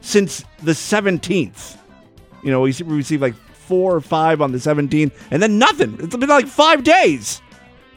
since 0.00 0.44
the 0.62 0.72
17th. 0.72 1.76
You 2.42 2.50
know, 2.50 2.60
we 2.60 2.72
received 2.84 3.22
like 3.22 3.34
four 3.34 3.94
or 3.94 4.00
five 4.00 4.40
on 4.40 4.52
the 4.52 4.58
17th, 4.58 5.12
and 5.30 5.42
then 5.42 5.58
nothing. 5.58 5.96
It's 6.00 6.16
been 6.16 6.28
like 6.28 6.46
five 6.46 6.84
days. 6.84 7.40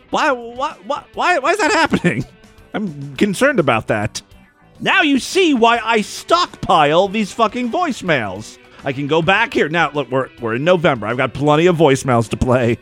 Why, 0.09 0.32
why, 0.32 0.76
why, 0.86 1.03
why, 1.13 1.51
is 1.51 1.57
that 1.59 1.72
happening? 1.72 2.26
I'm 2.74 3.15
concerned 3.15 3.59
about 3.59 3.88
that. 3.88 4.22
Now 4.80 5.01
you 5.01 5.20
see 5.20 5.53
why 5.53 5.80
I 5.84 6.01
stockpile 6.01 7.07
these 7.09 7.32
fucking 7.32 7.72
voicemails. 7.72 8.57
I 8.84 8.93
can 8.93 9.07
go 9.07 9.22
back 9.22 9.53
here. 9.53 9.67
Now, 9.67 9.91
look, 9.91 10.09
we're, 10.09 10.30
we're 10.39 10.55
in 10.55 10.63
November. 10.63 11.05
I've 11.05 11.17
got 11.17 11.34
plenty 11.34 11.65
of 11.65 11.76
voicemails 11.76 12.30
to 12.30 12.38
play. 12.38 12.78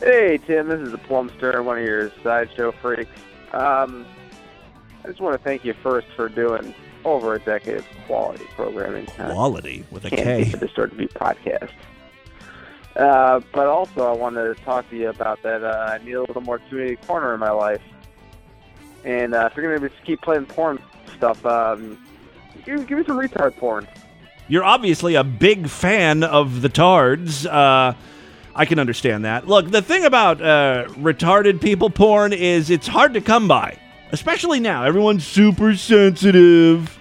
Hey, 0.00 0.38
Tim, 0.46 0.68
this 0.68 0.80
is 0.80 0.92
the 0.92 0.98
Plumster, 0.98 1.62
one 1.62 1.78
of 1.78 1.84
your 1.84 2.12
sideshow 2.22 2.72
freaks. 2.72 3.10
Um, 3.52 4.06
I 5.04 5.08
just 5.08 5.20
want 5.20 5.36
to 5.36 5.42
thank 5.42 5.64
you 5.64 5.74
first 5.74 6.06
for 6.16 6.28
doing 6.28 6.74
over 7.04 7.34
a 7.34 7.38
decade 7.38 7.78
of 7.78 7.86
quality 8.06 8.44
programming. 8.54 9.06
Quality 9.06 9.84
with 9.90 10.04
a 10.04 10.10
K. 10.10 10.44
the 10.44 10.58
Distorted 10.58 10.96
View 10.96 11.08
podcast. 11.08 11.70
Uh, 12.96 13.40
but 13.52 13.68
also, 13.68 14.06
I 14.08 14.12
wanted 14.12 14.56
to 14.56 14.62
talk 14.64 14.88
to 14.90 14.96
you 14.96 15.08
about 15.08 15.42
that. 15.42 15.62
Uh, 15.62 15.96
I 15.98 16.04
need 16.04 16.14
a 16.14 16.20
little 16.20 16.42
more 16.42 16.58
community 16.58 16.96
corner 16.96 17.32
in 17.32 17.40
my 17.40 17.50
life. 17.50 17.82
And 19.04 19.34
uh, 19.34 19.48
if 19.50 19.56
you're 19.56 19.68
going 19.68 19.80
to 19.80 19.88
just 19.88 20.04
keep 20.04 20.20
playing 20.20 20.46
porn 20.46 20.80
stuff, 21.16 21.46
um, 21.46 22.04
give, 22.66 22.86
give 22.86 22.98
me 22.98 23.04
some 23.04 23.16
retard 23.16 23.56
porn. 23.56 23.86
You're 24.48 24.64
obviously 24.64 25.14
a 25.14 25.22
big 25.22 25.68
fan 25.68 26.24
of 26.24 26.62
the 26.62 26.68
tards. 26.68 27.46
Uh, 27.46 27.94
I 28.58 28.64
can 28.64 28.80
understand 28.80 29.24
that. 29.24 29.46
Look, 29.46 29.70
the 29.70 29.80
thing 29.80 30.04
about 30.04 30.42
uh, 30.42 30.86
retarded 30.88 31.60
people 31.60 31.90
porn 31.90 32.32
is 32.32 32.70
it's 32.70 32.88
hard 32.88 33.14
to 33.14 33.20
come 33.20 33.46
by, 33.46 33.78
especially 34.10 34.58
now. 34.58 34.82
Everyone's 34.82 35.24
super 35.24 35.76
sensitive. 35.76 36.98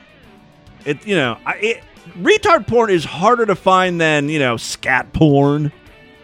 It, 0.86 1.04
you 1.08 1.16
know, 1.16 1.40
I, 1.48 1.56
it, 1.56 1.84
retard 2.20 2.68
porn 2.68 2.92
is 2.92 3.04
harder 3.04 3.48
to 3.48 3.56
find 3.56 4.00
than 4.00 4.30
you 4.30 4.38
know 4.38 4.56
scat 4.58 5.14
porn. 5.14 5.72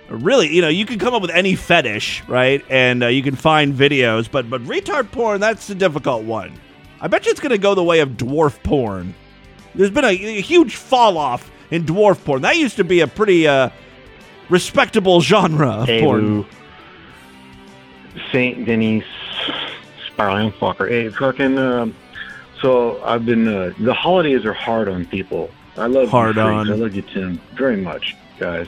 Really, 0.08 0.54
you 0.54 0.62
know, 0.62 0.70
you 0.70 0.86
can 0.86 1.00
come 1.00 1.16
up 1.16 1.24
with 1.24 1.32
any 1.32 1.56
fetish, 1.56 2.22
right? 2.28 2.64
And 2.70 3.02
uh, 3.02 3.08
you 3.08 3.24
can 3.24 3.36
find 3.36 3.74
videos, 3.74 4.30
but 4.30 4.48
but 4.52 4.62
retard 4.66 5.12
porn 5.12 5.42
that's 5.42 5.66
the 5.66 5.74
difficult 5.74 6.26
one. 6.26 6.54
I 7.02 7.08
bet 7.08 7.26
you 7.26 7.32
it's 7.32 7.40
going 7.40 7.50
to 7.50 7.58
go 7.58 7.74
the 7.74 7.84
way 7.84 8.02
of 8.02 8.10
dwarf 8.10 8.62
porn. 8.62 9.16
There's 9.74 9.90
been 9.90 10.06
a, 10.06 10.10
a 10.10 10.42
huge 10.42 10.76
fall 10.76 11.18
off 11.18 11.50
in 11.72 11.86
dwarf 11.86 12.24
porn. 12.24 12.44
That 12.44 12.58
used 12.58 12.76
to 12.76 12.84
be 12.84 13.00
a 13.00 13.08
pretty 13.08 13.48
uh, 13.48 13.70
respectable 14.50 15.22
genre 15.22 15.70
of 15.70 15.88
porn. 15.88 16.46
Saint 18.32 18.66
Denis 18.66 19.04
spiraling 20.08 20.52
fucker. 20.54 20.88
Hey, 20.90 21.10
fucking. 21.10 21.58
Um, 21.58 21.96
so 22.62 23.04
I've 23.04 23.26
been. 23.26 23.48
Uh, 23.48 23.74
the 23.80 23.94
holidays 23.94 24.46
are 24.46 24.54
hard 24.54 24.88
on 24.88 25.06
people. 25.06 25.50
I 25.76 25.88
love 25.88 26.10
Hard 26.10 26.36
you, 26.36 26.42
on. 26.44 26.70
I 26.72 26.76
love 26.76 26.94
you, 26.96 27.02
Tim, 27.02 27.42
very 27.56 27.78
much, 27.78 28.16
guys. 28.38 28.68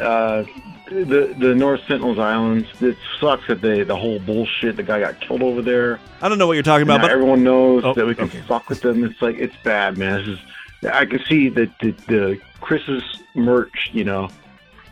Uh, 0.00 0.42
the 0.88 1.34
the 1.38 1.54
North 1.54 1.80
Sentinels 1.86 2.18
Islands. 2.18 2.66
It 2.80 2.96
sucks 3.20 3.46
that 3.46 3.60
they 3.60 3.84
the 3.84 3.94
whole 3.96 4.18
bullshit. 4.18 4.76
The 4.76 4.82
guy 4.82 5.00
got 5.00 5.20
killed 5.20 5.42
over 5.42 5.62
there. 5.62 6.00
I 6.20 6.28
don't 6.28 6.38
know 6.38 6.48
what 6.48 6.54
you're 6.54 6.62
talking 6.64 6.82
about, 6.82 7.00
but 7.00 7.10
everyone 7.12 7.44
knows 7.44 7.84
Oh, 7.84 7.94
that 7.94 8.06
we 8.06 8.14
can 8.16 8.24
okay. 8.24 8.40
fuck 8.48 8.68
with 8.68 8.80
them. 8.80 9.04
It's 9.04 9.22
like 9.22 9.36
it's 9.36 9.54
bad, 9.62 9.96
man. 9.98 10.18
This 10.18 10.28
is. 10.28 10.38
I 10.92 11.06
can 11.06 11.24
see 11.24 11.48
that 11.50 11.70
the, 11.80 11.90
the 12.06 12.40
Chris's 12.60 13.22
merch. 13.34 13.90
You 13.92 14.04
know, 14.04 14.28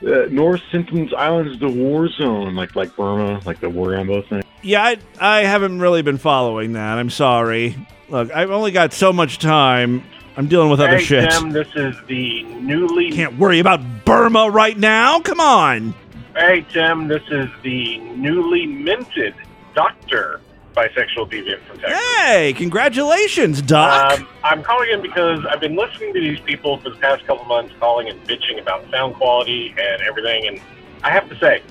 uh, 0.06 0.26
North 0.30 0.62
Sentinels 0.70 1.12
Islands 1.16 1.52
is 1.52 1.58
the 1.60 1.68
war 1.68 2.08
zone, 2.08 2.54
like 2.54 2.76
like 2.76 2.94
Burma, 2.96 3.40
like 3.44 3.60
the 3.60 3.70
war 3.70 3.90
Rambo 3.90 4.22
thing. 4.22 4.42
yeah, 4.62 4.82
I, 4.82 4.98
I 5.20 5.40
haven't 5.44 5.80
really 5.80 6.02
been 6.02 6.18
following 6.18 6.72
that. 6.74 6.98
I'm 6.98 7.10
sorry. 7.10 7.76
Look, 8.08 8.30
I've 8.32 8.50
only 8.50 8.70
got 8.70 8.92
so 8.92 9.12
much 9.12 9.38
time. 9.38 10.04
I'm 10.36 10.48
dealing 10.48 10.70
with 10.70 10.80
other 10.80 10.98
hey, 10.98 11.02
shit. 11.02 11.30
Tim, 11.30 11.50
this 11.50 11.68
is 11.74 11.96
the 12.06 12.44
newly. 12.44 13.10
Can't 13.10 13.38
worry 13.38 13.58
about 13.58 13.80
Burma 14.04 14.50
right 14.50 14.76
now. 14.76 15.18
Come 15.20 15.40
on. 15.40 15.94
Hey, 16.36 16.66
Tim, 16.70 17.08
this 17.08 17.22
is 17.30 17.48
the 17.62 17.98
newly 17.98 18.66
minted 18.66 19.34
Doctor 19.74 20.40
Bisexual 20.76 21.30
Deviant 21.30 21.60
from 21.62 21.78
Texas. 21.78 21.98
Hey, 22.18 22.52
congratulations, 22.52 23.62
Doc. 23.62 24.20
Um, 24.20 24.28
I'm 24.44 24.62
calling 24.62 24.90
in 24.90 25.00
because 25.00 25.44
I've 25.46 25.60
been 25.60 25.74
listening 25.74 26.12
to 26.12 26.20
these 26.20 26.38
people 26.40 26.78
for 26.78 26.90
the 26.90 26.96
past 26.96 27.26
couple 27.26 27.46
months 27.46 27.74
calling 27.80 28.08
and 28.08 28.22
bitching 28.28 28.60
about 28.60 28.88
sound 28.90 29.14
quality 29.14 29.74
and 29.78 30.02
everything, 30.02 30.46
and 30.46 30.60
I 31.02 31.10
have 31.10 31.28
to 31.30 31.38
say, 31.38 31.62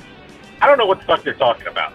I 0.62 0.66
don't 0.68 0.80
know 0.80 0.88
what 0.88 1.00
the 1.00 1.06
fuck 1.06 1.24
they're 1.24 1.36
talking 1.36 1.68
about. 1.68 1.94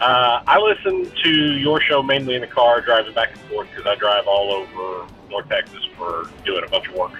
Uh, 0.00 0.42
I 0.46 0.58
listen 0.58 1.10
to 1.22 1.30
your 1.30 1.80
show 1.80 2.02
mainly 2.02 2.36
in 2.36 2.40
the 2.40 2.46
car, 2.46 2.80
driving 2.80 3.12
back 3.12 3.32
and 3.32 3.40
forth 3.42 3.68
because 3.70 3.86
I 3.86 3.96
drive 3.96 4.26
all 4.26 4.52
over 4.52 5.06
North 5.30 5.48
Texas 5.48 5.80
for 5.96 6.30
doing 6.44 6.64
a 6.64 6.68
bunch 6.68 6.88
of 6.88 6.94
work. 6.94 7.12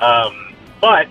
Um, 0.00 0.54
but 0.80 1.08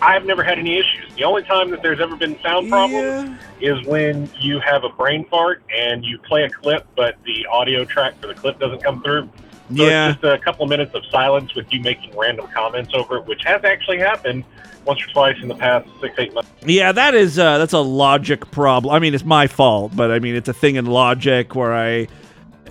I've 0.00 0.24
never 0.24 0.42
had 0.42 0.58
any 0.58 0.78
issues. 0.78 1.12
The 1.16 1.24
only 1.24 1.42
time 1.42 1.70
that 1.70 1.82
there's 1.82 2.00
ever 2.00 2.16
been 2.16 2.38
sound 2.40 2.68
problems 2.70 3.38
is 3.60 3.84
when 3.86 4.30
you 4.40 4.60
have 4.60 4.84
a 4.84 4.88
brain 4.90 5.24
fart 5.28 5.62
and 5.76 6.04
you 6.04 6.18
play 6.18 6.44
a 6.44 6.50
clip, 6.50 6.86
but 6.96 7.16
the 7.24 7.46
audio 7.46 7.84
track 7.84 8.20
for 8.20 8.28
the 8.28 8.34
clip 8.34 8.58
doesn't 8.60 8.82
come 8.82 9.02
through. 9.02 9.28
So 9.76 9.84
Yeah. 9.84 10.10
it's 10.10 10.20
just 10.20 10.24
a 10.24 10.38
couple 10.38 10.64
of 10.64 10.70
minutes 10.70 10.94
of 10.94 11.04
silence 11.10 11.54
with 11.54 11.70
you 11.72 11.80
making 11.80 12.16
random 12.16 12.46
comments 12.54 12.92
over 12.94 13.16
it, 13.18 13.26
which 13.26 13.42
has 13.44 13.64
actually 13.64 13.98
happened 13.98 14.44
once 14.84 15.02
or 15.02 15.08
twice 15.08 15.36
in 15.42 15.48
the 15.48 15.54
past 15.54 15.86
six, 16.00 16.14
eight 16.18 16.32
months. 16.32 16.48
Yeah, 16.64 16.92
that 16.92 17.14
is 17.14 17.38
uh, 17.38 17.58
that's 17.58 17.74
a 17.74 17.80
logic 17.80 18.50
problem. 18.50 18.94
I 18.94 18.98
mean, 19.00 19.14
it's 19.14 19.24
my 19.24 19.46
fault, 19.46 19.94
but 19.94 20.10
I 20.10 20.20
mean, 20.20 20.36
it's 20.36 20.48
a 20.48 20.54
thing 20.54 20.76
in 20.76 20.86
logic 20.86 21.54
where 21.54 21.74
I, 21.74 22.06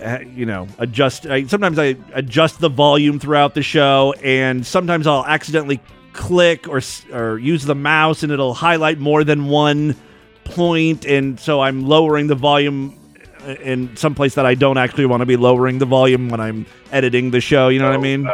uh, 0.02 0.18
you 0.20 0.46
know, 0.46 0.66
adjust. 0.78 1.26
I, 1.26 1.44
sometimes 1.44 1.78
I 1.78 1.94
adjust 2.14 2.58
the 2.58 2.70
volume 2.70 3.20
throughout 3.20 3.54
the 3.54 3.62
show, 3.62 4.14
and 4.24 4.66
sometimes 4.66 5.06
I'll 5.06 5.26
accidentally 5.26 5.78
click 6.18 6.68
or 6.68 6.82
or 7.12 7.38
use 7.38 7.64
the 7.64 7.74
mouse, 7.74 8.22
and 8.22 8.32
it'll 8.32 8.54
highlight 8.54 8.98
more 8.98 9.24
than 9.24 9.46
one 9.46 9.94
point, 10.44 11.06
and 11.06 11.38
so 11.38 11.60
I'm 11.60 11.86
lowering 11.86 12.26
the 12.26 12.34
volume 12.34 12.98
in 13.62 13.96
some 13.96 14.14
place 14.14 14.34
that 14.34 14.44
I 14.44 14.54
don't 14.54 14.78
actually 14.78 15.06
want 15.06 15.20
to 15.20 15.26
be 15.26 15.36
lowering 15.36 15.78
the 15.78 15.86
volume 15.86 16.28
when 16.28 16.40
I'm 16.40 16.66
editing 16.92 17.30
the 17.30 17.40
show. 17.40 17.68
You 17.68 17.78
know 17.78 17.86
what 17.86 17.94
I 17.94 18.02
mean? 18.02 18.28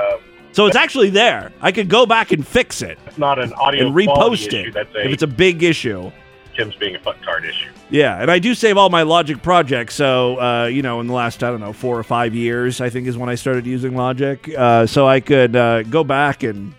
so 0.53 0.67
it's 0.67 0.77
actually 0.77 1.11
there. 1.11 1.53
I 1.61 1.73
could 1.73 1.89
go 1.89 2.07
back 2.07 2.33
and 2.33 2.47
fix 2.47 2.81
it. 2.83 2.99
It's 3.07 3.19
not 3.19 3.39
an 3.39 3.53
audio 3.53 3.87
and 3.87 3.95
repost 3.95 4.49
issue. 4.49 4.73
it 4.75 4.77
a 4.77 5.07
if 5.07 5.13
it's 5.13 5.23
a 5.23 5.29
big 5.29 5.63
issue. 5.63 6.11
Tim's 6.57 6.77
being 6.77 6.95
a 6.95 7.01
fucktard 7.01 7.45
issue. 7.45 7.69
Yeah, 7.91 8.21
and 8.21 8.31
I 8.31 8.39
do 8.39 8.55
save 8.55 8.77
all 8.77 8.89
my 8.89 9.03
Logic 9.03 9.43
projects. 9.43 9.95
So, 9.95 10.41
uh, 10.41 10.67
you 10.67 10.83
know, 10.83 11.01
in 11.01 11.09
the 11.09 11.13
last, 11.13 11.43
I 11.43 11.51
don't 11.51 11.61
know, 11.61 11.73
four 11.73 11.99
or 11.99 12.05
five 12.05 12.35
years, 12.35 12.81
I 12.81 12.91
think 12.91 13.09
is 13.09 13.19
when 13.19 13.29
I 13.29 13.35
started 13.35 13.67
using 13.67 13.97
Logic. 13.97 14.49
Uh, 14.57 14.87
so 14.87 15.07
I 15.07 15.21
could 15.21 15.55
uh, 15.55 15.83
go 15.83 16.03
back 16.03 16.43
and. 16.43 16.75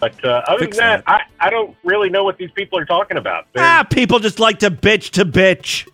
But 0.00 0.22
uh, 0.24 0.42
other 0.46 0.58
Fix 0.66 0.76
than 0.76 1.02
that, 1.02 1.04
I, 1.06 1.20
I 1.40 1.50
don't 1.50 1.76
really 1.84 2.10
know 2.10 2.24
what 2.24 2.36
these 2.36 2.50
people 2.52 2.78
are 2.78 2.84
talking 2.84 3.16
about. 3.16 3.46
They're- 3.52 3.62
Ah, 3.62 3.84
people 3.88 4.18
just 4.18 4.38
like 4.38 4.58
to 4.60 4.70
bitch 4.70 5.10
to 5.12 5.24
bitch. 5.24 5.88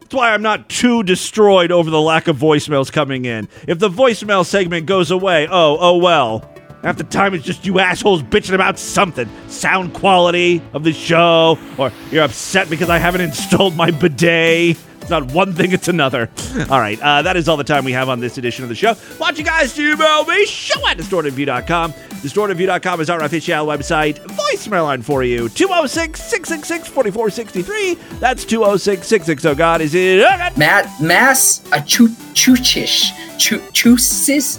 That's 0.00 0.14
why 0.14 0.34
I'm 0.34 0.42
not 0.42 0.68
too 0.68 1.02
destroyed 1.02 1.72
over 1.72 1.88
the 1.90 2.00
lack 2.00 2.28
of 2.28 2.36
voicemails 2.36 2.92
coming 2.92 3.24
in. 3.24 3.48
If 3.66 3.78
the 3.78 3.88
voicemail 3.88 4.44
segment 4.44 4.86
goes 4.86 5.10
away, 5.10 5.48
oh, 5.50 5.78
oh 5.80 5.96
well. 5.96 6.50
Half 6.82 6.98
the 6.98 7.04
time 7.04 7.32
it's 7.32 7.44
just 7.46 7.64
you 7.64 7.78
assholes 7.80 8.22
bitching 8.22 8.52
about 8.52 8.78
something. 8.78 9.26
Sound 9.48 9.94
quality 9.94 10.60
of 10.74 10.84
the 10.84 10.92
show, 10.92 11.58
or 11.78 11.90
you're 12.10 12.24
upset 12.24 12.68
because 12.68 12.90
I 12.90 12.98
haven't 12.98 13.20
installed 13.30 13.74
my 13.74 13.90
bidet. 13.90 14.76
It's 15.04 15.10
not 15.10 15.32
one 15.32 15.52
thing, 15.52 15.72
it's 15.72 15.88
another. 15.88 16.30
All 16.70 16.80
right, 16.80 16.98
uh, 16.98 17.20
that 17.20 17.36
is 17.36 17.46
all 17.46 17.58
the 17.58 17.64
time 17.64 17.84
we 17.84 17.92
have 17.92 18.08
on 18.08 18.20
this 18.20 18.38
edition 18.38 18.62
of 18.62 18.70
the 18.70 18.74
show. 18.74 18.96
Want 19.20 19.36
you 19.36 19.44
guys 19.44 19.78
email 19.78 20.24
me, 20.24 20.46
show 20.46 20.80
at 20.88 20.96
distortedview.com. 20.96 21.92
Distortedview.com 21.92 23.02
is 23.02 23.10
our 23.10 23.22
official 23.22 23.66
website. 23.66 24.18
Voicemail 24.28 24.84
line 24.84 25.02
for 25.02 25.22
you, 25.22 25.50
206 25.50 26.18
666 26.18 26.88
4463. 26.88 28.18
That's 28.18 28.46
206 28.46 29.06
660 29.06 29.54
God. 29.58 29.82
Is 29.82 29.94
it? 29.94 30.20
Matt 30.56 30.98
Mass 31.02 31.60
a 31.72 31.82
chu 31.82 32.08
chuchish 32.08 33.12
chu 33.38 33.58
chusis 33.58 34.58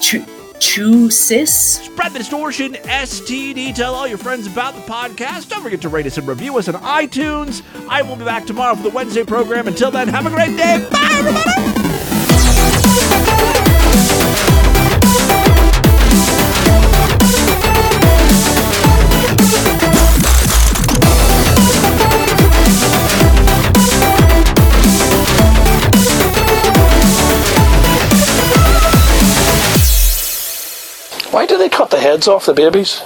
chu 0.00 0.24
chusis. 0.58 1.84
Spread 1.84 2.12
the 2.12 2.18
distortion, 2.18 2.74
STD. 2.74 3.74
Tell 3.74 3.94
all 3.94 4.06
your 4.06 4.18
friends 4.18 4.46
about 4.46 4.74
the 4.74 4.80
podcast. 4.82 5.48
Don't 5.48 5.62
forget 5.62 5.80
to 5.82 5.88
rate 5.88 6.06
us 6.06 6.18
and 6.18 6.26
review 6.26 6.58
us 6.58 6.68
on 6.68 6.74
iTunes. 6.74 7.62
I 7.88 8.02
will 8.02 8.16
be 8.16 8.24
back 8.24 8.46
tomorrow 8.46 8.74
for 8.74 8.82
the 8.82 8.90
Wednesday 8.90 9.24
program. 9.24 9.66
Until 9.68 9.90
then, 9.90 10.08
have 10.08 10.26
a 10.26 10.30
great 10.30 10.56
day. 10.56 10.86
Bye, 10.90 11.08
everybody. 11.12 11.87
Why 31.38 31.46
do 31.46 31.56
they 31.56 31.68
cut 31.68 31.90
the 31.90 32.00
heads 32.00 32.26
off 32.26 32.46
the 32.46 32.52
babies? 32.52 33.00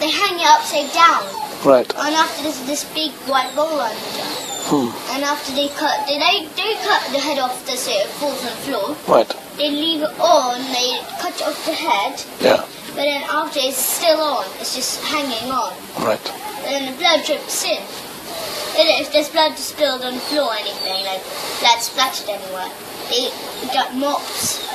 They 0.00 0.10
hang 0.10 0.36
it 0.36 0.44
upside 0.44 0.92
down. 0.92 1.24
Right. 1.64 1.88
And 1.96 2.14
after 2.14 2.42
there's 2.42 2.60
this 2.66 2.84
big 2.92 3.10
white 3.24 3.56
ball 3.56 3.80
under. 3.80 3.96
Hmm. 4.68 4.92
And 5.16 5.24
after 5.24 5.56
they 5.56 5.68
cut, 5.68 6.04
they 6.06 6.20
they, 6.20 6.44
they 6.60 6.76
cut 6.84 7.00
the 7.08 7.16
head 7.18 7.38
off 7.38 7.64
the 7.64 7.72
so 7.80 7.90
it 7.90 8.06
falls 8.20 8.44
on 8.44 8.52
the 8.52 8.60
floor. 8.68 8.96
Right. 9.08 9.32
They 9.56 9.70
leave 9.70 10.02
it 10.02 10.12
on. 10.20 10.60
They 10.76 11.00
cut 11.24 11.40
off 11.40 11.56
the 11.64 11.72
head. 11.72 12.20
Yeah. 12.44 12.68
But 12.92 13.08
then 13.08 13.24
after 13.24 13.60
it's 13.62 13.80
still 13.80 14.20
on. 14.20 14.44
It's 14.60 14.76
just 14.76 15.00
hanging 15.00 15.50
on. 15.50 15.72
Right. 16.04 16.20
And 16.68 16.84
then 16.84 16.92
the 16.92 16.98
blood 17.00 17.24
drips 17.24 17.64
in. 17.64 17.80
And 18.76 18.92
if 19.00 19.10
there's 19.10 19.30
blood 19.30 19.56
spilled 19.56 20.04
on 20.04 20.20
the 20.20 20.26
floor 20.28 20.52
or 20.52 20.60
anything, 20.60 21.00
like 21.08 21.24
blood 21.64 21.80
splattered 21.80 22.28
anywhere, 22.28 22.68
they 23.08 23.32
got 23.72 23.96
mops 23.96 24.68